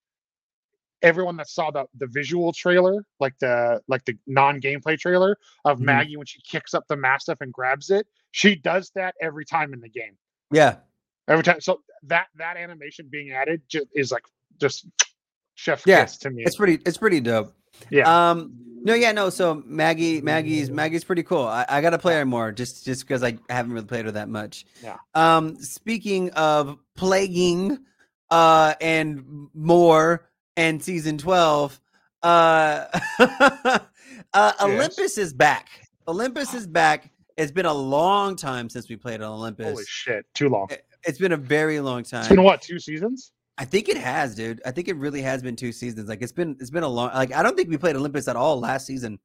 everyone 1.03 1.37
that 1.37 1.49
saw 1.49 1.71
the 1.71 1.87
the 1.99 2.07
visual 2.07 2.53
trailer, 2.53 3.05
like 3.21 3.39
the 3.41 3.81
like 3.89 4.05
the 4.05 4.17
non 4.27 4.61
gameplay 4.61 4.99
trailer 4.99 5.37
of 5.65 5.79
Mhm. 5.79 5.83
Maggie 5.85 6.17
when 6.17 6.27
she 6.27 6.41
kicks 6.43 6.75
up 6.75 6.87
the 6.89 6.97
mastiff 6.97 7.41
and 7.41 7.53
grabs 7.53 7.91
it, 7.91 8.07
she 8.33 8.55
does 8.57 8.91
that 8.95 9.15
every 9.21 9.45
time 9.45 9.73
in 9.73 9.81
the 9.81 9.89
game. 9.89 10.17
yeah, 10.51 10.77
Every 11.29 11.45
time, 11.45 11.61
so 11.61 11.81
that 12.05 12.27
that 12.37 12.57
animation 12.57 13.09
being 13.11 13.31
added 13.33 13.63
just 13.69 13.87
is 13.95 14.11
like 14.11 14.25
just 14.59 14.87
chef 15.55 15.83
Yeah, 15.87 16.03
kiss 16.05 16.17
to 16.19 16.31
me. 16.31 16.43
it's 16.45 16.57
pretty 16.57 16.79
it's 16.85 16.99
pretty 16.99 17.21
dope. 17.21 17.55
Yeah. 17.91 18.31
Um 18.31 18.53
no 18.83 18.95
yeah 18.95 19.13
no 19.13 19.31
so 19.31 19.63
Maggie 19.67 20.21
Maggie's 20.23 20.71
Maggie's 20.71 21.05
pretty 21.05 21.23
cool. 21.23 21.43
I, 21.47 21.65
I 21.69 21.81
gotta 21.83 21.99
play 21.99 22.15
her 22.15 22.25
more 22.27 22.51
just 22.51 22.85
just 22.85 23.03
because 23.07 23.23
I 23.23 23.39
haven't 23.49 23.73
really 23.73 23.87
played 23.87 24.07
her 24.07 24.11
that 24.13 24.29
much. 24.29 24.65
Yeah. 24.83 24.97
Um 25.15 25.57
speaking 25.63 26.31
of 26.31 26.79
plaguing 26.97 27.79
uh 28.31 28.75
and 28.81 29.49
more 29.55 30.29
and 30.61 30.83
season 30.83 31.17
12 31.17 31.81
uh 32.23 32.85
uh 34.35 34.53
Olympus 34.61 35.17
is 35.17 35.33
back. 35.33 35.69
Olympus 36.07 36.53
is 36.53 36.67
back. 36.67 37.11
It's 37.39 37.51
been 37.51 37.67
a 37.67 37.73
long 37.73 38.37
time 38.37 38.69
since 38.69 38.89
we 38.89 38.97
played 38.97 39.23
on 39.23 39.33
Olympus. 39.33 39.71
Holy 39.71 39.85
shit, 39.87 40.27
too 40.35 40.51
long. 40.51 40.69
It's 41.05 41.19
been 41.19 41.33
a 41.33 41.37
very 41.37 41.81
long 41.81 42.03
time 42.03 42.21
it's 42.21 42.29
been 42.29 42.43
what 42.43 42.61
two 42.61 42.79
seasons? 42.79 43.33
I 43.57 43.65
think 43.65 43.89
it 43.89 43.97
has, 43.97 44.35
dude. 44.35 44.61
I 44.67 44.71
think 44.71 44.89
it 44.89 44.97
really 44.97 45.23
has 45.23 45.43
been 45.43 45.57
two 45.57 45.73
seasons. 45.73 46.09
Like 46.11 46.21
it's 46.21 46.33
been 46.33 46.57
it's 46.61 46.71
been 46.71 46.83
a 46.83 46.89
long 46.89 47.11
like 47.15 47.33
I 47.33 47.43
don't 47.43 47.57
think 47.57 47.71
we 47.71 47.79
played 47.79 47.97
Olympus 47.97 48.29
at 48.29 48.37
all 48.37 48.61
last 48.61 48.87
season. 48.87 49.19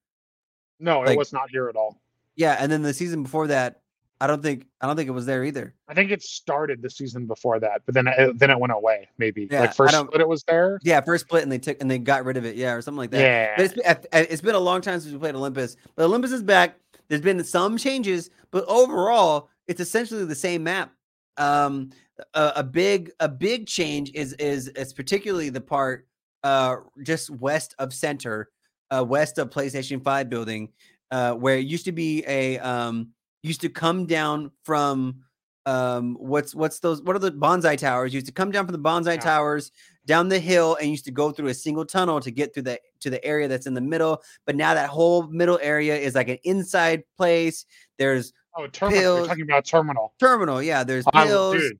No, 0.79 1.01
Like- 1.01 1.11
it 1.11 1.17
was 1.17 1.33
not 1.33 1.49
here 1.49 1.67
at 1.67 1.75
all. 1.75 2.01
Yeah, 2.37 2.57
and 2.59 2.69
then 2.69 2.81
the 2.81 2.93
season 2.93 3.23
before 3.23 3.47
that, 3.47 3.81
I 4.21 4.27
don't 4.27 4.41
think 4.41 4.65
I 4.81 4.87
don't 4.87 4.95
think 4.95 5.09
it 5.09 5.13
was 5.13 5.25
there 5.25 5.43
either. 5.43 5.73
I 5.89 5.93
think 5.93 6.09
it 6.11 6.23
started 6.23 6.81
the 6.81 6.89
season 6.89 7.25
before 7.25 7.59
that, 7.59 7.81
but 7.85 7.93
then 7.93 8.07
it, 8.07 8.39
then 8.39 8.49
it 8.49 8.59
went 8.59 8.71
away. 8.71 9.09
Maybe 9.17 9.47
Yeah, 9.51 9.61
like 9.61 9.73
first 9.75 9.93
don't- 9.93 10.07
split 10.07 10.21
it 10.21 10.27
was 10.27 10.43
there. 10.47 10.79
Yeah, 10.83 11.01
first 11.01 11.25
split 11.25 11.43
and 11.43 11.51
they 11.51 11.57
took 11.59 11.77
and 11.81 11.91
they 11.91 11.97
got 11.97 12.23
rid 12.23 12.37
of 12.37 12.45
it. 12.45 12.55
Yeah, 12.55 12.73
or 12.73 12.81
something 12.81 12.97
like 12.99 13.11
that. 13.11 13.19
Yeah, 13.19 13.61
it's 13.63 13.73
been, 13.73 13.83
I- 13.85 14.17
I- 14.19 14.27
it's 14.29 14.41
been 14.41 14.55
a 14.55 14.59
long 14.59 14.81
time 14.81 14.99
since 15.01 15.11
we 15.13 15.19
played 15.19 15.35
Olympus. 15.35 15.75
But 15.95 16.05
Olympus 16.05 16.31
is 16.31 16.43
back. 16.43 16.77
There's 17.09 17.21
been 17.21 17.43
some 17.43 17.77
changes, 17.77 18.29
but 18.51 18.63
overall, 18.67 19.49
it's 19.67 19.79
essentially 19.81 20.23
the 20.25 20.33
same 20.35 20.63
map. 20.63 20.91
Um, 21.37 21.89
a, 22.33 22.53
a 22.57 22.63
big 22.63 23.11
a 23.19 23.27
big 23.27 23.67
change 23.67 24.11
is 24.13 24.31
is 24.33 24.69
is 24.69 24.93
particularly 24.93 25.49
the 25.49 25.59
part 25.61 26.07
uh 26.43 26.77
just 27.03 27.29
west 27.29 27.75
of 27.79 27.93
center, 27.93 28.49
uh 28.91 29.03
west 29.05 29.37
of 29.37 29.49
PlayStation 29.49 30.01
5 30.01 30.29
building, 30.29 30.69
uh 31.11 31.33
where 31.33 31.57
it 31.57 31.65
used 31.65 31.83
to 31.85 31.91
be 31.91 32.23
a 32.25 32.57
um 32.59 33.09
used 33.45 33.61
to 33.61 33.69
come 33.69 34.05
down 34.05 34.51
from 34.63 35.21
um 35.67 36.15
what's 36.19 36.53
what's 36.53 36.79
those 36.79 37.01
what 37.01 37.15
are 37.15 37.19
the 37.19 37.31
bonsai 37.31 37.75
towers 37.77 38.13
used 38.13 38.25
to 38.27 38.31
come 38.31 38.51
down 38.51 38.65
from 38.65 38.73
the 38.73 38.79
bonsai 38.89 39.15
Yeah. 39.15 39.21
towers 39.21 39.71
down 40.05 40.29
the 40.29 40.37
hill 40.39 40.77
and 40.79 40.91
used 40.91 41.05
to 41.05 41.11
go 41.11 41.31
through 41.31 41.47
a 41.47 41.53
single 41.55 41.85
tunnel 41.85 42.19
to 42.19 42.29
get 42.29 42.53
through 42.53 42.63
the 42.63 42.79
to 42.99 43.09
the 43.09 43.23
area 43.25 43.47
that's 43.47 43.65
in 43.65 43.73
the 43.73 43.81
middle 43.81 44.21
but 44.45 44.55
now 44.55 44.73
that 44.75 44.89
whole 44.89 45.23
middle 45.27 45.59
area 45.61 45.95
is 45.97 46.13
like 46.13 46.27
an 46.29 46.37
inside 46.43 47.03
place 47.17 47.65
there's 47.97 48.33
Oh, 48.57 48.67
terminal. 48.67 49.01
Pills. 49.01 49.17
You're 49.19 49.27
talking 49.27 49.43
about 49.43 49.65
terminal. 49.65 50.13
terminal 50.19 50.61
yeah 50.63 50.83
there's 50.83 51.03
I, 51.13 51.25
pills 51.25 51.55
dude, 51.55 51.79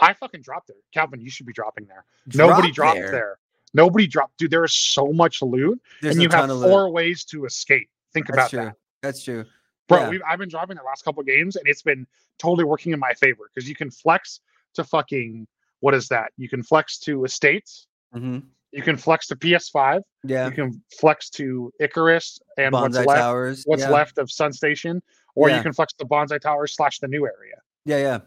I 0.00 0.12
fucking 0.14 0.40
dropped 0.42 0.66
there. 0.68 0.76
Calvin, 0.92 1.20
you 1.20 1.30
should 1.30 1.46
be 1.46 1.52
dropping 1.52 1.86
there. 1.86 2.04
Nobody 2.34 2.70
dropped 2.72 2.98
there. 2.98 3.38
Nobody 3.74 4.06
dropped. 4.08 4.36
Dude, 4.38 4.50
there 4.50 4.64
is 4.64 4.72
so 4.74 5.12
much 5.12 5.42
loot, 5.42 5.80
there's 6.02 6.14
and 6.16 6.22
you 6.22 6.28
have 6.30 6.50
of 6.50 6.56
loot. 6.58 6.68
four 6.68 6.90
ways 6.90 7.24
to 7.26 7.44
escape. 7.44 7.88
Think 8.12 8.26
that's 8.26 8.36
about 8.36 8.50
true 8.50 8.64
that. 8.64 8.74
that's 9.02 9.22
true 9.22 9.44
bro 9.88 10.00
Yeah. 10.02 10.08
we've, 10.10 10.22
i've 10.28 10.38
been 10.38 10.48
driving 10.48 10.76
the 10.76 10.82
last 10.82 11.04
couple 11.04 11.22
games 11.22 11.56
and 11.56 11.66
it's 11.66 11.82
been 11.82 12.06
totally 12.38 12.64
working 12.64 12.92
in 12.92 12.98
my 13.00 13.14
favor 13.14 13.50
because 13.52 13.68
you 13.68 13.74
can 13.74 13.90
flex 13.90 14.40
to 14.74 14.84
fucking 14.84 15.46
what 15.80 15.94
is 15.94 16.08
that 16.08 16.30
you 16.36 16.48
can 16.48 16.62
flex 16.62 16.98
to 17.00 17.24
estates 17.24 17.86
hmm 18.12 18.38
you 18.70 18.82
can 18.82 18.98
flex 18.98 19.26
to 19.28 19.34
ps5 19.36 20.02
yeah 20.24 20.46
you 20.46 20.52
can 20.52 20.82
flex 21.00 21.30
to 21.30 21.72
icarus 21.80 22.38
and 22.58 22.72
what's 22.72 22.96
left 22.96 23.08
towers 23.08 23.62
what's 23.64 23.82
yeah. 23.82 23.88
left 23.90 24.18
of 24.18 24.30
sun 24.30 24.52
station 24.52 25.02
or 25.34 25.48
Yeah. 25.48 25.56
you 25.56 25.62
can 25.62 25.72
flex 25.72 25.92
to 25.94 26.04
bonsai 26.04 26.38
towers 26.40 26.74
slash 26.76 26.98
the 26.98 27.08
new 27.08 27.24
area 27.26 27.54
yeah 27.86 27.96
yeah 27.98 28.18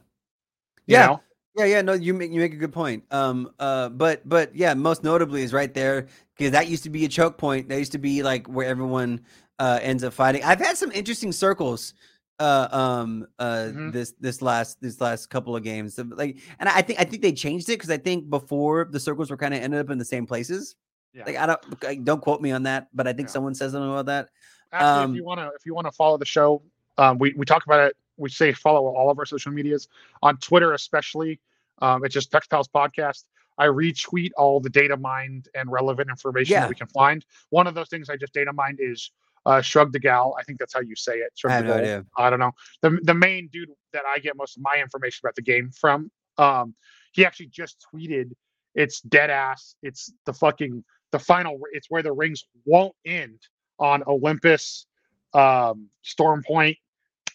you 0.87 0.97
Yeah. 0.97 1.05
know? 1.07 1.21
Yeah, 1.57 1.65
yeah, 1.65 1.81
no, 1.81 1.93
you 1.93 2.13
make 2.13 2.31
you 2.31 2.39
make 2.39 2.53
a 2.53 2.57
good 2.57 2.71
point. 2.71 3.03
Um, 3.11 3.51
uh, 3.59 3.89
but 3.89 4.27
but 4.27 4.55
yeah, 4.55 4.73
most 4.73 5.03
notably 5.03 5.43
is 5.43 5.51
right 5.51 5.73
there 5.73 6.07
because 6.37 6.51
that 6.51 6.67
used 6.67 6.83
to 6.83 6.89
be 6.89 7.03
a 7.03 7.09
choke 7.09 7.37
point. 7.37 7.67
That 7.67 7.77
used 7.77 7.91
to 7.91 7.97
be 7.97 8.23
like 8.23 8.47
where 8.47 8.67
everyone 8.67 9.21
uh 9.59 9.79
ends 9.81 10.03
up 10.03 10.13
fighting. 10.13 10.43
I've 10.43 10.59
had 10.59 10.77
some 10.77 10.91
interesting 10.93 11.31
circles 11.33 11.93
uh 12.39 12.67
um 12.71 13.27
uh 13.37 13.69
Mhm. 13.73 13.91
this 13.91 14.13
this 14.19 14.41
last 14.41 14.79
this 14.81 14.99
last 15.01 15.29
couple 15.29 15.55
of 15.55 15.61
games 15.61 15.93
So, 15.95 16.03
like 16.09 16.39
and 16.59 16.67
i 16.67 16.81
think 16.81 16.99
i 16.99 17.03
think 17.03 17.21
they 17.21 17.33
changed 17.33 17.69
it 17.69 17.73
because 17.73 17.91
i 17.91 17.97
think 17.97 18.31
before 18.31 18.87
the 18.89 18.99
circles 18.99 19.29
were 19.29 19.37
kind 19.37 19.53
of 19.53 19.61
ended 19.61 19.79
up 19.79 19.91
in 19.91 19.99
the 19.99 20.05
same 20.05 20.25
places 20.25 20.75
Yeah. 21.13 21.25
like 21.27 21.37
i 21.37 21.45
don't 21.45 21.83
like, 21.83 22.03
don't 22.03 22.19
quote 22.19 22.41
me 22.41 22.49
on 22.51 22.63
that 22.63 22.87
but 22.95 23.05
i 23.07 23.13
think 23.13 23.27
Yeah. 23.27 23.33
someone 23.33 23.53
says 23.53 23.73
something 23.73 23.91
about 23.91 24.07
that 24.07 24.29
Actually, 24.71 25.03
Um, 25.03 25.11
if 25.11 25.15
you 25.17 25.23
want 25.25 25.39
to, 25.41 25.47
if 25.55 25.65
you 25.67 25.75
want 25.75 25.85
to 25.85 25.91
follow 25.91 26.17
the 26.17 26.25
show, 26.25 26.63
um, 26.97 27.19
we 27.19 27.33
we 27.35 27.45
talk 27.45 27.63
about 27.65 27.81
it. 27.81 27.97
We 28.17 28.29
say 28.29 28.53
follow 28.53 28.85
all 28.95 29.09
of 29.09 29.17
our 29.19 29.25
social 29.25 29.51
medias 29.51 29.87
on 30.21 30.37
Twitter, 30.37 30.73
especially. 30.73 31.39
Um, 31.81 32.05
it's 32.05 32.13
just 32.13 32.31
Pex 32.31 32.49
Pals 32.49 32.67
Podcast. 32.67 33.23
I 33.57 33.65
retweet 33.65 34.31
all 34.37 34.59
the 34.59 34.69
data 34.69 34.95
mined 34.97 35.47
and 35.55 35.71
relevant 35.71 36.09
information 36.09 36.53
Yeah. 36.53 36.61
that 36.61 36.69
we 36.69 36.75
can 36.75 36.87
find. 36.87 37.25
One 37.49 37.67
of 37.67 37.75
those 37.75 37.89
things 37.89 38.09
I 38.09 38.15
just 38.17 38.33
data 38.33 38.53
mined 38.53 38.79
is 38.81 39.11
uh, 39.45 39.61
Shrug 39.61 39.91
the 39.91 39.99
Gal. 39.99 40.35
I 40.39 40.43
think 40.43 40.59
that's 40.59 40.73
how 40.73 40.81
you 40.81 40.95
say 40.95 41.17
it. 41.17 41.31
Shrug 41.35 41.51
i 41.51 41.55
have 41.55 41.65
the 41.65 41.69
no 41.69 41.73
Gal. 41.75 41.83
idea 41.83 42.05
I 42.17 42.29
don't 42.29 42.39
know. 42.39 42.51
The 42.81 42.99
the 43.03 43.13
main 43.13 43.49
dude 43.51 43.69
that 43.93 44.03
I 44.07 44.19
get 44.19 44.35
most 44.37 44.55
of 44.57 44.63
my 44.63 44.77
information 44.79 45.21
about 45.25 45.35
the 45.35 45.41
game 45.41 45.69
from, 45.71 46.11
um, 46.37 46.75
he 47.11 47.25
actually 47.25 47.47
just 47.47 47.83
tweeted, 47.93 48.31
"It's 48.75 49.01
dead 49.01 49.29
ass. 49.31 49.75
It's 49.81 50.13
the 50.25 50.33
fucking 50.33 50.83
the 51.11 51.19
final. 51.19 51.59
It's 51.73 51.89
where 51.89 52.03
the 52.03 52.11
rings 52.13 52.45
won't 52.65 52.95
end 53.05 53.39
on 53.79 54.03
Olympus, 54.07 54.85
um, 55.33 55.89
Storm 56.03 56.43
Point, 56.45 56.77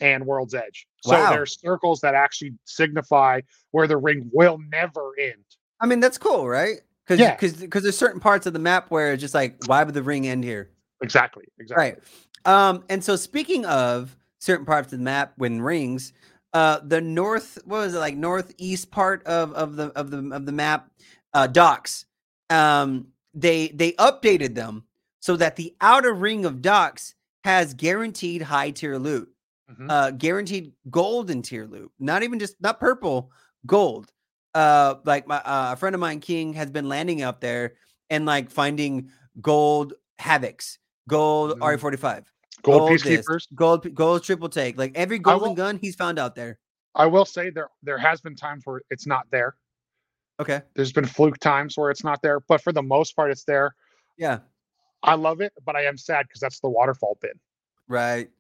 and 0.01 0.25
World's 0.27 0.55
Edge. 0.55 0.87
So 1.03 1.13
Wow. 1.13 1.31
there's 1.31 1.59
circles 1.61 2.01
that 2.01 2.15
actually 2.15 2.55
signify 2.65 3.41
where 3.71 3.87
the 3.87 3.97
ring 3.97 4.29
will 4.33 4.59
never 4.71 5.13
end. 5.21 5.45
i 5.81 5.87
mean 5.87 6.01
that's 6.01 6.19
cool 6.19 6.49
right 6.49 6.81
because 7.05 7.21
Yeah. 7.21 7.35
because 7.35 7.55
because 7.55 7.83
there's 7.83 7.99
certain 7.99 8.21
parts 8.21 8.47
of 8.47 8.53
the 8.55 8.59
map 8.59 8.91
where 8.91 9.13
it's 9.13 9.21
just 9.21 9.35
like 9.35 9.57
why 9.67 9.85
would 9.85 9.95
the 9.95 10.03
ring 10.03 10.27
end 10.27 10.43
here 10.45 10.71
Exactly. 11.03 11.45
Exactly. 11.59 11.85
Right. 11.85 11.99
Um, 12.47 12.83
and 12.89 13.05
so 13.05 13.17
speaking 13.17 13.67
of 13.67 14.17
certain 14.39 14.65
parts 14.65 14.93
of 14.95 14.99
the 14.99 15.05
map 15.05 15.35
when 15.37 15.61
rings, 15.61 16.15
uh, 16.55 16.81
the 16.83 17.03
north, 17.03 17.59
what 17.67 17.81
was 17.81 17.95
it 17.95 17.99
like 17.99 18.17
northeast 18.17 18.91
part 18.91 19.23
of 19.27 19.53
of 19.53 19.77
the 19.77 19.89
of 19.89 20.11
the 20.11 20.31
of 20.35 20.47
the 20.47 20.53
map, 20.53 20.89
uh, 21.35 21.47
docks. 21.49 22.07
Um, 22.49 23.09
they 23.35 23.69
they 23.69 23.93
updated 23.93 24.55
them 24.55 24.85
so 25.21 25.37
that 25.37 25.57
the 25.57 25.75
outer 25.83 26.15
ring 26.15 26.47
of 26.47 26.63
docks 26.63 27.15
has 27.45 27.75
guaranteed 27.75 28.41
high 28.43 28.71
tier 28.71 28.97
loot, 28.97 29.29
Mhm. 29.71 29.91
uh, 29.91 30.11
guaranteed 30.13 30.73
golden 30.91 31.43
tier 31.43 31.67
loot. 31.67 31.91
Not 31.99 32.23
even 32.23 32.39
just 32.39 32.55
not 32.61 32.79
purple, 32.81 33.31
gold. 33.67 34.13
Uh, 34.55 34.97
like 35.05 35.27
my 35.27 35.37
uh, 35.39 35.73
a 35.73 35.77
friend 35.77 35.95
of 35.95 36.01
mine, 36.01 36.21
King, 36.21 36.53
has 36.55 36.71
been 36.71 36.89
landing 36.89 37.23
up 37.23 37.41
there 37.41 37.75
and 38.09 38.25
like 38.25 38.51
finding 38.51 39.11
gold 39.41 39.95
havocs, 40.21 40.79
gold 41.09 41.59
Mhm. 41.59 41.63
RE45, 41.79 42.25
Gold, 42.63 42.91
this, 42.93 43.03
peacekeepers. 43.03 43.47
gold 43.55 43.95
gold 43.95 44.23
triple 44.23 44.49
take. 44.49 44.79
Like 44.79 44.93
every 44.97 45.19
golden 45.19 45.49
will- 45.51 45.55
gun 45.57 45.79
he's 45.79 45.95
found 45.97 46.19
out 46.19 46.35
there. 46.35 46.59
I 46.95 47.07
will 47.07 47.27
say 47.27 47.51
there 47.51 47.69
there 47.83 47.99
has 47.99 48.21
been 48.21 48.35
times 48.37 48.65
where 48.65 48.81
it's 48.91 49.07
not 49.07 49.27
there. 49.31 49.57
Okay. 50.41 50.63
There's 50.75 50.93
been 50.93 51.07
fluke 51.07 51.39
times 51.39 51.77
where 51.77 51.91
it's 51.91 52.05
not 52.05 52.23
there, 52.23 52.41
but 52.41 52.63
for 52.63 52.73
the 52.73 52.83
most 52.83 53.17
part, 53.17 53.31
it's 53.31 53.45
there. 53.45 53.75
Yeah. 54.17 54.39
I 55.03 55.15
love 55.15 55.41
it, 55.41 55.53
but 55.65 55.77
I 55.77 55.85
am 55.85 55.97
sad 55.99 56.27
because 56.29 56.41
that's 56.41 56.61
the 56.61 56.69
waterfall 56.71 57.19
bin. 57.21 57.39
Right. 57.89 58.31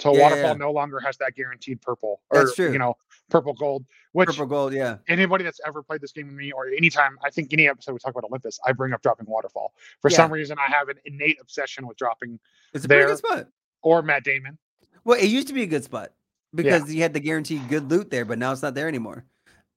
So 0.00 0.14
Yeah, 0.14 0.22
waterfall 0.22 0.50
yeah. 0.52 0.56
no 0.56 0.70
longer 0.72 1.00
has 1.00 1.16
that 1.18 1.34
guaranteed 1.34 1.80
purple 1.80 2.20
or 2.30 2.38
That's 2.44 2.54
true. 2.54 2.72
you 2.72 2.78
know 2.78 2.96
purple 3.30 3.52
gold. 3.52 3.84
Which 4.12 4.28
Purple 4.28 4.46
gold. 4.46 4.72
Yeah. 4.72 4.98
anybody 5.06 5.44
that's 5.44 5.60
ever 5.66 5.82
played 5.82 6.00
this 6.00 6.12
game 6.12 6.28
with 6.28 6.36
me 6.36 6.50
or 6.52 6.66
anytime 6.68 7.18
I 7.22 7.30
think 7.30 7.52
any 7.52 7.68
episode 7.68 7.92
we 7.92 7.98
talk 7.98 8.10
about 8.12 8.24
Olympus, 8.24 8.58
I 8.66 8.72
bring 8.72 8.92
up 8.94 9.02
dropping 9.02 9.26
waterfall. 9.26 9.74
For 10.00 10.10
Yeah. 10.10 10.16
some 10.16 10.32
reason, 10.32 10.56
I 10.58 10.70
have 10.72 10.88
an 10.88 10.96
innate 11.04 11.38
obsession 11.40 11.86
with 11.86 11.96
dropping 11.98 12.38
It's 12.72 12.84
a 12.84 12.88
There. 12.88 13.06
good 13.06 13.18
spot. 13.18 13.48
or 13.82 14.02
Matt 14.02 14.24
Damon. 14.24 14.58
Well, 15.04 15.18
it 15.20 15.26
used 15.26 15.46
to 15.48 15.54
be 15.54 15.62
a 15.62 15.66
good 15.66 15.84
spot 15.84 16.12
because 16.54 16.92
you 16.92 17.02
had 17.02 17.12
the 17.14 17.20
guaranteed 17.20 17.68
good 17.68 17.90
loot 17.90 18.10
there, 18.10 18.24
but 18.24 18.38
now 18.38 18.50
it's 18.52 18.62
not 18.62 18.74
there 18.74 18.88
anymore. 18.88 19.24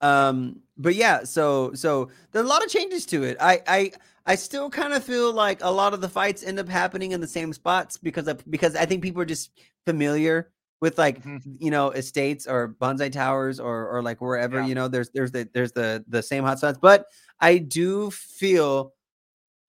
Um, 0.01 0.61
but 0.77 0.95
yeah, 0.95 1.23
so 1.25 1.73
so 1.73 2.09
there 2.31 2.41
are 2.41 2.45
a 2.45 2.47
lot 2.47 2.63
of 2.63 2.69
changes 2.71 3.05
to 3.07 3.23
it. 3.23 3.37
I 3.39 3.61
I 3.67 3.91
I 4.25 4.35
still 4.35 4.69
kind 4.69 4.93
of 4.93 5.03
feel 5.03 5.31
like 5.33 5.59
a 5.63 5.69
lot 5.69 5.93
of 5.93 6.01
the 6.01 6.09
fights 6.09 6.43
end 6.43 6.57
up 6.59 6.67
happening 6.69 7.11
in 7.11 7.21
the 7.21 7.27
same 7.27 7.53
spots 7.53 7.97
because 7.97 8.27
of 8.27 8.49
because 8.49 8.75
I 8.75 8.85
think 8.85 9.03
people 9.03 9.21
are 9.21 9.25
just 9.25 9.51
familiar 9.85 10.51
with 10.81 10.97
like 10.97 11.23
Mhm. 11.23 11.57
you 11.59 11.69
know 11.71 11.91
estates 11.91 12.47
or 12.47 12.75
bonsai 12.81 13.11
towers 13.11 13.59
or 13.59 13.87
or 13.87 14.01
like 14.01 14.19
wherever 14.21 14.59
Yeah. 14.61 14.67
you 14.67 14.75
know 14.75 14.87
there's 14.87 15.09
there's 15.11 15.31
the 15.31 15.47
there's 15.53 15.71
the 15.73 16.03
the 16.07 16.21
same 16.23 16.43
hot 16.43 16.57
spots. 16.59 16.79
But 16.81 17.05
I 17.39 17.57
do 17.59 18.09
feel 18.11 18.93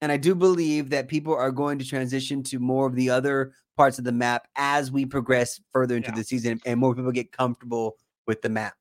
and 0.01 0.11
I 0.11 0.17
do 0.17 0.35
believe 0.35 0.91
that 0.91 1.09
people 1.09 1.35
are 1.35 1.51
going 1.53 1.79
to 1.79 1.85
transition 1.85 2.43
to 2.45 2.59
more 2.59 2.87
of 2.87 2.95
the 2.97 3.09
other 3.11 3.53
parts 3.77 3.99
of 3.99 4.05
the 4.05 4.13
map 4.13 4.49
as 4.57 4.91
we 4.91 5.07
progress 5.07 5.61
further 5.73 5.97
into 5.97 6.11
Yeah. 6.11 6.17
the 6.17 6.25
season 6.25 6.61
and 6.67 6.81
more 6.81 6.95
people 6.95 7.13
get 7.13 7.31
comfortable 7.33 7.97
with 8.27 8.43
the 8.43 8.49
map. 8.49 8.75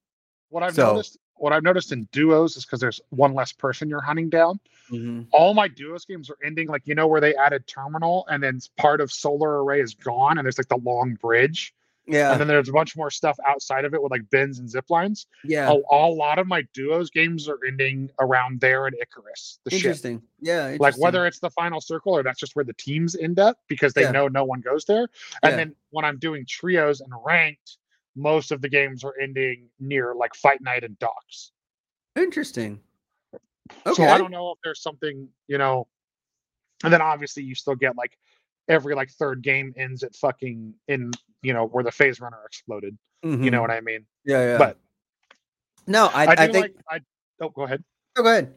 What 0.49 0.63
I've 0.63 0.73
So- 0.75 0.93
noticed, 0.93 1.17
what 1.41 1.51
I've 1.53 1.63
noticed 1.63 1.91
in 1.91 2.07
duos 2.11 2.55
is 2.55 2.65
because 2.65 2.79
there's 2.79 3.01
one 3.09 3.33
less 3.33 3.51
person 3.51 3.89
you're 3.89 4.01
hunting 4.01 4.29
down. 4.29 4.59
Mhm. 4.91 5.27
All 5.31 5.53
my 5.53 5.67
duos 5.67 6.05
games 6.05 6.29
are 6.29 6.37
ending 6.43 6.67
like 6.67 6.83
you 6.85 6.93
know 6.95 7.07
where 7.07 7.19
they 7.21 7.35
added 7.35 7.65
terminal 7.67 8.25
and 8.29 8.41
then 8.43 8.59
part 8.77 9.01
of 9.01 9.11
solar 9.11 9.63
array 9.63 9.81
is 9.81 9.95
gone 9.95 10.37
and 10.37 10.45
there's 10.45 10.57
like 10.59 10.67
the 10.69 10.77
long 10.77 11.15
bridge 11.15 11.73
Yeah, 12.07 12.31
and 12.31 12.39
then 12.39 12.47
there's 12.47 12.67
a 12.67 12.71
bunch 12.73 12.95
more 12.97 13.09
stuff 13.11 13.37
outside 13.47 13.85
of 13.85 13.93
it 13.93 14.01
with 14.01 14.11
like 14.11 14.29
bins 14.29 14.59
and 14.59 14.69
zip 14.69 14.89
lines. 14.89 15.27
yeah, 15.43 15.71
A, 15.71 15.73
a 15.95 16.09
lot 16.09 16.39
of 16.39 16.47
my 16.47 16.63
duos 16.73 17.09
games 17.09 17.47
are 17.47 17.57
ending 17.65 18.09
around 18.19 18.59
there 18.59 18.87
in 18.87 18.93
Icarus. 18.95 19.59
The 19.63 19.69
ship. 19.71 19.77
interesting. 19.77 20.21
Yeah, 20.41 20.75
like 20.79 20.97
whether 20.97 21.25
it's 21.27 21.39
the 21.39 21.51
final 21.51 21.79
circle 21.79 22.13
or 22.13 22.23
that's 22.23 22.39
just 22.39 22.55
where 22.55 22.65
the 22.65 22.73
teams 22.73 23.15
end 23.15 23.39
up 23.39 23.57
because 23.67 23.93
they 23.93 24.01
Yeah. 24.01 24.11
know 24.11 24.27
no 24.27 24.43
one 24.43 24.61
goes 24.61 24.85
there. 24.85 25.07
And 25.43 25.51
Yeah. 25.51 25.55
then 25.57 25.75
when 25.91 26.03
I'm 26.05 26.17
doing 26.17 26.45
trios 26.47 27.01
and 27.01 27.11
ranked, 27.25 27.77
most 28.15 28.51
of 28.51 28.61
the 28.61 28.69
games 28.69 29.03
are 29.03 29.13
ending 29.21 29.69
near 29.79 30.13
like 30.15 30.33
fight 30.35 30.61
night 30.61 30.83
and 30.83 30.97
docks. 30.99 31.51
interesting. 32.15 32.79
Okay. 33.85 33.93
So 33.93 34.03
I 34.03 34.17
don't 34.17 34.31
know 34.31 34.51
if 34.51 34.57
there's 34.63 34.81
something, 34.81 35.29
you 35.47 35.57
know, 35.57 35.87
and 36.83 36.91
then 36.91 37.01
obviously 37.01 37.43
you 37.43 37.55
still 37.55 37.75
get 37.75 37.95
like 37.95 38.17
every 38.67 38.95
like 38.95 39.09
third 39.11 39.41
game 39.41 39.73
ends 39.77 40.03
at 40.03 40.13
fucking 40.15 40.73
in, 40.89 41.11
you 41.41 41.53
know, 41.53 41.67
where 41.67 41.83
the 41.83 41.91
phase 41.91 42.19
runner 42.19 42.39
exploded. 42.45 42.97
You 43.23 43.49
know 43.51 43.59
Mhm. 43.59 43.61
what 43.61 43.71
I 43.71 43.81
mean? 43.81 44.05
Yeah, 44.25 44.43
yeah. 44.43 44.57
But 44.57 44.77
no, 45.87 46.07
I, 46.07 46.25
I, 46.25 46.31
I, 46.31 46.35
think. 46.47 46.55
like 46.55 46.75
I 46.89 46.99
oh 47.39 47.49
go 47.49 47.63
ahead. 47.63 47.83
oh, 48.17 48.23
go 48.23 48.29
ahead. 48.29 48.53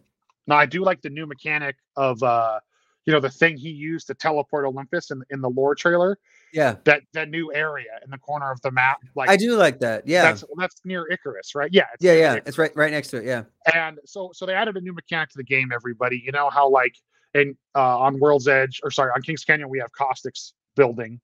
No, 0.46 0.56
I 0.56 0.66
do 0.66 0.82
like 0.82 1.00
the 1.02 1.10
new 1.10 1.26
mechanic 1.26 1.76
of 1.96 2.22
uh 2.22 2.58
you 3.06 3.12
know 3.12 3.20
the 3.20 3.30
thing 3.30 3.56
he 3.56 3.70
used 3.70 4.06
to 4.06 4.14
teleport 4.14 4.64
Olympus 4.64 5.10
in 5.10 5.22
in 5.30 5.40
the 5.40 5.50
lore 5.50 5.74
trailer. 5.74 6.18
Yeah, 6.52 6.76
That 6.84 7.02
that 7.12 7.30
new 7.30 7.52
area 7.52 7.98
in 8.04 8.10
the 8.10 8.18
corner 8.18 8.50
of 8.50 8.60
the 8.62 8.70
map, 8.70 9.00
like 9.16 9.28
I 9.28 9.36
do 9.36 9.56
like 9.56 9.80
that. 9.80 10.06
Yeah, 10.06 10.22
that's 10.22 10.44
that's 10.56 10.76
near 10.84 11.06
Icarus, 11.10 11.54
right? 11.54 11.70
Yeah, 11.72 11.86
yeah, 12.00 12.12
yeah. 12.12 12.32
Icarus. 12.34 12.42
It's 12.46 12.58
right, 12.58 12.76
right 12.76 12.92
next 12.92 13.08
to 13.08 13.18
it. 13.18 13.24
Yeah, 13.24 13.42
And 13.74 13.98
so 14.04 14.30
so 14.32 14.46
they 14.46 14.54
added 14.54 14.76
a 14.76 14.80
new 14.80 14.92
mechanic 14.92 15.30
to 15.30 15.36
the 15.36 15.44
game. 15.44 15.72
Everybody, 15.72 16.22
you 16.24 16.32
know 16.32 16.50
how 16.50 16.68
like 16.68 16.94
in 17.34 17.56
uh, 17.74 17.98
on 17.98 18.20
World's 18.20 18.48
Edge 18.48 18.80
or 18.84 18.90
sorry 18.90 19.10
on 19.14 19.22
Kings 19.22 19.44
Canyon 19.44 19.68
we 19.68 19.80
have 19.80 19.92
Caustic's 19.92 20.54
building, 20.76 21.20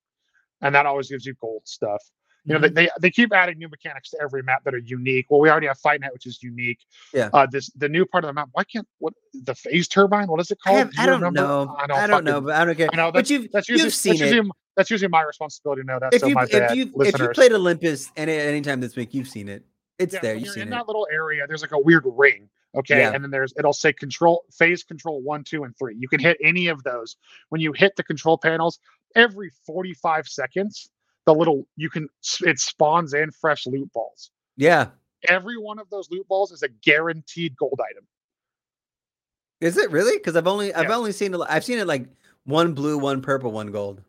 and 0.61 0.75
that 0.75 0.87
always 0.87 1.09
gives 1.09 1.25
you 1.25 1.35
gold 1.41 1.63
stuff. 1.65 2.03
You 2.45 2.59
know, 2.59 2.69
Mhm. 2.69 2.75
they, 2.75 2.89
they 3.01 3.11
keep 3.11 3.33
adding 3.33 3.59
new 3.59 3.69
mechanics 3.69 4.11
to 4.11 4.19
every 4.23 4.43
map 4.43 4.65
that 4.65 4.75
are 4.75 4.79
unique. 4.79 5.27
Well, 5.29 5.41
we 5.41 5.51
already 5.51 5.67
have 5.67 5.79
Fight 5.79 6.01
Night, 6.01 6.13
which 6.13 6.27
is 6.27 6.43
unique. 6.43 6.79
Yeah. 7.13 7.29
Uh, 7.33 7.47
this 7.51 7.71
the 7.77 7.89
new 7.89 8.07
part 8.07 8.25
of 8.25 8.29
the 8.29 8.33
map. 8.33 8.49
Why 8.53 8.65
can't 8.65 8.87
what 8.99 9.13
the 9.35 9.55
phase 9.55 9.89
turbine? 9.89 10.29
What 10.29 10.41
is 10.41 10.51
it 10.51 10.59
I, 10.65 10.69
called? 10.69 10.79
have, 10.79 10.91
Do 10.93 11.03
I 11.03 11.07
don't 11.07 11.21
remember? 11.21 11.41
know. 11.43 11.77
I 11.79 11.87
don't, 11.87 11.99
I 11.99 12.07
don't 12.07 12.25
know, 12.25 12.41
but 12.41 12.55
I 12.55 12.65
don't 12.65 12.77
care. 12.77 12.89
I 12.93 12.97
know 12.97 13.13
but 13.13 13.29
you've 13.29 13.53
that's 13.53 13.69
usually 13.69 13.85
you've 13.87 13.95
seen 13.95 14.19
that's 14.19 14.33
it. 14.33 14.47
that's 14.77 14.91
usually 14.91 15.09
my 15.09 15.23
responsibility 15.23 15.83
to 15.83 15.87
know 15.87 15.99
that. 16.01 16.15
If 16.15 16.21
so 16.23 16.29
you 16.29 16.35
my 16.35 16.47
if 16.51 16.75
you 16.75 16.93
if 17.01 17.19
you 17.19 17.29
played 17.31 17.53
Olympus 17.53 18.11
any 18.17 18.33
anytime 18.33 18.81
this 18.81 18.97
week, 18.97 19.13
you've 19.13 19.29
seen 19.29 19.49
it. 19.49 19.65
It's 19.99 20.15
Yeah, 20.15 20.21
there. 20.21 20.35
You've 20.35 20.49
seen 20.49 20.63
in 20.63 20.69
it. 20.69 20.71
that 20.71 20.87
little 20.87 21.07
area, 21.13 21.47
there's 21.47 21.61
like 21.61 21.73
a 21.73 21.79
weird 21.79 22.05
ring. 22.07 22.49
Okay. 22.75 23.01
Yeah. 23.01 23.13
And 23.13 23.23
then 23.23 23.31
there's 23.31 23.53
it'll 23.59 23.73
say 23.75 23.93
control 23.93 24.45
phase 24.51 24.83
control 24.83 25.21
one, 25.21 25.45
two, 25.45 25.65
and 25.65 25.77
three. 25.77 25.95
You 25.99 26.09
can 26.09 26.21
hit 26.21 26.39
any 26.43 26.69
of 26.69 26.83
those. 26.85 27.17
When 27.51 27.61
you 27.61 27.73
hit 27.73 27.97
the 27.97 28.03
control 28.03 28.39
panels, 28.39 28.79
every 29.15 29.51
45 29.67 30.27
seconds, 30.29 30.89
the 31.33 31.39
little 31.39 31.65
you 31.77 31.89
can 31.89 32.09
it 32.43 32.59
spawns 32.59 33.15
in 33.15 33.31
fresh 33.31 33.67
loot 33.67 33.91
balls. 33.93 34.31
Yeah. 34.57 34.89
Every 35.29 35.57
one 35.59 35.79
of 35.79 35.89
those 35.91 36.11
loot 36.11 36.27
balls 36.29 36.51
is 36.51 36.63
a 36.63 36.69
guaranteed 36.69 37.57
gold 37.57 37.79
item. 37.93 38.05
Is 39.61 39.77
it 39.77 39.91
really? 39.91 40.17
Because 40.17 40.37
I've 40.37 40.47
only 40.49 40.75
I've 40.75 40.89
Yeah. 40.89 40.97
only 40.97 41.13
seen. 41.13 41.35
I've 41.35 41.65
seen 41.65 41.79
it 41.79 41.87
like 41.87 42.09
one 42.45 42.73
blue, 42.75 42.99
one 42.99 43.23
purple, 43.23 43.53
one 43.53 43.71
gold. 43.71 44.03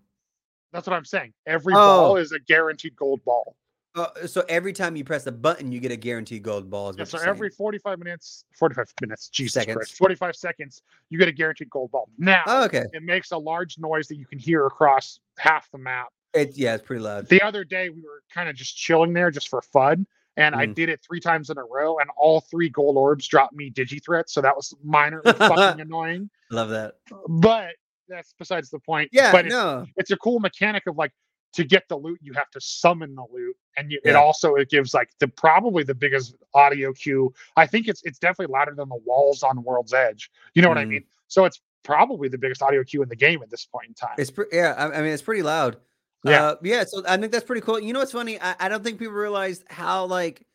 That's 0.72 0.88
what 0.88 0.96
I'm 0.96 1.06
saying. 1.06 1.34
Every 1.46 1.74
ball 1.74 2.14
Oh. 2.14 2.16
is 2.16 2.32
a 2.32 2.40
guaranteed 2.40 2.96
gold 2.96 3.24
ball. 3.26 3.56
Uh, 3.94 4.26
so 4.26 4.42
every 4.48 4.72
time 4.72 4.96
you 4.96 5.04
press 5.04 5.28
a 5.28 5.32
button, 5.34 5.70
you 5.70 5.82
get 5.82 5.92
a 5.92 5.98
guaranteed 5.98 6.42
gold 6.44 6.70
ball. 6.70 6.96
Yeah, 6.96 7.04
so 7.04 7.18
every 7.20 7.50
45 7.50 8.00
minutes, 8.00 8.46
45 8.58 8.88
minutes, 9.02 9.28
Jesus 9.28 9.54
Seconds. 9.54 9.76
Christ, 9.76 9.96
45 9.98 10.34
seconds, 10.38 10.82
you 11.10 11.20
get 11.20 11.28
a 11.28 11.32
guaranteed 11.34 11.70
gold 11.70 11.92
ball. 11.92 12.08
Now, 12.18 12.42
Oh, 12.48 12.64
okay. 12.64 12.86
it 12.94 13.04
makes 13.04 13.32
a 13.32 13.38
large 13.38 13.78
noise 13.78 14.08
that 14.08 14.16
you 14.16 14.26
can 14.26 14.40
hear 14.40 14.66
across 14.66 15.20
half 15.38 15.70
the 15.72 15.78
map. 15.78 16.08
It's 16.34 16.58
yeah, 16.58 16.76
it's 16.76 16.84
pretty 16.86 17.02
loud. 17.02 17.28
The 17.28 17.42
other 17.42 17.64
day, 17.64 17.90
we 17.90 18.02
were 18.02 18.24
kind 18.34 18.50
of 18.50 18.56
just 18.56 18.76
chilling 18.78 19.14
there 19.14 19.32
just 19.32 19.50
for 19.50 19.62
fun. 19.62 20.06
And 20.38 20.56
I 20.56 20.66
Mhm. 20.66 20.76
did 20.76 20.90
it 20.90 21.02
three 21.06 21.20
times 21.20 21.50
in 21.50 21.58
a 21.58 21.64
row, 21.64 21.98
and 22.00 22.10
all 22.16 22.40
three 22.40 22.70
gold 22.70 22.96
orbs 22.96 23.28
dropped 23.28 23.54
me 23.54 23.70
digi 23.70 24.02
threats. 24.04 24.34
So 24.34 24.40
that 24.42 24.56
was 24.56 24.74
minorly 24.86 25.24
fucking 25.38 25.82
annoying. 25.82 26.30
Love 26.50 26.70
that. 26.70 26.96
But 27.28 27.72
that's 28.08 28.34
besides 28.40 28.70
the 28.70 28.80
point. 28.80 29.10
Yeah, 29.12 29.32
but 29.34 29.46
it's, 29.46 29.54
no. 29.54 29.86
it's 29.98 30.12
a 30.12 30.18
cool 30.18 30.40
mechanic 30.40 30.88
of 30.88 30.96
like 30.98 31.12
to 31.54 31.66
get 31.66 31.84
the 31.90 31.98
loot, 31.98 32.18
you 32.24 32.32
have 32.32 32.50
to 32.52 32.62
summon 32.62 33.14
the 33.14 33.26
loot, 33.30 33.58
and 33.76 33.92
you, 33.92 34.00
it 34.06 34.16
also 34.16 34.56
it 34.56 34.70
gives 34.70 34.94
like 34.94 35.10
the 35.20 35.28
probably 35.28 35.84
the 35.84 35.94
biggest 35.94 36.34
audio 36.54 36.94
cue. 36.94 37.34
I 37.58 37.68
think 37.68 37.90
it's 37.90 38.02
it's 38.04 38.20
definitely 38.20 38.54
louder 38.54 38.74
than 38.74 38.88
the 38.88 39.00
walls 39.06 39.44
on 39.44 39.62
World's 39.64 39.94
Edge. 39.94 40.32
You 40.54 40.62
know 40.62 40.70
what 40.70 40.78
I 40.78 40.86
Mm. 40.86 40.90
mean? 40.90 41.04
So 41.28 41.44
it's 41.44 41.60
probably 41.84 42.30
the 42.30 42.38
biggest 42.38 42.62
audio 42.62 42.86
cue 42.86 43.04
in 43.04 43.10
the 43.10 43.16
game 43.18 43.44
at 43.44 43.50
this 43.50 43.66
point 43.66 43.90
in 43.90 43.94
time. 43.96 44.16
It's 44.18 44.32
pre- 44.32 44.46
yeah. 44.54 44.76
I, 44.78 44.86
I 45.00 45.02
mean, 45.02 45.12
it's 45.12 45.22
pretty 45.22 45.42
loud. 45.44 45.76
Yeah. 46.24 46.46
Uh, 46.46 46.56
yeah. 46.64 46.84
So 46.86 47.04
I 47.08 47.18
think 47.18 47.32
that's 47.32 47.46
pretty 47.46 47.62
cool. 47.62 47.80
You 47.80 47.94
know 47.94 48.00
what's 48.00 48.12
funny? 48.12 48.40
I, 48.42 48.56
I 48.60 48.70
don't 48.70 48.84
think 48.84 49.00
people 49.00 49.14
realize 49.16 49.64
how 49.70 50.06
like 50.06 50.46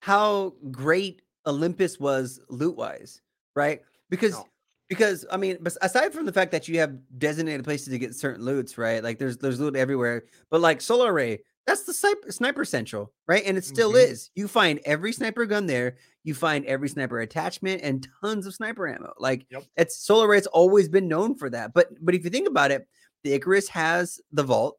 how 0.00 0.54
great 0.70 1.22
Olympus 1.46 1.98
was 1.98 2.40
loot 2.48 2.76
wise, 2.76 3.20
right? 3.56 3.80
Because 4.10 4.32
No. 4.32 4.46
because 4.88 5.24
I 5.30 5.36
mean, 5.38 5.58
aside 5.82 6.12
from 6.12 6.26
the 6.26 6.32
fact 6.32 6.52
that 6.52 6.68
you 6.68 6.78
have 6.78 6.96
designated 7.18 7.64
places 7.64 7.88
to 7.88 7.98
get 7.98 8.14
certain 8.14 8.44
loots, 8.44 8.76
right? 8.76 9.02
Like 9.02 9.18
there's 9.18 9.38
there's 9.38 9.60
loot 9.60 9.76
everywhere. 9.76 10.24
But 10.50 10.60
like 10.60 10.80
Solar 10.82 11.12
Array, 11.12 11.40
that's 11.66 11.84
the 11.84 11.94
sniper, 11.94 12.30
sniper 12.30 12.64
central, 12.66 13.10
right? 13.26 13.42
And 13.46 13.56
it 13.56 13.64
still 13.64 13.92
Mhm. 13.94 14.08
is. 14.10 14.30
You 14.34 14.46
find 14.46 14.78
every 14.84 15.12
sniper 15.12 15.46
gun 15.46 15.64
there. 15.66 15.96
You 16.22 16.34
find 16.34 16.66
every 16.66 16.88
sniper 16.90 17.20
attachment 17.20 17.80
and 17.82 18.06
tons 18.22 18.46
of 18.46 18.54
sniper 18.54 18.86
ammo. 18.88 19.14
Like 19.18 19.46
Yep. 19.50 19.64
it's 19.78 19.96
Solar 19.96 20.26
Array's 20.28 20.46
always 20.48 20.88
been 20.90 21.08
known 21.08 21.34
for 21.34 21.48
that. 21.50 21.72
But 21.72 21.88
but 22.04 22.14
if 22.14 22.24
you 22.24 22.30
think 22.30 22.46
about 22.48 22.70
it, 22.70 22.86
the 23.22 23.32
Icarus 23.32 23.68
has 23.68 24.20
the 24.32 24.42
vault 24.42 24.78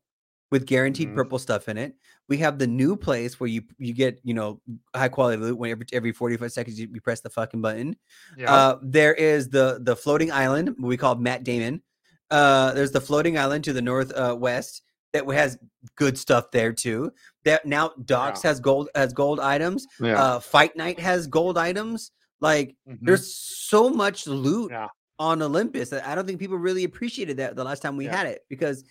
with 0.51 0.65
guaranteed 0.65 1.09
Mhm. 1.09 1.15
purple 1.15 1.39
stuff 1.39 1.67
in 1.69 1.77
it. 1.77 1.95
We 2.27 2.37
have 2.37 2.59
the 2.59 2.67
new 2.67 2.95
place 2.95 3.39
where 3.39 3.49
you 3.49 3.63
you 3.77 3.93
get 3.93 4.19
you 4.23 4.33
know 4.33 4.61
high 4.95 5.09
quality 5.09 5.41
loot 5.41 5.57
when 5.57 5.71
every 5.71 5.85
every 5.93 6.11
forty 6.11 6.37
five 6.37 6.51
seconds 6.51 6.79
you, 6.79 6.87
you 6.93 7.01
press 7.01 7.21
the 7.21 7.29
fucking 7.29 7.61
button. 7.61 7.95
Yeah. 8.37 8.53
Uh, 8.53 8.79
there 8.81 9.13
is 9.13 9.49
the 9.49 9.79
the 9.81 9.95
floating 9.95 10.31
island 10.31 10.75
we 10.79 10.97
call 10.97 11.15
Matt 11.15 11.43
Damon. 11.43 11.81
Uh, 12.31 12.73
there's 12.73 12.91
the 12.91 13.01
floating 13.01 13.37
island 13.37 13.63
to 13.65 13.73
the 13.73 13.81
northwest 13.81 14.81
uh, 14.85 14.91
that 15.13 15.33
has 15.33 15.57
good 15.95 16.17
stuff 16.17 16.49
there 16.51 16.73
too. 16.73 17.11
That 17.43 17.65
now 17.65 17.91
Docks 18.05 18.41
has 18.41 18.59
gold 18.59 18.89
has 18.95 19.13
gold 19.13 19.39
items. 19.39 19.85
yeah. 19.99 20.21
Uh, 20.21 20.39
Fight 20.39 20.75
Night 20.75 20.99
has 20.99 21.27
gold 21.27 21.57
items. 21.57 22.11
Like 22.41 22.75
Mhm. 22.89 22.97
there's 23.01 23.33
so 23.35 23.89
much 23.89 24.27
loot 24.27 24.71
Yeah. 24.71 24.87
on 25.19 25.41
Olympus 25.41 25.89
that 25.89 26.05
I 26.07 26.15
don't 26.15 26.25
think 26.27 26.39
people 26.39 26.57
really 26.57 26.83
appreciated 26.83 27.37
that 27.37 27.55
the 27.55 27.63
last 27.63 27.81
time 27.81 27.95
we 27.97 28.05
Yeah. 28.05 28.17
had 28.17 28.27
it 28.27 28.45
because 28.49 28.83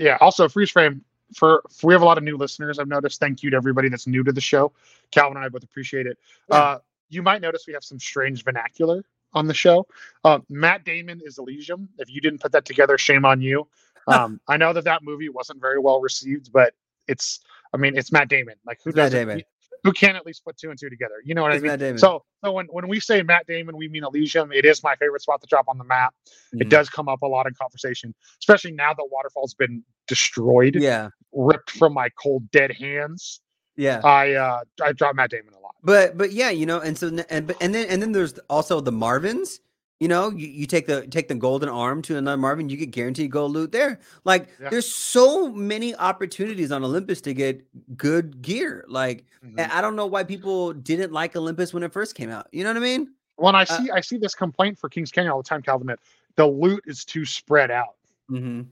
yeah. 0.00 0.16
Also, 0.20 0.48
freeze 0.48 0.70
frame 0.70 1.04
for, 1.34 1.62
for 1.70 1.86
we 1.88 1.94
have 1.94 2.02
a 2.02 2.04
lot 2.04 2.18
of 2.18 2.24
new 2.24 2.36
listeners. 2.36 2.78
I've 2.78 2.88
noticed. 2.88 3.20
Thank 3.20 3.42
you 3.42 3.50
to 3.50 3.56
everybody 3.56 3.88
that's 3.88 4.06
new 4.06 4.24
to 4.24 4.32
the 4.32 4.40
show. 4.40 4.72
Calvin 5.12 5.36
and 5.36 5.44
I 5.44 5.48
both 5.48 5.62
appreciate 5.62 6.06
it. 6.06 6.18
Yeah. 6.48 6.56
Uh, 6.56 6.78
you 7.08 7.22
might 7.22 7.42
notice 7.42 7.64
we 7.66 7.72
have 7.74 7.84
some 7.84 8.00
strange 8.00 8.42
vernacular 8.44 9.04
on 9.32 9.46
the 9.46 9.54
show. 9.54 9.86
Uh, 10.24 10.40
Matt 10.48 10.84
Damon 10.84 11.20
is 11.24 11.38
Elysium. 11.38 11.88
If 11.98 12.10
you 12.10 12.20
didn't 12.20 12.40
put 12.40 12.52
that 12.52 12.64
together, 12.64 12.98
shame 12.98 13.24
on 13.24 13.40
you. 13.40 13.68
Um, 14.06 14.40
I 14.48 14.56
know 14.56 14.72
that 14.72 14.84
that 14.84 15.04
movie 15.04 15.28
wasn't 15.28 15.60
very 15.60 15.78
well 15.78 16.00
received, 16.00 16.50
but 16.52 16.72
it's. 17.06 17.40
I 17.72 17.76
mean, 17.76 17.96
it's 17.96 18.10
Matt 18.10 18.28
Damon. 18.28 18.54
Like 18.66 18.80
who 18.82 18.90
It's 18.90 18.96
Matt 18.96 19.12
doesn't? 19.12 19.28
Damon. 19.28 19.44
Who 19.84 19.92
can 19.92 20.16
at 20.16 20.26
least 20.26 20.44
put 20.44 20.56
two 20.56 20.70
and 20.70 20.78
two 20.78 20.90
together? 20.90 21.14
You 21.24 21.34
know 21.34 21.42
what 21.42 21.54
It's 21.54 21.64
I 21.64 21.76
mean? 21.76 21.98
So, 21.98 22.22
so 22.44 22.52
when, 22.52 22.66
when 22.66 22.88
we 22.88 23.00
say 23.00 23.22
Matt 23.22 23.46
Damon, 23.46 23.76
we 23.76 23.88
mean 23.88 24.04
Elysium. 24.04 24.52
It 24.52 24.64
is 24.64 24.82
my 24.82 24.94
favorite 24.96 25.22
spot 25.22 25.40
to 25.40 25.46
drop 25.48 25.66
on 25.68 25.78
the 25.78 25.84
map. 25.84 26.14
It 26.52 26.66
Mhm. 26.66 26.70
does 26.70 26.88
come 26.90 27.08
up 27.08 27.22
a 27.22 27.26
lot 27.26 27.46
in 27.46 27.54
conversation, 27.54 28.14
especially 28.42 28.72
now 28.72 28.92
that 28.94 29.06
Waterfall's 29.10 29.54
been 29.54 29.82
destroyed, 30.08 30.76
yeah, 30.76 31.08
ripped 31.32 31.70
from 31.70 31.94
my 31.94 32.08
cold 32.22 32.50
dead 32.50 32.72
hands. 32.72 33.40
yeah. 33.76 34.00
I 34.04 34.32
uh 34.34 34.60
I 34.82 34.92
drop 34.92 35.14
Matt 35.16 35.30
Damon 35.30 35.54
a 35.54 35.58
lot. 35.60 35.74
But 35.82 36.18
but 36.18 36.32
yeah, 36.32 36.50
you 36.50 36.66
know, 36.66 36.80
and 36.80 36.98
so 36.98 37.08
and 37.30 37.46
but- 37.46 37.56
and 37.62 37.74
then 37.74 37.86
and 37.88 38.02
then 38.02 38.12
there's 38.12 38.38
also 38.50 38.80
the 38.80 38.92
Marvins. 38.92 39.58
You 40.00 40.08
know, 40.08 40.30
you, 40.30 40.48
you 40.48 40.66
take 40.66 40.86
the 40.86 41.06
take 41.06 41.28
the 41.28 41.34
golden 41.34 41.68
arm 41.68 42.00
to 42.02 42.16
another 42.16 42.38
Marvin, 42.38 42.70
you 42.70 42.78
get 42.78 42.90
guaranteed 42.90 43.30
gold 43.30 43.52
loot 43.52 43.70
there. 43.70 44.00
Like 44.24 44.48
Yeah. 44.58 44.70
there's 44.70 44.90
so 44.90 45.52
many 45.52 45.94
opportunities 45.94 46.72
on 46.72 46.82
Olympus 46.82 47.20
to 47.22 47.34
get 47.34 47.62
good 47.96 48.40
gear. 48.42 48.84
Like 48.88 49.26
Mm-hmm. 49.44 49.58
I 49.74 49.80
don't 49.80 49.96
know 49.96 50.04
why 50.06 50.22
people 50.24 50.74
didn't 50.74 51.12
like 51.12 51.34
Olympus 51.34 51.72
when 51.72 51.82
it 51.82 51.92
first 51.94 52.14
came 52.14 52.28
out. 52.30 52.46
You 52.52 52.62
know 52.62 52.70
what 52.70 52.76
I 52.76 52.80
mean? 52.80 53.14
When 53.36 53.54
I 53.54 53.62
Uh, 53.62 53.64
see 53.64 53.90
I 53.90 54.00
see 54.00 54.16
this 54.18 54.34
complaint 54.34 54.78
for 54.78 54.88
Kings 54.88 55.10
Canyon 55.10 55.32
all 55.32 55.42
the 55.42 55.48
time, 55.48 55.62
Calvin, 55.62 55.86
that 55.88 55.98
the 56.36 56.46
loot 56.46 56.82
is 56.86 57.04
too 57.04 57.24
spread 57.26 57.70
out. 57.70 57.96
Mm-hmm. 58.30 58.62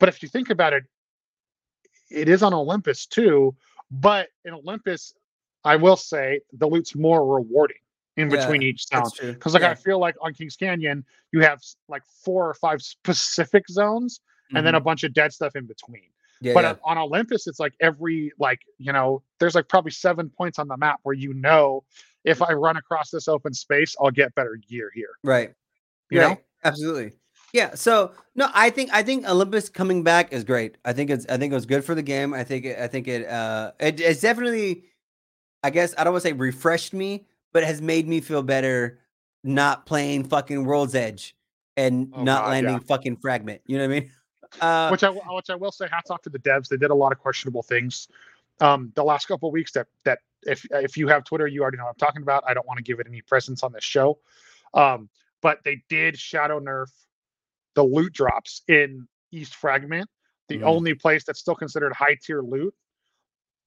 But 0.00 0.08
if 0.10 0.22
you 0.22 0.28
think 0.28 0.50
about 0.50 0.72
it, 0.74 0.84
it 2.10 2.28
is 2.28 2.42
on 2.42 2.52
Olympus 2.52 3.06
too. 3.06 3.54
But 3.90 4.28
in 4.44 4.52
Olympus, 4.52 5.14
I 5.62 5.76
will 5.76 5.96
say 5.96 6.40
the 6.52 6.66
loot's 6.66 6.94
more 6.94 7.26
rewarding 7.36 7.76
in 8.16 8.30
Yeah, 8.30 8.36
between 8.36 8.62
each 8.62 8.86
zone. 8.86 9.10
Because 9.20 9.54
like 9.54 9.62
Yeah. 9.62 9.70
I 9.70 9.74
feel 9.74 9.98
like 9.98 10.14
on 10.20 10.34
Kings 10.34 10.56
Canyon, 10.56 11.04
you 11.32 11.40
have 11.40 11.60
like 11.88 12.02
four 12.24 12.48
or 12.48 12.54
five 12.54 12.80
specific 12.82 13.68
zones 13.68 14.20
and 14.54 14.64
then 14.64 14.74
a 14.74 14.80
bunch 14.80 15.02
of 15.04 15.12
dead 15.12 15.32
stuff 15.32 15.56
in 15.56 15.66
between. 15.66 16.10
yeah, 16.40 16.52
but 16.54 16.64
yeah. 16.64 16.74
on 16.84 16.98
Olympus, 16.98 17.46
it's 17.46 17.58
like 17.58 17.72
every 17.80 18.30
like 18.38 18.60
you 18.78 18.92
know, 18.92 19.22
there's 19.40 19.54
like 19.54 19.68
probably 19.68 19.90
seven 19.90 20.30
points 20.30 20.58
on 20.58 20.68
the 20.68 20.76
map 20.76 21.00
where 21.02 21.14
you 21.14 21.34
know 21.34 21.82
if 22.24 22.40
I 22.40 22.52
run 22.52 22.76
across 22.76 23.10
this 23.10 23.26
open 23.28 23.52
space, 23.54 23.96
I'll 24.00 24.10
get 24.10 24.34
better 24.34 24.56
gear 24.68 24.90
here. 24.94 25.10
right. 25.24 25.52
You 26.10 26.20
right. 26.20 26.28
know, 26.30 26.38
Absolutely. 26.62 27.12
Yeah. 27.52 27.74
So 27.74 28.12
no, 28.34 28.48
I 28.52 28.70
think 28.70 28.90
I 28.92 29.02
think 29.02 29.28
Olympus 29.28 29.68
coming 29.68 30.02
back 30.02 30.32
is 30.32 30.44
great. 30.44 30.76
I 30.84 30.92
think 30.92 31.10
it's 31.10 31.26
I 31.28 31.36
think 31.36 31.52
it 31.52 31.54
was 31.54 31.66
good 31.66 31.84
for 31.84 31.94
the 31.94 32.02
game. 32.02 32.34
I 32.34 32.44
think 32.44 32.64
it, 32.64 32.78
I 32.78 32.86
think 32.88 33.08
it 33.08 33.26
uh 33.28 33.72
it, 33.80 34.00
it's 34.00 34.20
definitely 34.20 34.84
I 35.62 35.70
guess 35.70 35.94
I 35.96 36.04
don't 36.04 36.12
want 36.12 36.22
to 36.24 36.28
say 36.28 36.32
refreshed 36.34 36.92
me, 36.92 37.26
but 37.54 37.64
has 37.64 37.80
made 37.80 38.06
me 38.06 38.20
feel 38.20 38.42
better 38.42 38.98
not 39.42 39.86
playing 39.86 40.24
fucking 40.24 40.64
World's 40.66 40.94
Edge 40.94 41.34
and 41.76 42.12
Oh, 42.14 42.22
not 42.22 42.42
God, 42.44 42.50
landing 42.50 42.72
yeah. 42.74 42.78
fucking 42.80 43.16
fragment. 43.16 43.62
You 43.66 43.78
know 43.78 43.88
what 43.88 43.96
I 43.96 44.00
mean? 44.00 44.10
Uh 44.60 44.88
which 44.88 45.02
I 45.02 45.10
will- 45.10 45.24
which 45.34 45.50
I 45.50 45.56
will 45.56 45.72
say, 45.72 45.88
hats 45.90 46.10
off 46.12 46.22
to 46.22 46.30
the 46.30 46.38
devs. 46.38 46.68
They 46.68 46.76
did 46.76 46.90
a 46.92 46.94
lot 46.94 47.10
of 47.10 47.18
questionable 47.18 47.64
things 47.64 48.06
um, 48.60 48.92
the 48.94 49.02
last 49.02 49.26
couple 49.26 49.48
of 49.48 49.52
weeks. 49.52 49.72
That 49.72 49.88
that 50.04 50.20
if 50.42 50.64
if 50.70 50.96
you 50.96 51.08
have 51.08 51.24
Twitter, 51.24 51.48
you 51.48 51.60
already 51.62 51.76
know 51.76 51.84
what 51.86 51.90
I'm 51.90 51.96
talking 51.96 52.22
about. 52.22 52.44
I 52.46 52.54
don't 52.54 52.64
want 52.64 52.76
to 52.78 52.84
give 52.84 53.00
it 53.00 53.08
any 53.08 53.20
presence 53.20 53.64
on 53.64 53.72
this 53.72 53.82
show, 53.82 54.20
um, 54.72 55.08
but 55.42 55.58
they 55.64 55.82
did 55.88 56.16
shadow 56.16 56.60
nerf 56.60 56.86
the 57.74 57.82
loot 57.82 58.12
drops 58.12 58.62
in 58.68 59.08
East 59.32 59.56
Fragment. 59.56 60.08
The 60.46 60.58
Mhm. 60.58 60.62
only 60.66 60.94
place 60.94 61.24
that's 61.24 61.40
still 61.40 61.56
considered 61.56 61.92
high 61.92 62.16
tier 62.24 62.40
loot 62.40 62.72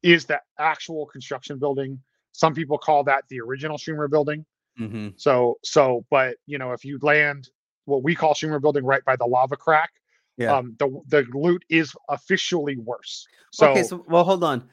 is 0.03 0.25
the 0.25 0.39
actual 0.57 1.05
construction 1.07 1.59
building. 1.59 2.01
Some 2.37 2.53
people 2.53 2.77
call 2.77 3.03
that 3.05 3.23
the 3.29 3.41
original 3.41 3.77
Schumer 3.77 4.09
building. 4.09 4.45
mhm. 4.79 5.13
So 5.19 5.57
so, 5.63 6.05
but 6.11 6.37
you 6.45 6.57
know, 6.59 6.71
if 6.71 6.85
you 6.85 6.99
land 7.01 7.49
what 7.85 8.03
we 8.03 8.13
call 8.15 8.33
Schumer 8.35 8.61
building 8.61 8.85
right 8.85 9.03
by 9.05 9.15
the 9.15 9.25
lava 9.25 9.57
crack, 9.57 9.89
Yeah. 10.37 10.55
um, 10.55 10.75
the 10.77 10.87
the 11.07 11.25
loot 11.33 11.63
is 11.69 11.93
officially 12.09 12.77
worse. 12.77 13.25
So, 13.51 13.71
okay, 13.71 13.81
so 13.83 14.05
well 14.07 14.23
hold 14.23 14.43
on. 14.43 14.69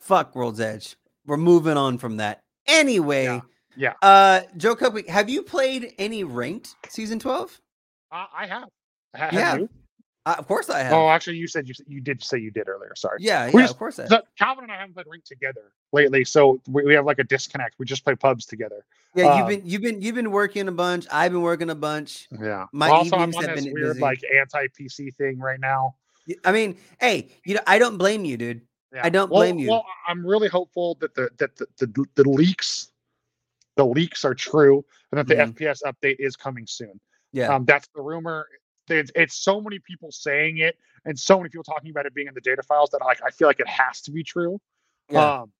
Fuck 0.00 0.34
World's 0.36 0.60
Edge. 0.60 0.96
We're 1.24 1.36
moving 1.38 1.76
on 1.78 1.96
from 1.96 2.18
that. 2.18 2.40
Anyway, 2.66 3.24
Yeah, 3.24 3.40
yeah. 3.76 3.94
Uh 4.02 4.42
Joel 4.58 4.76
Cupcake, 4.76 5.08
have 5.08 5.30
you 5.30 5.42
played 5.42 5.94
any 5.98 6.24
ranked 6.24 6.74
season 6.90 7.18
12? 7.18 7.58
I, 8.10 8.26
I 8.40 8.46
have. 8.46 8.68
Have 9.14 9.32
Yeah. 9.32 9.56
you? 9.56 9.68
Uh, 10.24 10.36
of 10.38 10.46
course 10.46 10.70
I 10.70 10.80
have. 10.80 10.92
Oh, 10.92 11.08
actually, 11.08 11.36
you 11.38 11.48
said 11.48 11.66
you 11.68 11.74
you 11.88 12.00
did 12.00 12.22
say 12.22 12.38
you 12.38 12.52
did 12.52 12.68
earlier. 12.68 12.92
Sorry. 12.94 13.18
yeah, 13.20 13.46
yeah, 13.46 13.52
just- 13.52 13.72
of 13.72 13.78
course 13.78 13.98
I. 13.98 14.06
So 14.06 14.22
Calvin 14.38 14.64
and 14.64 14.72
I 14.72 14.76
haven't 14.76 14.94
played 14.94 15.06
Rink 15.08 15.24
together 15.24 15.72
lately, 15.92 16.24
so 16.24 16.60
we, 16.68 16.84
we 16.84 16.94
have 16.94 17.04
like 17.04 17.18
a 17.18 17.24
disconnect. 17.24 17.74
We 17.78 17.86
just 17.86 18.04
play 18.04 18.14
pubs 18.14 18.46
together. 18.46 18.84
Yeah, 19.16 19.36
you've 19.38 19.42
um, 19.44 19.48
been 19.48 19.62
you've 19.64 19.82
been 19.82 20.00
you've 20.00 20.14
been 20.14 20.30
working 20.30 20.68
a 20.68 20.72
bunch. 20.72 21.06
I've 21.10 21.32
been 21.32 21.42
working 21.42 21.70
a 21.70 21.74
bunch. 21.74 22.28
Yeah. 22.40 22.66
My 22.72 22.88
also, 22.88 23.16
I'm 23.16 23.30
evenings 23.30 23.36
on 23.36 23.44
have 23.44 23.56
this 23.56 23.64
been 23.64 23.74
weird 23.74 23.88
busy. 23.94 24.00
like 24.00 24.20
anti 24.32 24.66
PC 24.68 25.14
thing 25.16 25.38
right 25.40 25.58
now. 25.60 25.96
I 26.44 26.52
mean, 26.52 26.76
hey, 27.00 27.28
you 27.44 27.54
know, 27.56 27.60
I 27.66 27.80
don't 27.80 27.98
blame 27.98 28.24
you, 28.24 28.36
dude. 28.36 28.60
Yeah. 28.94 29.00
I 29.02 29.08
don't 29.08 29.28
Well- 29.28 29.40
blame 29.40 29.58
you. 29.58 29.70
Well, 29.70 29.84
I'm 30.06 30.24
really 30.24 30.48
hopeful 30.48 30.96
that 31.00 31.14
the 31.16 31.30
that 31.38 31.56
the, 31.56 31.66
the, 31.78 32.04
the 32.14 32.28
leaks, 32.30 32.92
the 33.76 33.84
leaks 33.84 34.24
are 34.24 34.34
true, 34.34 34.84
and 35.10 35.18
that 35.18 35.26
the 35.26 35.34
Mhm. 35.34 35.54
FPS 35.56 35.82
update 35.82 36.16
is 36.20 36.36
coming 36.36 36.66
soon. 36.68 37.00
Yeah, 37.32 37.52
Um, 37.54 37.64
that's 37.64 37.88
the 37.94 38.02
rumor. 38.02 38.46
It's, 38.88 39.10
it's 39.14 39.34
so 39.36 39.60
many 39.60 39.78
people 39.78 40.10
saying 40.12 40.58
it, 40.58 40.76
and 41.04 41.18
so 41.18 41.36
many 41.38 41.48
people 41.48 41.64
talking 41.64 41.90
about 41.90 42.06
it 42.06 42.14
being 42.14 42.26
in 42.28 42.34
the 42.34 42.40
data 42.40 42.62
files 42.62 42.90
that 42.90 43.00
like 43.04 43.20
I 43.24 43.30
feel 43.30 43.48
like 43.48 43.60
it 43.60 43.68
has 43.68 44.00
to 44.02 44.10
be 44.10 44.22
true. 44.22 44.60
yeah. 45.10 45.40
Um, 45.42 45.52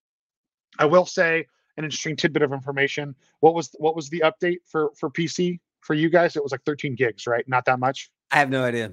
I 0.79 0.87
will 0.87 1.07
say 1.07 1.47
an 1.77 1.85
interesting 1.85 2.17
tidbit 2.17 2.43
of 2.43 2.53
information. 2.53 3.15
What 3.41 3.55
was 3.55 3.71
what 3.79 3.95
was 3.95 4.09
the 4.11 4.23
update 4.27 4.59
for 4.67 4.91
for 4.99 5.11
PC 5.11 5.61
for 5.81 5.95
you 5.95 6.09
guys? 6.11 6.37
It 6.37 6.43
was 6.43 6.53
like 6.53 6.63
13 6.65 6.95
gigs, 6.95 7.27
right? 7.27 7.47
Not 7.49 7.65
that 7.67 7.79
much. 7.79 8.11
I 8.31 8.39
have 8.39 8.51
no 8.51 8.65
idea. 8.65 8.93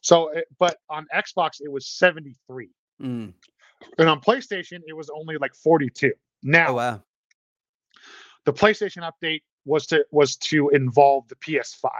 So, 0.00 0.32
but 0.58 0.78
on 0.90 1.06
Xbox 1.14 1.60
it 1.60 1.70
was 1.70 1.86
73, 1.86 2.70
Mm. 3.02 3.32
and 3.98 4.08
on 4.08 4.20
PlayStation 4.20 4.80
it 4.86 4.94
was 4.96 5.10
only 5.10 5.36
like 5.38 5.54
42. 5.54 6.12
Now 6.42 6.68
Oh 6.68 6.74
wow. 6.74 7.02
the 8.44 8.52
PlayStation 8.52 9.08
update 9.10 9.42
was 9.64 9.86
to 9.88 10.04
was 10.10 10.36
to 10.36 10.68
involve 10.70 11.26
the 11.28 11.36
PS5 11.36 11.90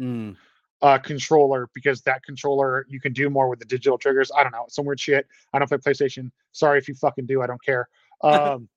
Mm. 0.00 0.36
Uh, 0.84 0.98
controller 0.98 1.68
because 1.74 2.02
that 2.02 2.22
controller 2.24 2.84
you 2.88 3.00
can 3.00 3.12
do 3.14 3.30
more 3.30 3.48
with 3.48 3.58
the 3.58 3.64
digital 3.64 3.96
triggers. 3.96 4.30
I 4.36 4.42
don't 4.42 4.52
know, 4.52 4.66
some 4.68 4.84
weird 4.84 5.00
shit. 5.00 5.26
I 5.52 5.58
don't 5.58 5.66
play 5.68 5.78
PlayStation. 5.78 6.30
Sorry 6.52 6.78
if 6.78 6.86
you 6.88 6.94
fucking 6.94 7.26
do. 7.26 7.42
I 7.42 7.46
don't 7.48 7.62
care. 7.64 7.88
Um, 8.22 8.68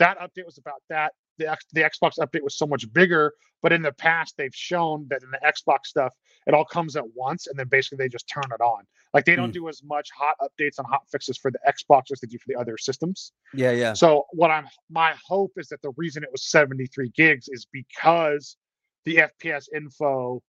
that 0.00 0.18
update 0.18 0.46
was 0.46 0.58
about 0.58 0.82
that. 0.88 1.12
The 1.38 1.48
X, 1.50 1.64
the 1.72 1.82
Xbox 1.82 2.18
update 2.18 2.42
was 2.42 2.56
so 2.56 2.66
much 2.66 2.90
bigger, 2.92 3.32
but 3.62 3.72
in 3.72 3.82
the 3.82 3.92
past 3.92 4.34
they've 4.36 4.54
shown 4.54 5.06
that 5.10 5.22
in 5.22 5.30
the 5.30 5.38
Xbox 5.52 5.86
stuff 5.86 6.12
it 6.48 6.54
all 6.54 6.64
comes 6.64 6.96
at 6.96 7.04
once, 7.14 7.46
and 7.48 7.56
then 7.58 7.68
basically 7.68 7.98
they 7.98 8.08
just 8.08 8.28
turn 8.28 8.44
it 8.52 8.60
on. 8.60 8.82
Like 9.14 9.24
they 9.24 9.36
don't 9.36 9.50
Mm. 9.50 9.60
do 9.60 9.68
as 9.68 9.82
much 9.84 10.08
hot 10.16 10.34
updates 10.40 10.78
and 10.78 10.86
hot 10.88 11.02
fixes 11.12 11.36
for 11.38 11.50
the 11.50 11.58
Xbox 11.68 12.10
as 12.12 12.18
they 12.20 12.26
do 12.28 12.38
for 12.38 12.44
the 12.48 12.56
other 12.56 12.76
systems. 12.78 13.32
Yeah, 13.54 13.72
yeah. 13.72 13.92
So 13.92 14.26
what 14.32 14.50
I'm 14.50 14.66
my 14.90 15.14
hope 15.24 15.52
is 15.56 15.68
that 15.68 15.82
the 15.82 15.92
reason 15.96 16.22
it 16.24 16.30
was 16.32 16.44
73 16.44 17.10
gigs 17.14 17.48
is 17.48 17.66
because 17.72 18.56
the 19.04 19.16
FPS 19.28 19.68
info 19.74 20.42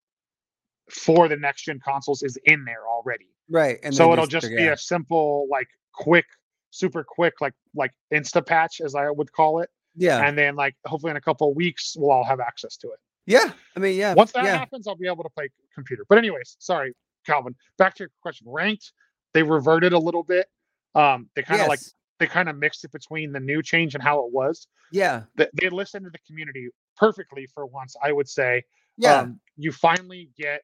for 0.90 1.28
the 1.28 1.36
next 1.36 1.62
gen 1.64 1.80
consoles 1.80 2.22
is 2.22 2.38
in 2.44 2.64
there 2.64 2.86
already. 2.88 3.28
Right. 3.50 3.78
And 3.82 3.94
so 3.94 4.12
it'll 4.12 4.26
just 4.26 4.48
be 4.48 4.66
a 4.66 4.76
simple, 4.76 5.46
like 5.50 5.68
quick, 5.92 6.26
super 6.70 7.04
quick, 7.04 7.40
like 7.40 7.54
like 7.74 7.92
insta 8.12 8.44
patch 8.44 8.80
as 8.80 8.94
I 8.94 9.10
would 9.10 9.32
call 9.32 9.60
it. 9.60 9.70
yeah. 9.96 10.26
And 10.26 10.36
then 10.36 10.54
like 10.56 10.74
hopefully 10.86 11.10
in 11.10 11.16
a 11.16 11.20
couple 11.20 11.48
of 11.50 11.56
weeks 11.56 11.94
we'll 11.98 12.10
all 12.10 12.24
have 12.24 12.40
access 12.40 12.76
to 12.78 12.88
it. 12.88 12.98
yeah. 13.26 13.52
I 13.76 13.80
mean, 13.80 13.96
yeah. 13.96 14.14
Once 14.14 14.32
that 14.32 14.44
yeah. 14.44 14.56
happens, 14.58 14.86
I'll 14.86 14.96
be 14.96 15.06
able 15.06 15.24
to 15.24 15.30
play 15.30 15.48
computer. 15.74 16.04
But 16.08 16.18
anyways, 16.18 16.56
sorry, 16.58 16.94
Calvin. 17.26 17.54
Back 17.78 17.94
to 17.96 18.04
your 18.04 18.10
question. 18.22 18.46
Ranked, 18.50 18.92
they 19.34 19.42
reverted 19.42 19.92
a 19.92 19.98
little 19.98 20.22
bit. 20.22 20.46
Um, 20.94 21.28
they 21.36 21.42
kind 21.42 21.60
of 21.60 21.68
like 21.68 21.80
they 22.18 22.26
kind 22.26 22.48
of 22.48 22.56
mixed 22.56 22.84
it 22.84 22.90
between 22.92 23.30
the 23.32 23.38
new 23.40 23.62
change 23.62 23.94
and 23.94 24.02
how 24.02 24.24
it 24.26 24.32
was 24.32 24.66
Yeah. 24.90 25.22
they, 25.36 25.46
they 25.54 25.68
listened 25.68 26.04
to 26.06 26.10
the 26.10 26.18
community 26.26 26.68
perfectly 26.96 27.46
for 27.46 27.64
once 27.66 27.94
i 28.02 28.10
would 28.10 28.28
say 28.28 28.64
Yeah. 28.96 29.18
um, 29.20 29.38
you 29.56 29.70
finally 29.70 30.30
get 30.36 30.62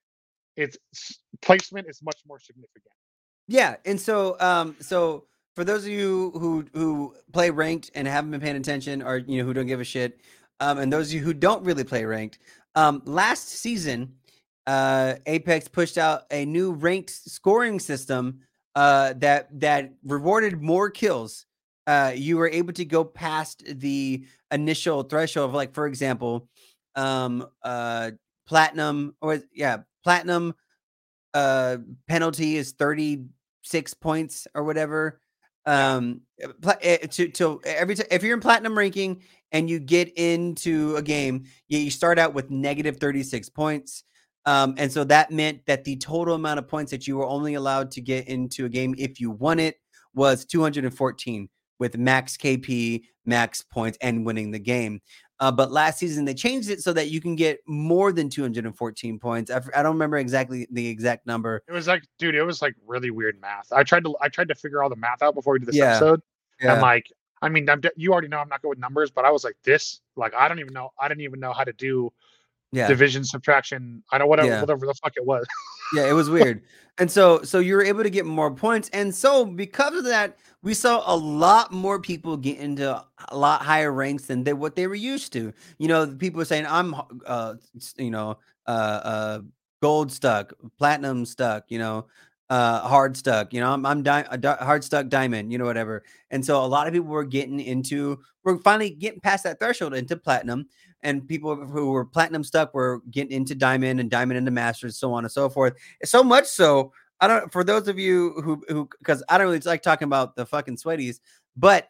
its 0.56 0.78
placement 1.42 1.86
is 1.88 2.00
much 2.02 2.20
more 2.26 2.38
significant 2.40 2.84
Yeah, 3.48 3.76
and 3.84 4.00
so 4.00 4.36
um 4.40 4.76
so 4.80 5.26
for 5.56 5.64
those 5.64 5.84
of 5.84 5.90
you 5.90 6.32
who 6.34 6.64
who 6.72 7.14
play 7.32 7.50
ranked 7.50 7.90
and 7.94 8.08
haven't 8.08 8.30
been 8.30 8.40
paying 8.40 8.56
attention 8.56 9.02
or 9.02 9.18
you 9.18 9.38
know 9.38 9.44
who 9.44 9.54
don't 9.54 9.66
give 9.66 9.80
a 9.80 9.84
shit, 9.84 10.20
um 10.60 10.78
and 10.78 10.92
those 10.92 11.08
of 11.08 11.14
you 11.14 11.20
who 11.20 11.34
don't 11.34 11.64
really 11.64 11.84
play 11.84 12.04
ranked, 12.04 12.38
um 12.74 13.02
last 13.04 13.48
season 13.48 14.14
uh 14.66 15.14
Apex 15.26 15.68
pushed 15.68 15.98
out 15.98 16.22
a 16.30 16.44
new 16.46 16.72
ranked 16.72 17.10
scoring 17.10 17.78
system 17.80 18.40
uh 18.76 19.12
that 19.18 19.48
that 19.60 19.92
rewarded 20.04 20.62
more 20.62 20.90
kills. 20.90 21.46
Uh 21.86 22.12
you 22.16 22.38
were 22.38 22.48
able 22.48 22.72
to 22.72 22.84
go 22.86 23.04
past 23.04 23.62
the 23.66 24.24
initial 24.50 25.02
threshold 25.02 25.50
of 25.50 25.54
like 25.54 25.74
for 25.74 25.86
example, 25.86 26.48
um 26.96 27.46
uh 27.62 28.10
platinum 28.46 29.14
or 29.20 29.40
yeah, 29.52 29.78
platinum 30.04 30.54
uh 31.32 31.78
penalty 32.06 32.56
is 32.56 32.72
36 32.72 33.94
points 33.94 34.46
or 34.54 34.62
whatever 34.62 35.20
um 35.66 36.20
uh, 36.44 36.48
pla- 36.60 36.74
eh, 36.82 36.98
to 36.98 37.28
to 37.28 37.60
every 37.64 37.94
time 37.94 38.06
if 38.10 38.22
you're 38.22 38.34
in 38.34 38.40
platinum 38.40 38.76
ranking 38.76 39.22
and 39.52 39.68
you 39.68 39.80
get 39.80 40.16
into 40.16 40.94
a 40.96 41.02
game 41.02 41.44
you, 41.68 41.78
you 41.78 41.90
start 41.90 42.18
out 42.18 42.34
with 42.34 42.50
negative 42.50 42.98
36 42.98 43.48
points 43.48 44.04
um 44.46 44.74
and 44.76 44.92
so 44.92 45.02
that 45.04 45.30
meant 45.30 45.64
that 45.66 45.84
the 45.84 45.96
total 45.96 46.34
amount 46.34 46.58
of 46.58 46.68
points 46.68 46.90
that 46.90 47.06
you 47.06 47.16
were 47.16 47.26
only 47.26 47.54
allowed 47.54 47.90
to 47.90 48.00
get 48.00 48.28
into 48.28 48.66
a 48.66 48.68
game 48.68 48.94
if 48.98 49.20
you 49.20 49.30
won 49.30 49.58
it 49.58 49.76
was 50.14 50.44
214 50.44 51.48
with 51.80 51.96
max 51.96 52.36
kp 52.36 53.02
max 53.24 53.62
points 53.62 53.98
and 54.00 54.24
winning 54.26 54.50
the 54.50 54.58
game 54.58 55.00
uh, 55.40 55.50
but 55.50 55.72
last 55.72 55.98
season 55.98 56.24
they 56.24 56.34
changed 56.34 56.70
it 56.70 56.80
so 56.82 56.92
that 56.92 57.10
you 57.10 57.20
can 57.20 57.34
get 57.34 57.58
more 57.66 58.12
than 58.12 58.28
214 58.30 59.18
points. 59.18 59.50
I, 59.50 59.60
don't 59.82 59.92
remember 59.94 60.16
exactly 60.18 60.66
the 60.70 60.86
exact 60.86 61.26
number. 61.26 61.62
it 61.68 61.72
was 61.72 61.86
like 61.88 62.04
dude 62.18 62.34
it 62.34 62.42
was 62.44 62.62
like 62.62 62.74
really 62.86 63.10
weird 63.10 63.40
math 63.40 63.72
i 63.72 63.82
tried 63.82 64.04
to 64.04 64.14
i 64.20 64.28
tried 64.28 64.48
to 64.48 64.54
figure 64.54 64.82
all 64.82 64.88
the 64.88 64.96
math 64.96 65.22
out 65.22 65.34
before 65.34 65.52
we 65.54 65.58
did 65.58 65.68
this 65.68 65.76
Yeah. 65.76 65.90
episode 65.96 66.20
and 66.60 66.80
like 66.80 67.10
i 67.42 67.48
mean 67.48 67.68
I'm, 67.68 67.82
you 67.96 68.12
already 68.12 68.28
know 68.28 68.38
i'm 68.38 68.48
not 68.48 68.62
good 68.62 68.68
with 68.68 68.78
numbers 68.78 69.10
but 69.10 69.24
i 69.24 69.30
was 69.30 69.42
like 69.44 69.56
this 69.64 70.00
like 70.16 70.34
i 70.34 70.46
don't 70.48 70.60
even 70.60 70.72
know 70.72 70.90
i 71.00 71.08
didn't 71.08 71.22
even 71.22 71.40
know 71.40 71.52
how 71.52 71.64
to 71.64 71.72
do 71.72 72.12
yeah, 72.72 72.88
division 72.88 73.24
subtraction 73.24 74.02
i 74.12 74.18
don't 74.18 74.28
whatever 74.28 74.48
Yeah. 74.48 74.60
whatever 74.60 74.86
the 74.86 74.94
fuck 74.94 75.12
it 75.16 75.24
was 75.26 75.46
yeah, 75.94 76.08
it 76.08 76.12
was 76.12 76.28
weird. 76.30 76.62
and 76.98 77.08
so, 77.10 77.42
so 77.42 77.58
you 77.60 77.74
were 77.76 77.84
able 77.84 78.02
to 78.02 78.10
get 78.10 78.24
more 78.26 78.50
points, 78.50 78.88
and 78.92 79.14
so 79.14 79.44
because 79.44 79.94
of 79.94 80.04
that, 80.04 80.38
we 80.64 80.72
saw 80.74 81.02
a 81.06 81.14
lot 81.14 81.72
more 81.72 82.00
people 82.00 82.36
get 82.38 82.58
into 82.58 82.90
a 83.28 83.36
lot 83.36 83.62
higher 83.62 83.92
ranks 83.92 84.24
than 84.24 84.42
they 84.42 84.54
what 84.54 84.74
they 84.74 84.86
were 84.86 84.94
used 84.94 85.32
to. 85.34 85.52
You 85.78 85.88
know, 85.88 86.06
people 86.06 86.38
were 86.38 86.46
saying, 86.46 86.66
"I'm, 86.66 86.94
uh, 87.26 87.54
you 87.98 88.10
know, 88.10 88.38
uh, 88.66 88.70
uh, 89.04 89.40
gold 89.82 90.10
stuck, 90.10 90.54
platinum 90.78 91.24
stuck, 91.26 91.64
you 91.68 91.78
know." 91.78 92.06
uh 92.50 92.80
hard 92.80 93.16
stuck 93.16 93.54
you 93.54 93.60
know 93.60 93.72
i'm 93.72 93.86
i'm 93.86 94.02
di- 94.02 94.36
di- 94.38 94.56
hard 94.60 94.84
stuck 94.84 95.08
diamond 95.08 95.50
you 95.50 95.56
know 95.56 95.64
whatever 95.64 96.04
and 96.30 96.44
so 96.44 96.62
a 96.62 96.66
lot 96.66 96.86
of 96.86 96.92
people 96.92 97.08
were 97.08 97.24
getting 97.24 97.58
into 97.58 98.18
we're 98.44 98.58
finally 98.58 98.90
getting 98.90 99.18
past 99.18 99.44
that 99.44 99.58
threshold 99.58 99.94
into 99.94 100.14
platinum 100.14 100.66
and 101.02 101.26
people 101.26 101.56
who 101.56 101.90
were 101.90 102.04
platinum 102.04 102.44
stuck 102.44 102.74
were 102.74 103.00
getting 103.10 103.32
into 103.32 103.54
diamond 103.54 103.98
and 103.98 104.10
diamond 104.10 104.36
into 104.36 104.50
masters 104.50 104.98
so 104.98 105.10
on 105.14 105.24
and 105.24 105.32
so 105.32 105.48
forth 105.48 105.72
so 106.04 106.22
much 106.22 106.44
so 106.44 106.92
i 107.20 107.26
don't 107.28 107.52
for 107.52 107.64
those 107.64 107.88
of 107.88 107.98
you 107.98 108.32
who 108.42 108.62
who 108.68 108.88
because 108.98 109.22
i 109.28 109.38
don't 109.38 109.46
really 109.46 109.60
like 109.60 109.82
talking 109.82 110.06
about 110.06 110.36
the 110.36 110.44
fucking 110.46 110.76
sweaties 110.76 111.20
but 111.56 111.88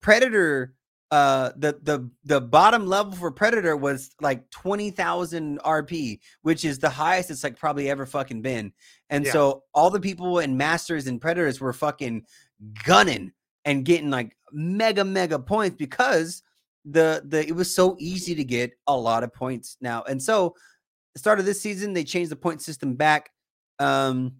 predator 0.00 0.74
uh 1.12 1.52
the 1.56 1.78
the 1.82 2.10
the 2.24 2.40
bottom 2.40 2.86
level 2.86 3.12
for 3.12 3.30
predator 3.30 3.76
was 3.76 4.10
like 4.20 4.48
20,000 4.50 5.60
rp 5.60 6.18
which 6.42 6.64
is 6.64 6.78
the 6.80 6.88
highest 6.90 7.30
it's 7.30 7.44
like 7.44 7.56
probably 7.58 7.88
ever 7.88 8.04
fucking 8.06 8.42
been 8.42 8.72
and 9.10 9.24
Yeah. 9.24 9.32
so 9.32 9.62
all 9.72 9.88
the 9.90 10.00
people 10.00 10.40
in 10.40 10.56
masters 10.56 11.06
and 11.06 11.20
predators 11.20 11.60
were 11.60 11.72
fucking 11.72 12.24
gunning 12.84 13.32
and 13.64 13.84
getting 13.84 14.10
like 14.10 14.36
mega 14.52 15.04
mega 15.04 15.38
points 15.38 15.76
because 15.76 16.42
the 16.84 17.22
the 17.26 17.46
it 17.46 17.54
was 17.54 17.72
so 17.72 17.96
easy 18.00 18.34
to 18.34 18.44
get 18.44 18.72
a 18.88 18.96
lot 18.96 19.22
of 19.22 19.32
points 19.32 19.76
now 19.80 20.02
and 20.04 20.20
so 20.20 20.54
the 21.14 21.18
start 21.20 21.38
of 21.38 21.44
this 21.44 21.60
season 21.60 21.92
they 21.92 22.04
changed 22.04 22.32
the 22.32 22.36
point 22.36 22.60
system 22.62 22.94
back 22.96 23.30
um 23.78 24.32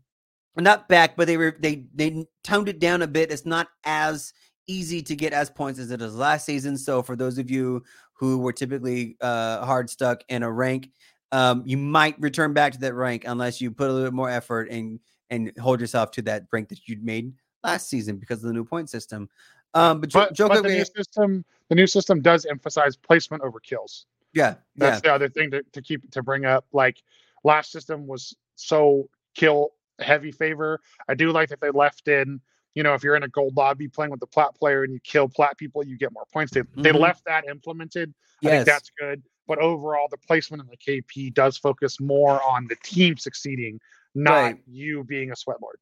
not 0.62 0.88
back 0.88 1.16
but 1.16 1.26
they 1.26 1.36
were 1.36 1.56
they 1.60 1.84
they 1.94 2.26
toned 2.42 2.68
it 2.68 2.78
down 2.78 3.02
a 3.02 3.06
bit. 3.06 3.30
It's 3.30 3.46
not 3.46 3.68
as 3.84 4.32
easy 4.66 5.02
to 5.02 5.14
get 5.14 5.32
as 5.32 5.50
points 5.50 5.78
as 5.78 5.90
it 5.90 6.02
is 6.02 6.14
last 6.16 6.44
season. 6.44 6.76
So 6.76 7.02
for 7.02 7.14
those 7.16 7.38
of 7.38 7.50
you 7.50 7.84
who 8.14 8.38
were 8.38 8.52
typically 8.52 9.16
uh 9.20 9.64
hard 9.64 9.90
stuck 9.90 10.22
in 10.28 10.42
a 10.42 10.50
rank 10.50 10.90
um 11.32 11.62
you 11.66 11.76
might 11.76 12.18
return 12.20 12.52
back 12.52 12.72
to 12.72 12.78
that 12.78 12.94
rank 12.94 13.24
unless 13.26 13.60
you 13.60 13.70
put 13.70 13.90
a 13.90 13.92
little 13.92 14.06
bit 14.08 14.14
more 14.14 14.30
effort 14.30 14.70
and 14.70 15.00
and 15.30 15.52
hold 15.58 15.80
yourself 15.80 16.10
to 16.12 16.22
that 16.22 16.44
rank 16.52 16.68
that 16.68 16.86
you'd 16.86 17.04
made 17.04 17.32
last 17.64 17.90
season 17.90 18.16
because 18.16 18.42
of 18.42 18.48
the 18.48 18.54
new 18.54 18.64
point 18.64 18.88
system. 18.88 19.28
Um 19.74 20.00
but, 20.00 20.12
but, 20.12 20.32
Joe 20.34 20.48
but 20.48 20.62
the 20.62 20.68
new 20.68 20.84
system 20.84 21.44
the 21.68 21.74
new 21.74 21.86
system 21.86 22.22
does 22.22 22.46
emphasize 22.46 22.96
placement 22.96 23.42
over 23.42 23.60
kills. 23.60 24.06
Yeah 24.32 24.54
That's 24.76 25.04
yeah. 25.04 25.10
the 25.10 25.14
other 25.14 25.28
thing 25.28 25.50
to, 25.50 25.62
to 25.72 25.82
keep 25.82 26.10
to 26.12 26.22
bring 26.22 26.44
up. 26.44 26.64
Like 26.72 27.02
last 27.44 27.72
system 27.72 28.06
was 28.06 28.34
so 28.54 29.08
kill 29.34 29.72
heavy 30.00 30.32
favor. 30.32 30.80
I 31.08 31.14
do 31.14 31.32
like 31.32 31.48
that 31.50 31.60
they 31.60 31.70
left 31.70 32.08
in, 32.08 32.40
you 32.74 32.82
know, 32.82 32.94
if 32.94 33.02
you're 33.02 33.16
in 33.16 33.22
a 33.22 33.28
gold 33.28 33.56
lobby 33.56 33.88
playing 33.88 34.10
with 34.10 34.20
the 34.20 34.26
plat 34.26 34.54
player 34.54 34.82
and 34.84 34.92
you 34.92 35.00
kill 35.00 35.28
plat 35.28 35.56
people, 35.56 35.84
you 35.84 35.96
get 35.96 36.12
more 36.12 36.26
points. 36.32 36.52
They 36.52 36.62
they 36.76 36.90
Mhm. 36.90 37.00
left 37.00 37.24
that 37.26 37.44
implemented. 37.48 38.14
I 38.44 38.48
yes 38.48 38.52
think 38.52 38.66
that's 38.66 38.90
good. 38.98 39.22
But 39.46 39.58
overall, 39.58 40.08
the 40.10 40.18
placement 40.18 40.62
in 40.62 40.68
the 40.68 40.76
KP 40.76 41.30
does 41.32 41.56
focus 41.56 42.00
more 42.00 42.42
on 42.42 42.66
the 42.68 42.76
team 42.82 43.16
succeeding 43.16 43.80
not 44.14 44.32
Right. 44.32 44.62
you 44.66 45.04
being 45.04 45.30
a 45.30 45.36
sweat 45.36 45.60
lord. 45.60 45.78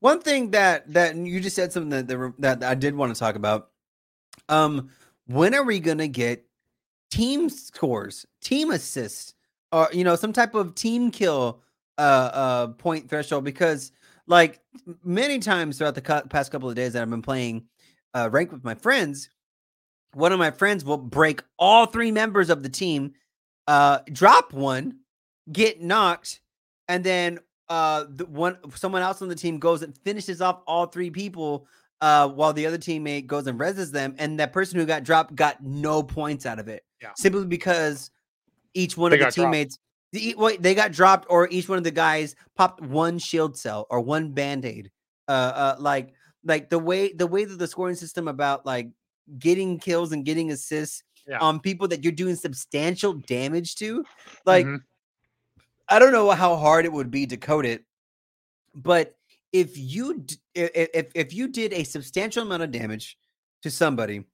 One 0.00 0.20
thing 0.20 0.50
that 0.52 0.92
that 0.92 1.16
you 1.16 1.40
just 1.40 1.56
said 1.56 1.72
something 1.72 1.90
that 1.90 2.08
that, 2.08 2.34
that 2.38 2.62
I 2.64 2.74
did 2.74 2.94
want 2.94 3.14
to 3.14 3.18
talk 3.18 3.34
about. 3.34 3.70
Um, 4.48 4.90
when 5.26 5.54
are 5.54 5.62
we 5.62 5.80
gonna 5.80 6.08
get 6.08 6.46
team 7.10 7.48
scores, 7.50 8.26
team 8.40 8.70
assists, 8.70 9.34
or 9.70 9.88
you 9.92 10.04
know 10.04 10.16
some 10.16 10.32
type 10.32 10.54
of 10.54 10.74
team 10.74 11.10
kill 11.10 11.62
uh 11.98 12.00
uh 12.32 12.66
point 12.68 13.08
threshold? 13.08 13.44
Because 13.44 13.92
like 14.26 14.60
many 15.04 15.38
times 15.38 15.78
throughout 15.78 15.94
the 15.94 16.24
past 16.30 16.52
couple 16.52 16.68
of 16.68 16.74
days 16.76 16.92
that 16.94 17.02
I've 17.02 17.10
been 17.10 17.22
playing 17.22 17.66
uh 18.14 18.28
rank 18.32 18.52
with 18.52 18.64
my 18.64 18.74
friends, 18.74 19.28
one 20.14 20.32
of 20.32 20.38
my 20.38 20.50
friends 20.50 20.84
will 20.84 20.98
break 20.98 21.42
all 21.58 21.86
three 21.86 22.10
members 22.12 22.50
of 22.50 22.62
the 22.62 22.68
team, 22.68 23.14
uh, 23.66 24.00
drop 24.12 24.52
one, 24.52 24.98
get 25.50 25.80
knocked, 25.80 26.40
and 26.88 27.02
then 27.04 27.38
uh 27.68 28.04
the 28.08 28.26
one 28.26 28.58
someone 28.74 29.02
else 29.02 29.22
on 29.22 29.28
the 29.28 29.34
team 29.34 29.58
goes 29.58 29.82
and 29.82 29.96
finishes 29.98 30.40
off 30.40 30.62
all 30.66 30.86
three 30.86 31.10
people 31.10 31.66
uh 32.00 32.28
while 32.28 32.52
the 32.52 32.66
other 32.66 32.76
teammate 32.76 33.26
goes 33.28 33.46
and 33.46 33.58
reses 33.58 33.92
them 33.92 34.14
and 34.18 34.38
that 34.40 34.52
person 34.52 34.78
who 34.78 34.84
got 34.84 35.04
dropped 35.04 35.34
got 35.36 35.62
no 35.62 36.02
points 36.02 36.44
out 36.44 36.58
of 36.58 36.66
it 36.66 36.84
Yeah. 37.00 37.12
simply 37.16 37.46
because 37.46 38.10
each 38.74 38.96
one 38.96 39.12
They 39.12 39.20
of 39.20 39.26
the 39.26 39.30
teammates 39.30 39.76
dropped. 39.76 39.86
They 40.12 40.74
got 40.74 40.92
dropped 40.92 41.26
or 41.30 41.48
each 41.50 41.68
one 41.68 41.78
of 41.78 41.84
the 41.84 41.90
guys 41.90 42.36
popped 42.54 42.80
one 42.82 43.18
shield 43.18 43.56
cell 43.56 43.86
or 43.90 44.00
one 44.00 44.32
band-aid 44.32 44.90
uh 45.28 45.30
uh 45.30 45.76
like 45.78 46.12
like 46.44 46.68
the 46.68 46.78
way 46.78 47.12
the 47.12 47.26
way 47.26 47.44
that 47.44 47.58
the 47.58 47.66
scoring 47.66 47.94
system 47.94 48.28
about 48.28 48.66
like 48.66 48.88
getting 49.38 49.78
kills 49.78 50.12
and 50.12 50.24
getting 50.24 50.50
assists 50.50 51.02
Yeah. 51.26 51.38
on 51.38 51.60
people 51.60 51.86
that 51.88 52.02
you're 52.02 52.12
doing 52.12 52.36
substantial 52.36 53.14
damage 53.14 53.76
to 53.76 54.04
like 54.44 54.66
Mhm. 54.66 54.82
I 55.88 55.98
don't 55.98 56.12
know 56.12 56.30
how 56.30 56.56
hard 56.56 56.84
it 56.84 56.92
would 56.92 57.10
be 57.10 57.26
to 57.26 57.36
code 57.36 57.66
it, 57.66 57.84
but 58.74 59.14
if 59.52 59.76
you 59.76 60.20
d- 60.20 60.36
i- 60.56 60.70
i- 60.74 60.88
if 60.94 61.06
if 61.14 61.32
you 61.34 61.48
did 61.48 61.72
a 61.72 61.84
substantial 61.84 62.42
amount 62.42 62.62
of 62.62 62.70
damage 62.70 63.18
to 63.62 63.70
somebody, 63.70 64.24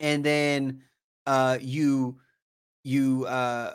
and 0.00 0.24
then 0.24 0.82
uh 1.26 1.58
you 1.60 2.18
you 2.84 3.26
uh 3.26 3.74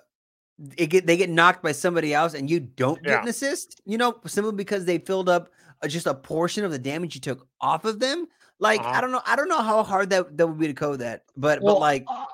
get 0.76 1.08
they 1.08 1.18
get 1.18 1.30
knocked 1.30 1.64
by 1.64 1.72
somebody 1.72 2.14
else 2.14 2.34
and 2.34 2.50
you 2.50 2.60
don't 2.60 3.02
get 3.04 3.12
Yeah. 3.12 3.22
an 3.24 3.28
assist, 3.28 3.82
you 3.86 3.98
know, 3.98 4.20
simply 4.28 4.54
because 4.54 4.86
they 4.86 4.98
filled 5.00 5.30
up 5.30 5.50
uh, 5.82 5.88
just 5.88 6.06
a 6.08 6.14
portion 6.14 6.64
of 6.64 6.72
the 6.72 6.80
damage 6.80 7.16
you 7.16 7.22
took 7.22 7.48
off 7.60 7.86
of 7.86 8.00
them. 8.00 8.28
Like 8.60 8.80
I 8.82 8.84
Uh-huh. 8.84 9.02
don't 9.02 9.12
know, 9.12 9.22
I 9.26 9.36
don't 9.36 9.50
know 9.50 9.62
how 9.62 9.84
hard 9.84 10.10
that 10.12 10.38
that 10.38 10.48
would 10.48 10.60
be 10.60 10.68
to 10.68 10.74
code 10.74 11.00
that, 11.00 11.24
but 11.36 11.62
Well, 11.62 11.76
but 11.76 11.82
like 11.82 12.06
uh, 12.08 12.26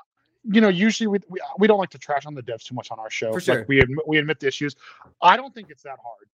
you 0.43 0.61
know, 0.61 0.69
usually 0.69 1.07
we, 1.07 1.19
we 1.29 1.39
we 1.59 1.67
don't 1.67 1.79
like 1.79 1.89
to 1.91 1.97
trash 1.97 2.25
on 2.25 2.33
the 2.35 2.43
devs 2.43 2.63
too 2.63 2.75
much 2.75 2.91
on 2.91 2.99
our 2.99 3.09
show. 3.09 3.31
For 3.31 3.39
Like, 3.39 3.43
sure. 3.43 3.65
we 3.67 3.79
admit, 3.81 4.07
we 4.07 4.17
admit 4.17 4.39
the 4.39 4.47
issues. 4.47 4.75
I 5.21 5.37
don't 5.37 5.53
think 5.53 5.69
it's 5.69 5.83
that 5.83 5.97
hard. 6.03 6.27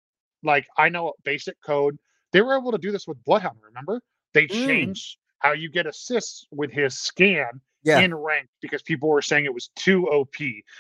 Like 0.43 0.67
I 0.77 0.89
know 0.89 1.13
basic 1.23 1.61
code. 1.61 1.97
They 2.31 2.41
were 2.41 2.57
able 2.57 2.71
to 2.71 2.77
do 2.77 2.91
this 2.91 3.07
with 3.07 3.23
Bloodhound. 3.23 3.57
Remember, 3.63 4.01
they 4.33 4.47
Mm. 4.47 4.65
changed 4.65 5.17
how 5.39 5.51
you 5.53 5.69
get 5.69 5.85
assists 5.85 6.47
with 6.51 6.71
his 6.71 6.97
scan 6.99 7.61
yeah, 7.85 7.99
in 7.99 8.13
rank 8.13 8.47
because 8.61 8.81
people 8.81 9.07
were 9.09 9.21
saying 9.21 9.45
it 9.45 9.53
was 9.53 9.69
too 9.75 10.07
OP, 10.09 10.35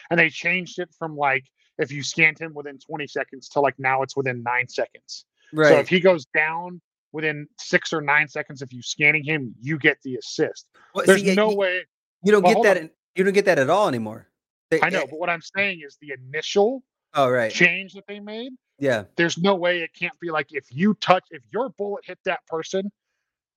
and 0.09 0.19
they 0.19 0.29
changed 0.29 0.79
it 0.79 0.89
from 0.97 1.15
like 1.15 1.45
if 1.77 1.91
you 1.91 2.03
scanned 2.03 2.39
him 2.39 2.53
within 2.53 2.77
20 2.79 3.05
seconds 3.07 3.47
to 3.49 3.59
like 3.61 3.75
now 3.77 4.01
it's 4.01 4.15
within 4.17 4.41
nine 4.43 4.67
seconds. 4.67 5.25
right. 5.53 5.69
So 5.69 5.79
if 5.79 5.87
he 5.89 5.99
goes 5.99 6.25
down 6.33 6.81
within 7.11 7.47
six 7.59 7.93
or 7.93 8.01
nine 8.01 8.27
seconds, 8.27 8.61
if 8.61 8.73
you 8.73 8.81
scanning 8.81 9.23
him, 9.23 9.53
you 9.61 9.77
get 9.77 9.97
the 10.03 10.15
assist. 10.15 10.67
Well, 10.93 11.05
There's 11.05 11.21
see, 11.21 11.35
no 11.35 11.51
you- 11.51 11.57
way. 11.57 11.81
You 12.23 12.31
don't 12.31 12.43
Well, 12.43 12.55
get 12.55 12.63
that. 12.63 12.77
In, 12.77 12.89
you 13.15 13.23
don't 13.23 13.33
get 13.33 13.45
that 13.45 13.59
at 13.59 13.69
all 13.69 13.87
anymore. 13.87 14.27
They- 14.71 14.81
I 14.81 14.89
know, 14.89 15.01
eh, 15.03 15.07
but 15.09 15.19
what 15.19 15.29
I'm 15.29 15.41
saying 15.41 15.81
is 15.85 15.97
the 16.01 16.11
initial 16.13 16.83
Oh 17.13 17.29
right. 17.29 17.51
change 17.51 17.93
that 17.93 18.05
they 18.07 18.19
made. 18.19 18.51
Yeah. 18.79 19.03
There's 19.15 19.37
no 19.37 19.55
way 19.55 19.81
it 19.81 19.91
can't 19.97 20.17
be 20.19 20.31
like 20.31 20.47
if 20.51 20.65
you 20.71 20.95
touch, 20.95 21.23
if 21.29 21.43
your 21.53 21.69
bullet 21.69 22.03
hit 22.05 22.19
that 22.25 22.45
person 22.47 22.91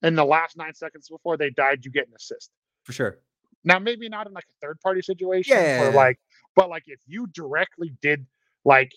in 0.03 0.15
the 0.15 0.25
last 0.25 0.57
nine 0.57 0.75
seconds 0.75 1.09
before 1.09 1.37
they 1.37 1.51
died, 1.51 1.85
you 1.85 1.91
get 1.91 2.07
an 2.07 2.15
assist. 2.15 2.51
For 2.85 2.93
sure. 2.93 3.19
Now, 3.65 3.79
maybe 3.79 4.09
not 4.09 4.27
in 4.27 4.33
like 4.33 4.45
a 4.45 4.67
third 4.67 4.81
party 4.81 5.03
situation, 5.03 5.57
Yeah, 5.57 5.83
yeah, 5.83 5.89
or 5.89 5.93
like, 5.93 6.19
but 6.55 6.69
like 6.71 6.85
if 6.87 7.01
you 7.07 7.27
directly 7.29 7.93
did 8.01 8.27
like 8.65 8.93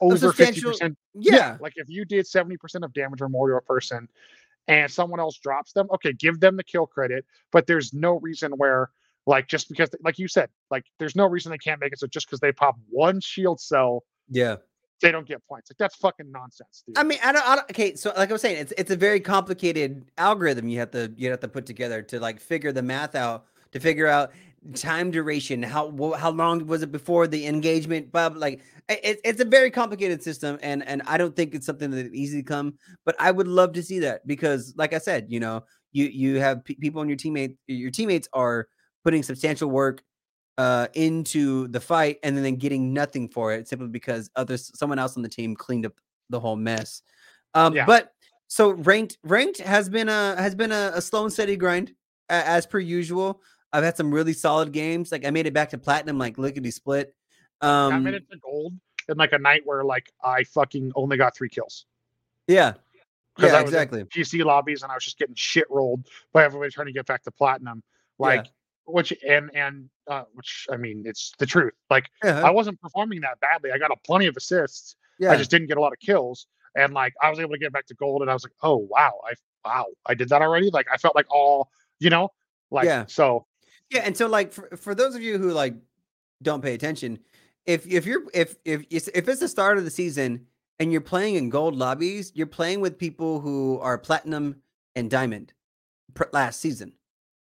over 0.00 0.32
fifty 0.32 0.60
percent, 0.60 0.96
Yeah. 1.14 1.56
like 1.60 1.74
if 1.76 1.88
you 1.88 2.04
did 2.04 2.26
seventy 2.26 2.56
percent 2.56 2.84
of 2.84 2.92
damage 2.92 3.20
or 3.20 3.28
more 3.28 3.48
to 3.48 3.56
a 3.56 3.60
person, 3.62 4.08
and 4.68 4.90
someone 4.90 5.18
else 5.20 5.38
drops 5.38 5.72
them, 5.72 5.88
okay, 5.92 6.12
give 6.12 6.40
them 6.40 6.56
the 6.56 6.64
kill 6.64 6.86
credit. 6.86 7.24
But 7.50 7.66
there's 7.66 7.92
no 7.92 8.18
reason 8.20 8.52
where, 8.52 8.90
like, 9.26 9.48
just 9.48 9.68
because, 9.68 9.90
like 10.02 10.18
you 10.18 10.28
said, 10.28 10.48
like 10.70 10.84
there's 10.98 11.16
no 11.16 11.26
reason 11.26 11.50
they 11.50 11.58
can't 11.58 11.80
make 11.80 11.92
it 11.92 11.98
so 11.98 12.06
just 12.06 12.26
because 12.26 12.40
they 12.40 12.52
pop 12.52 12.76
one 12.88 13.20
shield 13.20 13.60
cell, 13.60 14.04
Yeah. 14.28 14.56
they 15.02 15.10
don't 15.10 15.26
get 15.26 15.44
points. 15.48 15.70
Like 15.70 15.78
that's 15.78 15.96
fucking 15.96 16.30
nonsense, 16.30 16.84
dude. 16.86 16.96
I 16.96 17.02
mean, 17.02 17.18
I 17.24 17.32
don't, 17.32 17.46
I 17.46 17.56
don't. 17.56 17.70
Okay, 17.70 17.96
so 17.96 18.12
like 18.16 18.30
I 18.30 18.32
was 18.32 18.42
saying, 18.42 18.58
it's 18.58 18.72
it's 18.78 18.90
a 18.92 18.96
very 18.96 19.18
complicated 19.20 20.04
algorithm 20.16 20.68
you 20.68 20.78
have 20.78 20.92
to 20.92 21.12
you 21.16 21.30
have 21.30 21.40
to 21.40 21.48
put 21.48 21.66
together 21.66 22.02
to 22.02 22.20
like 22.20 22.38
figure 22.40 22.70
the 22.70 22.82
math 22.82 23.14
out 23.16 23.46
to 23.72 23.80
figure 23.80 24.06
out 24.06 24.32
time 24.74 25.10
duration. 25.10 25.62
How 25.62 26.12
how 26.12 26.30
long 26.30 26.66
was 26.66 26.82
it 26.82 26.92
before 26.92 27.26
the 27.26 27.46
engagement? 27.46 28.12
But 28.12 28.36
like, 28.36 28.60
it, 28.88 29.20
it's 29.24 29.40
a 29.40 29.44
very 29.44 29.70
complicated 29.70 30.22
system, 30.22 30.58
and 30.62 30.86
and 30.86 31.02
I 31.06 31.16
don't 31.18 31.34
think 31.34 31.54
it's 31.54 31.66
something 31.66 31.90
that 31.90 32.12
easy 32.14 32.42
to 32.42 32.46
come. 32.46 32.74
But 33.04 33.16
I 33.18 33.30
would 33.30 33.48
love 33.48 33.72
to 33.74 33.82
see 33.82 34.00
that 34.00 34.26
because, 34.26 34.74
like 34.76 34.92
I 34.92 34.98
said, 34.98 35.26
you 35.28 35.40
know, 35.40 35.64
you 35.92 36.06
you 36.06 36.40
have 36.40 36.64
pe- 36.64 36.74
people 36.74 37.00
on 37.00 37.08
your 37.08 37.16
teammate, 37.16 37.56
your 37.66 37.90
teammates 37.90 38.28
are 38.32 38.68
putting 39.04 39.22
substantial 39.22 39.70
work 39.70 40.02
uh 40.58 40.88
into 40.94 41.68
the 41.68 41.80
fight 41.80 42.18
and 42.22 42.36
then 42.36 42.56
getting 42.56 42.92
nothing 42.92 43.28
for 43.28 43.52
it 43.54 43.68
simply 43.68 43.86
because 43.86 44.28
others 44.34 44.70
someone 44.74 44.98
else 44.98 45.16
on 45.16 45.22
the 45.22 45.28
team 45.28 45.54
cleaned 45.54 45.86
up 45.86 45.92
the 46.28 46.40
whole 46.40 46.56
mess 46.56 47.02
um 47.54 47.72
Yeah. 47.72 47.86
but 47.86 48.12
so 48.48 48.72
ranked 48.72 49.16
ranked 49.22 49.58
has 49.60 49.88
been 49.88 50.08
a 50.08 50.34
has 50.36 50.56
been 50.56 50.72
a, 50.72 50.90
a 50.94 51.00
slow 51.00 51.22
and 51.22 51.32
steady 51.32 51.56
grind 51.56 51.94
as 52.28 52.66
per 52.66 52.80
usual 52.80 53.40
i've 53.72 53.84
had 53.84 53.96
some 53.96 54.12
really 54.12 54.32
solid 54.32 54.72
games 54.72 55.12
like 55.12 55.24
i 55.26 55.30
made 55.30 55.46
it 55.46 55.54
back 55.54 55.70
to 55.70 55.78
platinum 55.78 56.18
like 56.18 56.38
lickety 56.38 56.70
split 56.70 57.14
um 57.62 57.92
I 57.92 57.98
made 57.98 58.14
it 58.14 58.30
to 58.30 58.38
gold 58.38 58.74
in 59.08 59.16
like 59.18 59.32
a 59.32 59.38
night 59.38 59.62
where 59.64 59.84
like 59.84 60.10
I 60.22 60.44
fucking 60.44 60.92
only 60.94 61.16
got 61.16 61.36
three 61.36 61.48
kills. 61.50 61.84
yeah 62.46 62.74
yeah 63.38 63.46
I 63.48 63.62
was 63.62 63.72
in 63.72 63.80
exactly 63.80 64.04
PC 64.04 64.44
lobbies 64.44 64.82
and 64.82 64.90
I 64.90 64.94
was 64.94 65.04
just 65.04 65.18
getting 65.18 65.34
shit 65.34 65.66
rolled 65.70 66.06
by 66.32 66.44
everybody 66.44 66.70
trying 66.70 66.86
to 66.86 66.92
get 66.92 67.06
back 67.06 67.22
to 67.24 67.30
platinum. 67.30 67.82
Like 68.18 68.46
which 68.86 69.12
and 69.26 69.50
and 69.54 69.88
uh, 70.08 70.24
which 70.34 70.66
I 70.70 70.76
mean 70.76 71.04
it's 71.06 71.32
the 71.38 71.46
truth. 71.46 71.72
Like 71.90 72.06
yeah 72.24 72.40
I 72.42 72.50
wasn't 72.50 72.80
performing 72.80 73.20
that 73.22 73.40
badly. 73.40 73.72
I 73.72 73.78
got 73.78 73.90
a 73.90 73.96
plenty 74.04 74.26
of 74.26 74.36
assists. 74.36 74.96
yeah 75.18 75.32
I 75.32 75.36
just 75.36 75.50
didn't 75.50 75.68
get 75.68 75.76
a 75.76 75.80
lot 75.80 75.92
of 75.92 75.98
kills. 75.98 76.46
And 76.76 76.94
like 76.94 77.12
I 77.22 77.30
was 77.30 77.38
able 77.40 77.52
to 77.52 77.58
get 77.58 77.72
back 77.72 77.86
to 77.86 77.94
gold 77.94 78.22
and 78.22 78.30
I 78.30 78.34
was 78.34 78.44
like, 78.44 78.54
oh 78.62 78.76
wow, 78.76 79.20
I 79.26 79.34
wow, 79.64 79.86
I 80.06 80.14
did 80.14 80.28
that 80.30 80.40
already. 80.42 80.70
Like 80.70 80.86
I 80.92 80.96
felt 80.96 81.14
like 81.14 81.26
all, 81.30 81.70
you 81.98 82.10
know, 82.10 82.30
like 82.70 82.86
Yeah. 82.86 83.04
so 83.06 83.46
Yeah, 83.90 84.02
and 84.04 84.16
so 84.16 84.26
like 84.28 84.52
for, 84.52 84.68
for 84.76 84.94
those 84.94 85.14
of 85.14 85.22
you 85.22 85.38
who 85.38 85.50
like 85.52 85.74
don't 86.42 86.62
pay 86.62 86.74
attention, 86.74 87.18
if 87.66 87.86
if 87.86 88.06
you're 88.06 88.22
if 88.34 88.56
if 88.64 88.84
it's, 88.90 89.08
if 89.08 89.28
it's 89.28 89.40
the 89.40 89.48
start 89.48 89.78
of 89.78 89.84
the 89.84 89.90
season 89.90 90.46
and 90.78 90.92
you're 90.92 91.00
playing 91.00 91.34
in 91.36 91.50
gold 91.50 91.76
lobbies, 91.76 92.32
you're 92.34 92.46
playing 92.46 92.80
with 92.80 92.98
people 92.98 93.40
who 93.40 93.78
are 93.80 93.98
platinum 93.98 94.56
and 94.96 95.10
diamond 95.10 95.52
pr- 96.14 96.24
last 96.32 96.60
season. 96.60 96.92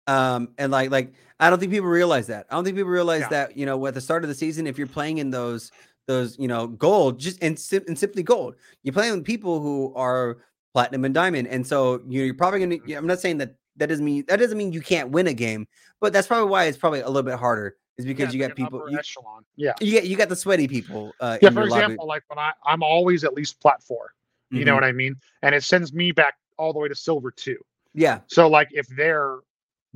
Um 0.07 0.49
and 0.57 0.71
like 0.71 0.91
like 0.91 1.13
I 1.39 1.49
don't 1.49 1.59
think 1.59 1.71
people 1.71 1.89
realize 1.89 2.27
that. 2.27 2.47
I 2.49 2.55
don't 2.55 2.63
think 2.63 2.77
people 2.77 2.91
realize 2.91 3.21
Yeah. 3.21 3.29
that, 3.29 3.57
you 3.57 3.65
know, 3.65 3.85
at 3.87 3.93
the 3.93 4.01
start 4.01 4.23
of 4.23 4.29
the 4.29 4.35
season 4.35 4.67
if 4.67 4.77
you're 4.77 4.87
playing 4.87 5.19
in 5.19 5.29
those 5.29 5.71
those, 6.07 6.39
you 6.39 6.47
know, 6.47 6.67
gold 6.67 7.19
just 7.19 7.41
and, 7.43 7.57
sim- 7.59 7.83
and 7.87 7.97
simply 7.99 8.23
gold. 8.23 8.55
You're 8.83 8.93
playing 8.93 9.13
with 9.13 9.25
people 9.25 9.59
who 9.59 9.93
are 9.95 10.39
platinum 10.73 11.05
and 11.05 11.13
diamond. 11.13 11.47
And 11.49 11.65
so 11.67 12.01
you 12.07 12.19
know, 12.21 12.25
you're 12.25 12.33
probably 12.33 12.59
going 12.65 12.81
to 12.81 12.93
I'm 12.95 13.07
not 13.07 13.19
saying 13.19 13.37
that 13.39 13.55
that 13.78 13.88
doesn't 13.88 14.03
mean 14.05 14.26
that 14.28 14.38
doesn't 14.39 14.57
mean 14.57 14.74
you 14.74 14.82
can't 14.82 15.09
win 15.09 15.28
a 15.28 15.34
game, 15.34 15.67
but 16.01 16.13
that's 16.13 16.28
probably 16.28 16.49
why 16.49 16.65
it's 16.65 16.78
probably 16.78 17.01
a 17.01 17.07
little 17.07 17.24
bit 17.24 17.38
harder 17.39 17.76
is 17.97 18.05
because 18.05 18.26
it's 18.26 18.34
you 18.34 18.39
got 18.39 18.55
people 18.55 18.89
you, 18.89 18.97
echelon. 18.97 19.43
Yeah. 19.55 19.74
you 19.82 19.91
get 19.91 20.05
you 20.07 20.15
got 20.15 20.30
the 20.30 20.36
sweaty 20.36 20.67
people 20.67 21.13
uh 21.20 21.38
Yeah, 21.41 21.49
for 21.49 21.61
your 21.61 21.70
lobby. 21.70 21.84
example, 21.84 22.07
like 22.07 22.24
when 22.28 22.39
I 22.39 22.51
I'm 22.65 22.82
always 22.84 23.24
at 23.24 23.34
least 23.34 23.59
plat 23.61 23.82
four. 23.84 24.13
You 24.51 24.65
know 24.65 24.72
Mhm. 24.72 24.76
what 24.76 24.84
I 24.86 24.91
mean? 24.93 25.15
And 25.43 25.53
it 25.53 25.63
sends 25.63 25.93
me 25.93 26.11
back 26.11 26.36
all 26.57 26.74
the 26.74 26.80
way 26.80 26.88
to 26.88 26.95
silver 26.95 27.30
two. 27.32 27.57
Yeah. 27.93 28.22
So 28.28 28.47
like 28.47 28.70
if 28.72 28.88
they're 28.88 29.38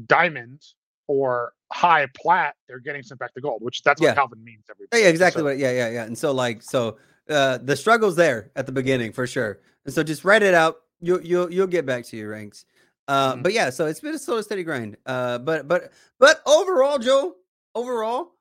diamond 0.08 0.62
or 1.08 1.54
high 1.72 2.08
plat, 2.16 2.56
they're 2.68 2.80
getting 2.80 3.04
sent 3.04 3.20
back 3.20 3.34
to 3.34 3.42
gold, 3.42 3.62
which 3.64 3.82
that's 3.84 4.02
Yeah. 4.02 4.10
what 4.10 4.16
Calvin 4.16 4.44
means 4.44 4.64
every 4.70 4.88
Yeah, 4.94 5.10
exactly 5.10 5.40
So- 5.40 5.46
what 5.46 5.58
yeah, 5.58 5.72
yeah, 5.72 5.90
yeah. 5.90 6.04
And 6.04 6.18
so 6.18 6.32
like 6.32 6.62
so 6.62 6.98
uh 7.30 7.58
the 7.60 7.76
struggle's 7.76 8.16
there 8.16 8.52
at 8.56 8.66
the 8.66 8.72
beginning 8.72 9.12
for 9.14 9.26
sure. 9.26 9.60
And 9.86 9.94
so 9.94 10.04
just 10.04 10.24
write 10.24 10.44
it 10.44 10.54
out. 10.54 10.82
You'll 11.02 11.22
you'll 11.22 11.52
you'll 11.52 11.68
get 11.68 11.86
back 11.86 12.06
to 12.06 12.18
your 12.18 12.30
ranks. 12.30 12.66
Uh 13.08 13.36
Mhm. 13.36 13.44
but 13.44 13.54
yeah, 13.54 13.70
so 13.70 13.86
it's 13.86 14.00
been 14.00 14.16
a 14.16 14.20
slow 14.20 14.42
steady 14.42 14.64
grind. 14.64 14.98
Uh 15.06 15.38
but 15.40 15.68
but 15.68 15.92
but 16.20 16.42
overall, 16.46 16.98
Joe, 17.00 17.36
overall, 17.76 18.36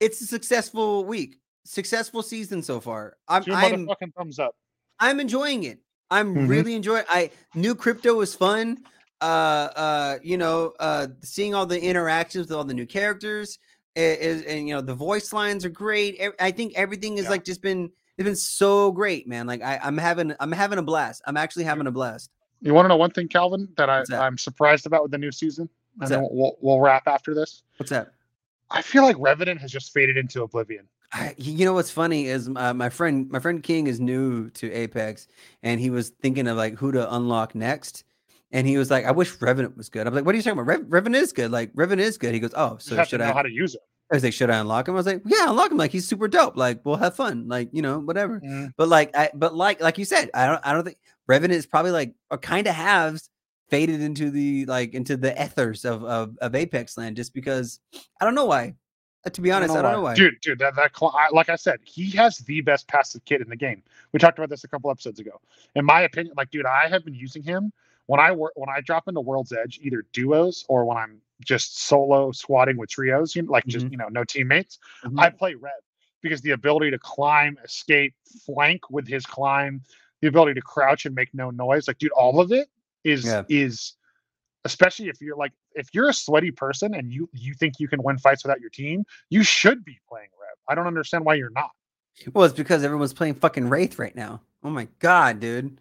it's 0.00 0.20
a 0.20 0.26
successful 0.26 1.04
week. 1.04 1.38
Successful 1.64 2.22
season 2.22 2.62
so 2.62 2.80
far. 2.80 3.16
I'm 3.28 3.42
I'm 3.48 3.88
thumbs 4.16 4.38
up. 4.38 4.54
I'm 5.00 5.20
enjoying 5.20 5.64
it. 5.64 5.78
I'm 6.10 6.34
Mhm. 6.34 6.48
really 6.48 6.74
enjoying 6.74 7.04
I 7.08 7.30
new 7.54 7.74
crypto 7.74 8.14
was 8.14 8.34
fun. 8.34 8.84
Uh 9.22 9.70
uh 9.76 10.18
you 10.22 10.36
know, 10.36 10.74
uh 10.80 11.06
seeing 11.22 11.54
all 11.54 11.64
the 11.64 11.80
interactions 11.80 12.48
with 12.48 12.56
all 12.56 12.64
the 12.64 12.74
new 12.74 12.86
characters 12.86 13.58
is 13.96 14.42
and 14.42 14.68
you 14.68 14.74
know 14.74 14.80
the 14.82 14.94
voice 14.94 15.32
lines 15.32 15.64
are 15.64 15.70
great. 15.70 16.20
I 16.40 16.50
think 16.50 16.74
everything 16.76 17.16
is 17.16 17.24
Yeah. 17.24 17.30
like 17.30 17.44
just 17.44 17.62
been 17.62 17.90
it's 18.18 18.24
been 18.24 18.36
so 18.36 18.92
great, 18.92 19.26
man. 19.26 19.46
Like 19.46 19.62
I, 19.62 19.80
I'm 19.82 19.96
having 19.96 20.34
I'm 20.40 20.52
having 20.52 20.78
a 20.78 20.82
blast. 20.82 21.22
I'm 21.26 21.38
actually 21.38 21.64
having 21.64 21.86
a 21.86 21.90
blast. 21.92 22.28
You 22.64 22.72
want 22.72 22.86
to 22.86 22.88
know 22.88 22.96
one 22.96 23.10
thing, 23.10 23.28
Calvin, 23.28 23.68
that, 23.76 23.90
I, 23.90 24.02
that? 24.08 24.20
I'm 24.22 24.38
surprised 24.38 24.86
about 24.86 25.02
with 25.02 25.10
the 25.10 25.18
new 25.18 25.30
season? 25.30 25.68
What's 25.96 26.10
and 26.10 26.22
then 26.22 26.28
we'll, 26.32 26.56
we'll 26.60 26.80
wrap 26.80 27.06
after 27.06 27.34
this. 27.34 27.62
What's 27.76 27.90
that? 27.90 28.12
I 28.70 28.80
feel 28.80 29.02
like 29.02 29.16
Revenant 29.18 29.60
has 29.60 29.70
just 29.70 29.92
faded 29.92 30.16
into 30.16 30.42
oblivion. 30.42 30.88
I, 31.12 31.34
you 31.38 31.64
know 31.64 31.74
what's 31.74 31.90
funny 31.90 32.26
is 32.26 32.50
uh, 32.56 32.74
my 32.74 32.88
friend 32.88 33.30
my 33.30 33.38
friend 33.38 33.62
King 33.62 33.86
is 33.86 34.00
new 34.00 34.50
to 34.50 34.72
Apex 34.72 35.28
and 35.62 35.80
he 35.80 35.90
was 35.90 36.08
thinking 36.08 36.48
of 36.48 36.56
like 36.56 36.74
who 36.74 36.90
to 36.90 37.14
unlock 37.14 37.54
next. 37.54 38.02
And 38.50 38.66
he 38.66 38.78
was 38.78 38.90
like, 38.90 39.04
I 39.04 39.12
wish 39.12 39.40
Revenant 39.40 39.76
was 39.76 39.88
good. 39.88 40.06
I'm 40.06 40.14
like, 40.14 40.24
what 40.24 40.34
are 40.34 40.36
you 40.36 40.42
talking 40.42 40.58
about? 40.58 40.66
Rev- 40.66 40.86
Revenant 40.88 41.22
is 41.22 41.32
good. 41.32 41.52
Like 41.52 41.70
Revenant 41.74 42.08
is 42.08 42.18
good. 42.18 42.34
He 42.34 42.40
goes, 42.40 42.52
Oh, 42.56 42.78
so 42.80 43.02
should 43.04 43.20
know 43.20 43.26
I 43.26 43.32
how 43.32 43.42
to 43.42 43.50
use 43.50 43.74
it. 43.74 43.82
I 44.10 44.16
was 44.16 44.24
like, 44.24 44.32
should 44.32 44.50
I 44.50 44.58
unlock 44.58 44.86
him? 44.86 44.94
I 44.94 44.96
was 44.98 45.06
like, 45.06 45.22
yeah, 45.24 45.50
unlock 45.50 45.70
him. 45.70 45.78
Like 45.78 45.92
he's 45.92 46.06
super 46.06 46.28
dope. 46.28 46.56
Like 46.56 46.84
we'll 46.84 46.96
have 46.96 47.14
fun. 47.14 47.48
Like, 47.48 47.68
you 47.72 47.82
know, 47.82 48.00
whatever. 48.00 48.40
Mm. 48.40 48.72
But 48.76 48.88
like 48.88 49.16
I 49.16 49.30
but 49.34 49.54
like 49.54 49.80
like 49.80 49.98
you 49.98 50.04
said, 50.04 50.30
I 50.34 50.46
don't 50.46 50.60
I 50.64 50.72
don't 50.72 50.84
think 50.84 50.98
Revenant 51.26 51.58
is 51.58 51.66
probably 51.66 51.90
like 51.90 52.14
or 52.30 52.38
kind 52.38 52.66
of 52.66 52.74
has 52.74 53.28
faded 53.70 54.00
into 54.00 54.30
the 54.30 54.66
like 54.66 54.94
into 54.94 55.16
the 55.16 55.32
ethers 55.42 55.84
of, 55.84 56.04
of 56.04 56.36
of 56.38 56.54
Apex 56.54 56.96
land 56.98 57.16
just 57.16 57.34
because 57.34 57.80
I 58.20 58.24
don't 58.24 58.34
know 58.34 58.44
why. 58.44 58.74
Uh, 59.26 59.30
to 59.30 59.40
be 59.40 59.50
honest, 59.50 59.74
I 59.74 59.80
don't 59.80 59.92
know 59.92 60.02
why. 60.02 60.14
Dude, 60.14 60.38
dude, 60.42 60.58
that, 60.58 60.76
that 60.76 60.92
I, 61.02 61.28
like 61.32 61.48
I 61.48 61.56
said, 61.56 61.80
he 61.82 62.10
has 62.10 62.38
the 62.38 62.60
best 62.60 62.86
passive 62.88 63.24
kit 63.24 63.40
in 63.40 63.48
the 63.48 63.56
game. 63.56 63.82
We 64.12 64.18
talked 64.18 64.38
about 64.38 64.50
this 64.50 64.64
a 64.64 64.68
couple 64.68 64.90
episodes 64.90 65.18
ago. 65.18 65.40
In 65.74 65.84
my 65.84 66.02
opinion, 66.02 66.34
like, 66.36 66.50
dude, 66.50 66.66
I 66.66 66.88
have 66.88 67.06
been 67.06 67.14
using 67.14 67.42
him 67.42 67.72
when 68.06 68.20
I 68.20 68.32
work 68.32 68.52
when 68.54 68.68
I 68.68 68.80
drop 68.80 69.08
into 69.08 69.20
World's 69.20 69.52
Edge, 69.52 69.80
either 69.82 70.04
duos 70.12 70.64
or 70.68 70.84
when 70.84 70.96
I'm 70.96 71.20
just 71.42 71.82
solo 71.86 72.32
squatting 72.32 72.76
with 72.76 72.90
trios, 72.90 73.34
you 73.34 73.42
know, 73.42 73.50
like 73.50 73.66
just 73.66 73.86
Mhm. 73.86 73.92
you 73.92 73.96
know, 73.96 74.08
no 74.08 74.24
teammates. 74.24 74.78
Mhm. 75.04 75.18
I 75.18 75.30
play 75.30 75.54
Rev 75.54 75.72
because 76.22 76.40
the 76.40 76.52
ability 76.52 76.90
to 76.90 76.98
climb, 76.98 77.58
escape, 77.64 78.14
flank 78.46 78.90
with 78.90 79.06
his 79.06 79.26
climb, 79.26 79.82
the 80.24 80.28
ability 80.28 80.54
to 80.54 80.62
crouch 80.62 81.04
and 81.04 81.14
make 81.14 81.28
no 81.34 81.50
noise, 81.50 81.86
like, 81.86 81.98
dude, 81.98 82.10
all 82.12 82.40
of 82.40 82.50
it 82.50 82.68
is 83.04 83.26
Yeah. 83.26 83.42
is 83.50 83.94
especially 84.64 85.08
if 85.08 85.20
you're 85.20 85.36
like 85.36 85.52
if 85.74 85.88
you're 85.92 86.08
a 86.08 86.14
sweaty 86.14 86.50
person 86.50 86.94
and 86.94 87.12
you 87.12 87.28
you 87.34 87.52
think 87.52 87.74
you 87.78 87.86
can 87.88 88.02
win 88.02 88.16
fights 88.16 88.42
without 88.42 88.58
your 88.58 88.70
team, 88.70 89.04
you 89.28 89.42
should 89.42 89.84
be 89.84 90.00
playing 90.08 90.28
Rev. 90.40 90.56
I 90.66 90.74
don't 90.74 90.86
understand 90.86 91.26
why 91.26 91.34
you're 91.34 91.50
not. 91.50 91.70
Well, 92.32 92.44
it's 92.46 92.54
because 92.54 92.82
everyone's 92.82 93.12
playing 93.12 93.34
fucking 93.34 93.68
Wraith 93.68 93.98
right 93.98 94.16
now. 94.16 94.40
Oh 94.62 94.70
my 94.70 94.88
god, 94.98 95.40
dude! 95.40 95.78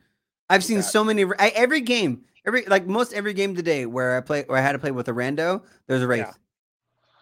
I've 0.49 0.63
seen 0.65 0.81
so 0.81 1.05
many. 1.05 1.23
I, 1.39 1.49
every 1.55 1.79
game, 1.79 2.25
every 2.45 2.65
like 2.65 2.85
most 2.85 3.13
every 3.13 3.33
game 3.33 3.55
today 3.55 3.85
where 3.85 4.17
I 4.17 4.19
play 4.19 4.43
where 4.47 4.57
I 4.57 4.61
had 4.61 4.73
to 4.73 4.79
play 4.79 4.91
with 4.91 5.07
a 5.07 5.13
rando, 5.13 5.63
there's 5.87 6.01
a 6.01 6.07
Wraith. 6.07 6.25
Yeah. 6.27 6.33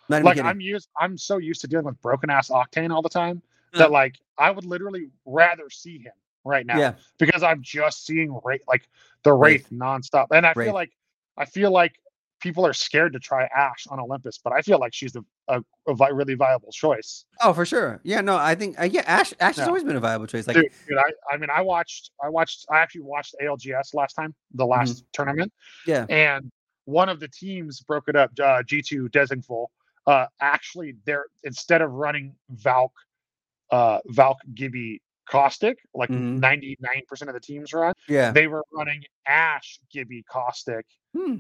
Not 0.10 0.24
Like 0.24 0.38
kidding. 0.38 0.50
I'm 0.50 0.60
used 0.60 0.90
I'm 1.00 1.20
so 1.20 1.38
used 1.38 1.62
to 1.62 1.68
dealing 1.68 1.86
with 1.86 2.02
broken 2.02 2.32
ass 2.32 2.50
Octane 2.50 2.90
all 2.90 3.04
the 3.04 3.10
time 3.10 3.44
that 3.74 3.92
like 3.92 4.16
I 4.40 4.50
would 4.50 4.66
literally 4.66 5.10
rather 5.26 5.70
see 5.70 6.00
him 6.00 6.14
right 6.44 6.66
now 6.66 6.78
yeah, 6.80 6.94
because 7.20 7.44
I'm 7.44 7.62
just 7.62 8.06
seeing 8.06 8.38
Wraith 8.44 8.62
like 8.68 8.88
the 9.24 9.34
Wraith, 9.34 9.68
nonstop. 9.72 10.28
And 10.32 10.46
I 10.46 10.54
Wraith. 10.56 10.68
feel 10.68 10.74
like 10.74 10.92
I 11.38 11.46
feel 11.46 11.72
like 11.72 11.94
people 12.40 12.66
are 12.66 12.74
scared 12.74 13.14
to 13.14 13.20
try 13.20 13.48
Ash 13.56 13.86
on 13.90 14.00
Olympus, 14.00 14.40
but 14.44 14.52
I 14.52 14.62
feel 14.64 14.80
like 14.80 14.94
she's 14.96 15.16
a, 15.16 15.24
a, 15.48 15.62
a 15.88 15.94
vi- 15.94 16.10
really 16.10 16.34
viable 16.34 16.72
choice. 16.72 17.26
oh 17.42 17.54
for 17.54 17.66
sure. 17.66 18.00
Yeah, 18.04 18.22
no, 18.22 18.36
I 18.36 18.56
think 18.56 18.80
uh, 18.80 18.86
yeah, 18.86 19.04
Ash 19.06 19.34
Ash 19.40 19.58
has 19.58 19.68
always 19.68 19.84
been 19.84 19.96
a 19.96 20.00
viable 20.00 20.26
choice. 20.28 20.48
Like, 20.48 20.56
dude, 20.56 20.72
dude, 20.88 20.98
I, 20.98 21.12
I 21.32 21.38
mean, 21.38 21.50
I 21.52 21.62
watched, 21.62 22.12
I 22.24 22.30
watched, 22.30 22.66
I 22.72 22.80
actually 22.80 23.02
watched 23.02 23.36
ALGS 23.42 23.94
last 23.94 24.14
time, 24.16 24.34
the 24.54 24.66
last 24.66 25.06
tournament, 25.14 25.54
Mm-hmm. 25.88 25.92
yeah, 25.92 26.06
and 26.10 26.52
one 26.86 27.10
of 27.10 27.20
the 27.20 27.28
teams 27.28 27.80
broke 27.82 28.08
it 28.10 28.16
up. 28.16 28.32
Uh, 28.40 28.64
G2 28.64 29.10
Desinful, 29.12 29.68
uh, 30.08 30.26
actually, 30.42 30.96
they're 31.06 31.26
instead 31.44 31.84
of 31.84 31.92
running 31.92 32.34
Valk, 32.50 32.92
uh, 33.70 34.00
Valk 34.08 34.38
Gibby 34.56 35.00
Caustic, 35.32 35.78
like 35.94 36.10
Mhm. 36.10 36.40
99% 36.40 37.30
of 37.30 37.34
the 37.34 37.40
teams 37.40 37.72
run, 37.74 37.94
yeah. 38.10 38.32
they 38.32 38.48
were 38.48 38.64
running 38.74 39.02
Ash 39.26 39.80
Gibby 39.92 40.24
Caustic. 40.24 40.86
Hmm. 41.16 41.38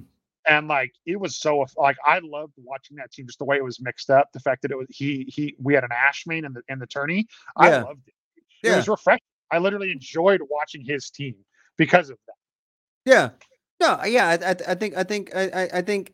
And 0.48 0.68
like 0.68 0.94
it 1.06 1.20
was 1.20 1.38
so 1.38 1.66
like 1.78 1.98
I 2.06 2.20
loved 2.24 2.54
watching 2.58 2.98
that 2.98 3.12
team 3.12 3.28
just 3.28 3.38
the 3.38 3.46
way 3.46 3.58
it 3.58 3.64
was 3.64 3.80
mixed 3.82 4.10
up. 4.10 4.32
The 4.32 4.40
fact 4.40 4.62
that 4.64 4.72
it 4.72 4.78
was 4.78 4.88
he 4.90 5.26
he 5.28 5.56
we 5.60 5.74
had 5.76 5.84
an 5.84 5.92
Ash 5.92 6.26
main 6.26 6.46
in 6.46 6.54
the 6.54 6.62
in 6.70 6.80
the 6.80 6.88
tourney. 6.88 7.28
I 7.58 7.70
Yeah. 7.70 7.84
loved 7.84 8.08
it. 8.08 8.14
It 8.64 8.70
Yeah. 8.70 8.78
was 8.78 8.88
refreshing. 8.88 9.22
I 9.52 9.58
literally 9.60 9.92
enjoyed 9.92 10.42
watching 10.50 10.84
his 10.86 11.10
team 11.12 11.36
because 11.78 12.10
of 12.10 12.18
that. 12.28 12.36
Yeah. 13.06 13.30
No, 13.82 14.04
yeah, 14.06 14.28
I, 14.28 14.34
I, 14.52 14.56
I 14.72 14.76
think, 14.76 14.96
I 14.96 15.04
think, 15.04 15.36
I, 15.36 15.42
I- 15.50 15.70
I 15.80 15.82
think 15.82 16.14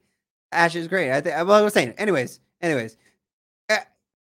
Ash 0.53 0.73
is 0.75 0.87
great. 0.87 1.11
I 1.11 1.19
think, 1.21 1.35
well, 1.35 1.51
I 1.51 1.61
was 1.61 1.73
saying, 1.73 1.93
anyways, 1.97 2.39
anyways, 2.61 2.95
uh, 3.69 3.77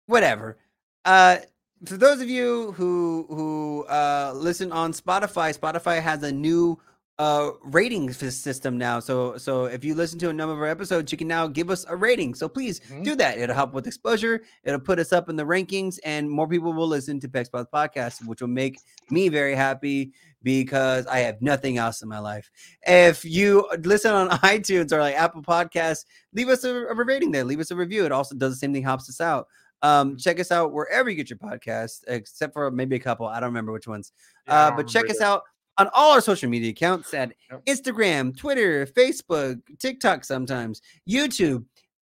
whatever. 0.06 0.58
Uh, 1.04 1.38
for 1.84 1.96
those 1.96 2.20
of 2.20 2.28
you 2.28 2.72
who 2.72 3.26
who 3.28 3.84
uh 3.88 4.32
listen 4.34 4.72
on 4.72 4.92
Spotify, 4.92 5.56
Spotify 5.56 6.00
has 6.00 6.22
a 6.22 6.32
new 6.32 6.78
uh 7.18 7.50
rating 7.64 8.12
system 8.12 8.76
now. 8.76 9.00
So 9.00 9.36
so 9.38 9.64
if 9.66 9.84
you 9.84 9.94
listen 9.94 10.18
to 10.20 10.28
a 10.30 10.32
number 10.32 10.52
of 10.54 10.58
our 10.60 10.66
episodes, 10.66 11.12
you 11.12 11.18
can 11.18 11.28
now 11.28 11.46
give 11.46 11.70
us 11.70 11.84
a 11.88 11.96
rating. 11.96 12.34
So 12.34 12.48
please 12.48 12.80
Mhm. 12.80 13.04
do 13.04 13.16
that. 13.16 13.38
It'll 13.38 13.54
help 13.54 13.72
with 13.72 13.86
exposure. 13.86 14.42
It'll 14.64 14.80
put 14.80 14.98
us 14.98 15.12
up 15.12 15.28
in 15.28 15.36
the 15.36 15.44
rankings, 15.44 15.98
and 16.04 16.30
more 16.30 16.48
people 16.48 16.72
will 16.72 16.88
listen 16.88 17.20
to 17.20 17.28
Pex 17.28 17.46
Spots 17.46 17.68
podcast, 17.72 18.26
which 18.26 18.40
will 18.40 18.48
make 18.48 18.78
me 19.10 19.28
very 19.28 19.54
happy 19.54 20.12
because 20.42 21.06
I 21.06 21.20
have 21.20 21.40
nothing 21.42 21.78
else 21.78 22.02
in 22.02 22.08
my 22.08 22.18
life. 22.18 22.50
If 22.86 23.24
you 23.24 23.66
listen 23.82 24.12
on 24.12 24.28
iTunes 24.44 24.92
or 24.92 25.00
like 25.00 25.16
Apple 25.16 25.42
Podcasts, 25.42 26.04
leave 26.34 26.48
us 26.48 26.64
a, 26.64 26.86
a 26.86 26.94
rating 26.94 27.30
there. 27.32 27.44
Leave 27.44 27.60
us 27.60 27.70
a 27.70 27.76
review. 27.76 28.04
It 28.04 28.12
also 28.12 28.34
does 28.34 28.52
the 28.52 28.58
same 28.58 28.72
thing, 28.72 28.82
helps 28.82 29.08
us 29.08 29.20
out. 29.20 29.46
Um, 29.82 30.16
check 30.16 30.40
us 30.40 30.50
out 30.50 30.72
wherever 30.72 31.10
you 31.10 31.16
get 31.16 31.28
your 31.30 31.38
podcasts, 31.38 32.02
except 32.08 32.52
for 32.54 32.70
maybe 32.70 32.96
a 32.96 33.00
couple. 33.00 33.26
I 33.26 33.40
don't 33.40 33.50
remember 33.50 33.72
which 33.72 33.86
ones. 33.86 34.12
Yeah, 34.46 34.66
uh, 34.66 34.76
but 34.76 34.88
check 34.88 35.08
us 35.10 35.20
out 35.20 35.42
on 35.78 35.88
all 35.92 36.12
our 36.12 36.20
social 36.20 36.48
media 36.48 36.70
accounts 36.70 37.12
at 37.14 37.32
Yep. 37.50 37.66
Instagram, 37.66 38.36
Twitter, 38.36 38.86
Facebook, 38.86 39.60
TikTok, 39.78 40.24
sometimes 40.24 40.80
YouTube. 41.08 41.64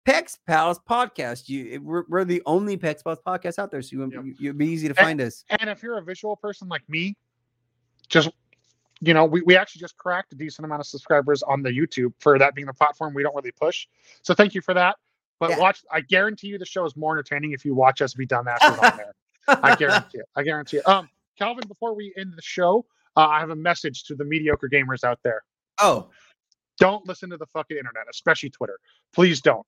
Pex 0.07 0.39
Pals 0.47 0.81
podcast. 0.89 1.51
You, 1.51 1.83
we're, 1.83 2.05
we're 2.09 2.25
the 2.25 2.41
only 2.47 2.79
Pex 2.79 3.05
Pals 3.05 3.19
podcast 3.27 3.59
out 3.59 3.71
there, 3.71 3.83
so 3.83 3.91
you, 3.97 4.11
Yep. 4.11 4.25
you, 4.25 4.35
you'd 4.39 4.59
be 4.59 4.67
easy 4.67 4.89
to 4.89 4.99
And- 4.99 5.05
find 5.07 5.21
us. 5.21 5.45
And 5.61 5.69
if 5.69 5.83
you're 5.83 5.99
a 5.99 6.03
visual 6.03 6.35
person 6.37 6.67
like 6.69 6.83
me, 6.89 7.15
just 8.09 8.31
you 9.01 9.15
know, 9.15 9.25
we, 9.25 9.43
we 9.43 9.57
actually 9.57 9.81
just 9.81 9.97
cracked 9.97 10.33
a 10.33 10.37
decent 10.37 10.65
amount 10.65 10.81
of 10.81 10.87
subscribers 10.87 11.43
on 11.45 11.63
the 11.63 11.71
YouTube 11.71 12.13
for 12.19 12.37
that 12.39 12.55
being 12.57 12.67
the 12.67 12.73
platform 12.73 13.15
we 13.15 13.23
don't 13.23 13.37
really 13.37 13.53
push. 13.53 13.87
So 14.23 14.35
thank 14.35 14.55
you 14.55 14.61
for 14.61 14.75
that. 14.75 14.97
But 15.41 15.51
Yeah. 15.51 15.59
watch 15.59 15.83
I 15.91 16.01
guarantee 16.01 16.49
you 16.49 16.59
the 16.59 16.67
show 16.67 16.85
is 16.85 16.97
more 16.97 17.13
entertaining 17.13 17.53
if 17.53 17.65
you 17.65 17.75
watch 17.75 18.01
us 18.03 18.15
be 18.15 18.27
dumbasses 18.27 18.71
on 18.83 18.97
there. 18.97 19.15
I 19.49 19.77
guarantee 19.77 20.19
it. 20.19 20.27
I 20.37 20.43
guarantee 20.43 20.79
it. 20.79 20.89
Um, 20.89 21.09
Calvin, 21.39 21.67
before 21.69 21.95
we 21.95 22.13
end 22.17 22.33
the 22.37 22.43
show, 22.43 22.85
uh, 23.17 23.27
I 23.27 23.41
have 23.41 23.51
a 23.51 23.57
message 23.57 24.05
to 24.05 24.15
the 24.15 24.25
mediocre 24.25 24.69
gamers 24.69 25.05
out 25.05 25.21
there. 25.23 25.43
Oh, 25.79 26.11
Don't 26.79 27.07
listen 27.07 27.31
to 27.31 27.37
the 27.37 27.47
fucking 27.47 27.77
internet, 27.77 28.05
especially 28.11 28.51
Twitter. 28.51 28.79
Please 29.13 29.41
don't. 29.41 29.67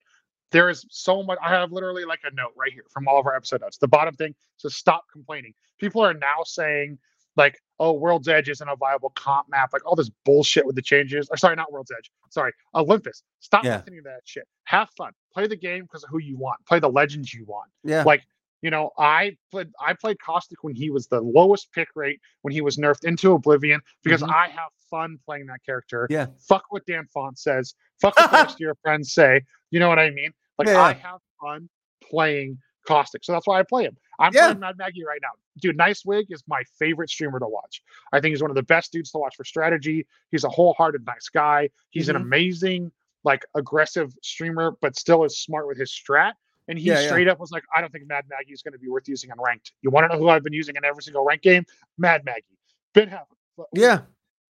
There 0.53 0.69
is 0.69 0.85
so 0.91 1.23
much. 1.23 1.39
I 1.43 1.51
have 1.51 1.71
literally 1.73 2.05
like 2.05 2.21
a 2.25 2.35
note 2.35 2.53
right 2.57 2.73
here 2.73 2.85
from 2.91 3.07
all 3.09 3.19
of 3.19 3.27
our 3.27 3.35
episode 3.37 3.61
notes. 3.61 3.79
The 3.79 3.89
bottom 3.89 4.15
thing 4.15 4.35
says 4.59 4.75
stop 4.75 5.05
complaining. 5.13 5.55
People 5.79 6.03
are 6.03 6.15
now 6.15 6.43
saying 6.45 6.99
like, 7.41 7.59
"Oh, 7.81 7.93
World's 7.93 8.29
Edge 8.29 8.49
isn't 8.49 8.69
a 8.69 8.77
viable 8.77 9.11
comp 9.17 9.49
map." 9.51 9.71
Like 9.73 9.85
all 9.85 9.97
this 9.97 10.11
bullshit 10.25 10.65
with 10.67 10.77
the 10.77 10.83
changes. 10.83 11.29
Or 11.31 11.37
sorry, 11.37 11.57
not 11.57 11.73
World's 11.73 11.91
Edge. 11.91 12.11
Sorry, 12.31 12.53
Olympus. 12.75 13.23
Stop 13.41 13.65
Yeah. 13.65 13.79
listening 13.79 13.99
to 14.05 14.11
that 14.11 14.21
shit. 14.25 14.45
Have 14.65 14.89
fun. 14.97 15.13
Play 15.35 15.49
the 15.49 15.57
game 15.57 15.83
because 15.85 16.05
of 16.05 16.11
who 16.11 16.19
you 16.19 16.37
want. 16.37 16.65
Play 16.67 16.79
the 16.79 16.89
legends 16.91 17.35
you 17.35 17.45
want 17.47 17.71
yeah. 17.83 18.03
like 18.05 18.23
you 18.63 18.71
know 18.71 18.91
i 18.99 19.35
played 19.51 19.69
i 19.81 19.95
played 19.95 20.19
caustic 20.21 20.63
when 20.63 20.75
he 20.75 20.91
was 20.91 21.07
the 21.07 21.19
lowest 21.19 21.73
pick 21.73 21.89
rate 21.95 22.21
when 22.43 22.53
he 22.53 22.61
was 22.61 22.77
nerfed 22.77 23.05
into 23.05 23.33
oblivion 23.33 23.81
because 24.05 24.21
Mhm. 24.21 24.31
i 24.35 24.49
have 24.49 24.69
fun 24.91 25.19
playing 25.25 25.47
that 25.47 25.61
character 25.65 26.07
Yeah. 26.11 26.27
fuck 26.47 26.65
what 26.69 26.85
dan 26.85 27.07
font 27.07 27.39
says 27.39 27.75
fuck 28.03 28.15
what 28.19 28.31
the 28.31 28.37
rest 28.45 28.55
of 28.57 28.61
your 28.61 28.75
friends 28.83 29.15
say 29.15 29.41
you 29.71 29.81
know 29.81 29.89
what 29.89 29.99
i 29.99 30.11
mean 30.11 30.33
like 30.59 30.69
Yeah, 30.69 30.83
i 30.83 30.93
have 30.93 31.21
fun 31.41 31.71
playing 32.03 32.59
caustic 32.91 33.23
so 33.25 33.33
that's 33.33 33.47
why 33.47 33.59
i 33.59 33.63
play 33.63 33.85
him 33.85 33.97
i'm 34.19 34.33
Yeah. 34.35 34.47
playing 34.47 34.61
mad 34.61 34.77
maggie 34.79 35.05
right 35.05 35.21
now 35.23 35.31
dude 35.59 35.79
NiceWigg 35.79 36.27
is 36.31 36.43
my 36.49 36.63
favorite 36.79 37.09
streamer 37.11 37.39
to 37.39 37.47
watch 37.47 37.83
i 38.13 38.21
think 38.21 38.33
he's 38.33 38.43
one 38.43 38.51
of 38.51 38.57
the 38.57 38.63
best 38.63 38.93
dudes 38.93 39.11
to 39.13 39.19
watch 39.19 39.37
for 39.37 39.45
strategy 39.45 40.07
he's 40.31 40.45
a 40.45 40.49
wholehearted 40.49 41.05
nice 41.07 41.29
guy 41.29 41.69
he's 41.91 42.09
an 42.09 42.17
Mhm. 42.17 42.23
amazing 42.23 42.93
like 43.25 43.45
aggressive 43.55 44.13
streamer 44.23 44.73
but 44.81 44.97
still 44.97 45.25
is 45.25 45.39
smart 45.39 45.67
with 45.69 45.79
his 45.79 45.91
strat 45.91 46.33
and 46.69 46.79
he 46.79 46.87
Yeah, 46.87 47.01
yeah. 47.01 47.07
straight 47.09 47.27
up 47.29 47.41
was 47.41 47.51
like, 47.51 47.65
I 47.75 47.81
don't 47.81 47.91
think 47.93 48.07
Mad 48.07 48.25
Maggie 48.31 48.53
is 48.53 48.63
going 48.63 48.73
to 48.75 48.79
be 48.79 48.89
worth 48.89 49.09
using 49.09 49.31
on 49.33 49.39
ranked. 49.41 49.73
You 49.83 49.91
want 49.91 50.05
to 50.09 50.15
know 50.17 50.23
who 50.23 50.29
I've 50.29 50.45
been 50.45 50.53
using 50.53 50.77
in 50.77 50.85
every 50.85 51.03
single 51.03 51.25
ranked 51.25 51.43
game? 51.43 51.65
Mad 51.99 52.25
Maggie. 52.25 52.45
Been 52.95 53.09
having 53.09 53.27
fun. 53.57 53.67
yeah. 53.73 54.03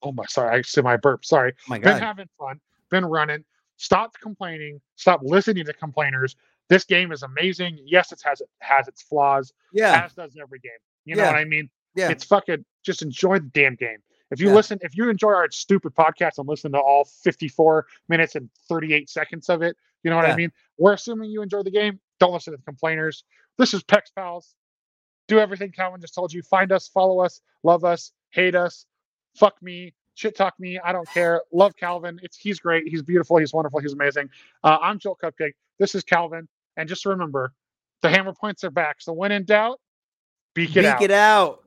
Oh 0.02 0.12
my, 0.12 0.26
sorry, 0.26 0.58
I 0.58 0.62
said 0.62 0.84
my 0.84 0.98
burp. 0.98 1.24
Sorry. 1.24 1.52
Oh 1.52 1.56
my 1.68 1.78
Been 1.78 1.98
having 1.98 2.28
fun. 2.38 2.60
Been 2.90 3.06
running. 3.06 3.42
Stop 3.78 4.18
complaining. 4.20 4.80
Stop 4.96 5.20
listening 5.22 5.64
to 5.64 5.72
complainers. 5.72 6.36
This 6.70 6.84
game 6.84 7.12
is 7.12 7.22
amazing. 7.22 7.78
Yes, 7.84 8.12
it 8.12 8.22
has 8.24 8.40
it 8.40 8.48
has 8.60 8.88
its 8.88 9.02
flaws, 9.02 9.52
Yeah. 9.74 10.02
as 10.06 10.14
does 10.14 10.34
every 10.40 10.60
game. 10.60 10.72
You 11.04 11.16
know 11.16 11.24
what 11.26 11.34
I 11.36 11.44
mean? 11.44 11.68
Yeah. 11.94 12.08
It's 12.10 12.24
fucking 12.24 12.64
just 12.84 13.02
enjoy 13.02 13.40
the 13.40 13.48
damn 13.52 13.74
game. 13.74 13.98
If 14.30 14.40
you 14.40 14.48
Yeah. 14.48 14.54
listen, 14.54 14.78
if 14.80 14.96
you 14.96 15.10
enjoy 15.10 15.32
our 15.34 15.50
stupid 15.50 15.94
podcast 15.94 16.38
and 16.38 16.48
listen 16.48 16.72
to 16.72 16.78
all 16.78 17.04
54 17.04 17.86
minutes 18.08 18.36
and 18.36 18.48
38 18.68 19.10
seconds 19.10 19.48
of 19.50 19.60
it, 19.62 19.76
you 20.04 20.10
know 20.10 20.16
what 20.16 20.26
Yeah. 20.28 20.32
I 20.32 20.36
mean? 20.36 20.52
We're 20.78 20.92
assuming 20.94 21.30
you 21.30 21.42
enjoy 21.42 21.62
the 21.64 21.70
game. 21.72 22.00
Don't 22.20 22.32
listen 22.32 22.52
to 22.52 22.56
the 22.56 22.62
complainers. 22.62 23.24
This 23.58 23.74
is 23.74 23.82
Pex 23.82 24.14
Pals. 24.14 24.54
do 25.28 25.38
everything 25.38 25.70
Calvin 25.70 26.00
just 26.00 26.12
told 26.14 26.32
you. 26.32 26.42
Find 26.42 26.72
us, 26.72 26.88
follow 26.88 27.20
us, 27.20 27.40
love 27.62 27.84
us, 27.84 28.10
hate 28.30 28.56
us, 28.56 28.84
fuck 29.36 29.60
me, 29.62 29.94
shit 30.14 30.34
talk 30.36 30.58
me. 30.58 30.76
I 30.80 30.90
don't 30.92 31.08
care. 31.10 31.42
Love 31.52 31.76
Calvin. 31.76 32.18
It's 32.24 32.36
he's 32.36 32.58
great. 32.58 32.88
He's 32.88 33.02
beautiful. 33.02 33.36
He's 33.36 33.52
wonderful. 33.52 33.78
He's 33.78 33.92
amazing. 33.92 34.28
Uh, 34.64 34.78
I'm 34.82 34.98
Joel 34.98 35.16
Cupcake. 35.22 35.52
This 35.78 35.94
is 35.94 36.02
Calvin. 36.02 36.48
And 36.80 36.88
just 36.88 37.04
remember, 37.04 37.52
the 38.00 38.08
hammer 38.08 38.32
points 38.32 38.64
are 38.64 38.70
back. 38.70 38.96
So 39.00 39.12
when 39.12 39.32
in 39.32 39.44
doubt, 39.44 39.78
beak 40.54 40.76
it 40.76 40.84
out. 40.86 40.98
Beak 40.98 41.02
out. 41.02 41.02
it 41.02 41.10
out. 41.10 41.64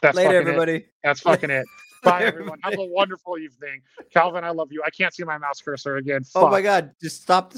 That's 0.00 0.16
Later, 0.16 0.28
fucking 0.28 0.36
it. 0.36 0.40
everybody. 0.40 0.86
That's 1.04 1.20
fucking 1.28 1.50
it. 1.50 1.66
Bye, 2.02 2.22
everyone. 2.24 2.58
Have 2.62 2.78
a 2.78 2.84
wonderful 2.84 3.36
evening. 3.36 3.82
Calvin, 4.10 4.42
I 4.42 4.50
love 4.50 4.68
you. 4.70 4.82
I 4.86 4.90
can't 4.90 5.12
see 5.12 5.24
my 5.24 5.36
mouse 5.36 5.60
cursor 5.60 5.96
again. 5.96 6.22
Oh 6.34 6.48
my 6.48 6.62
god, 6.62 6.92
just 7.02 7.22
stop 7.22 7.50
the 7.50 7.54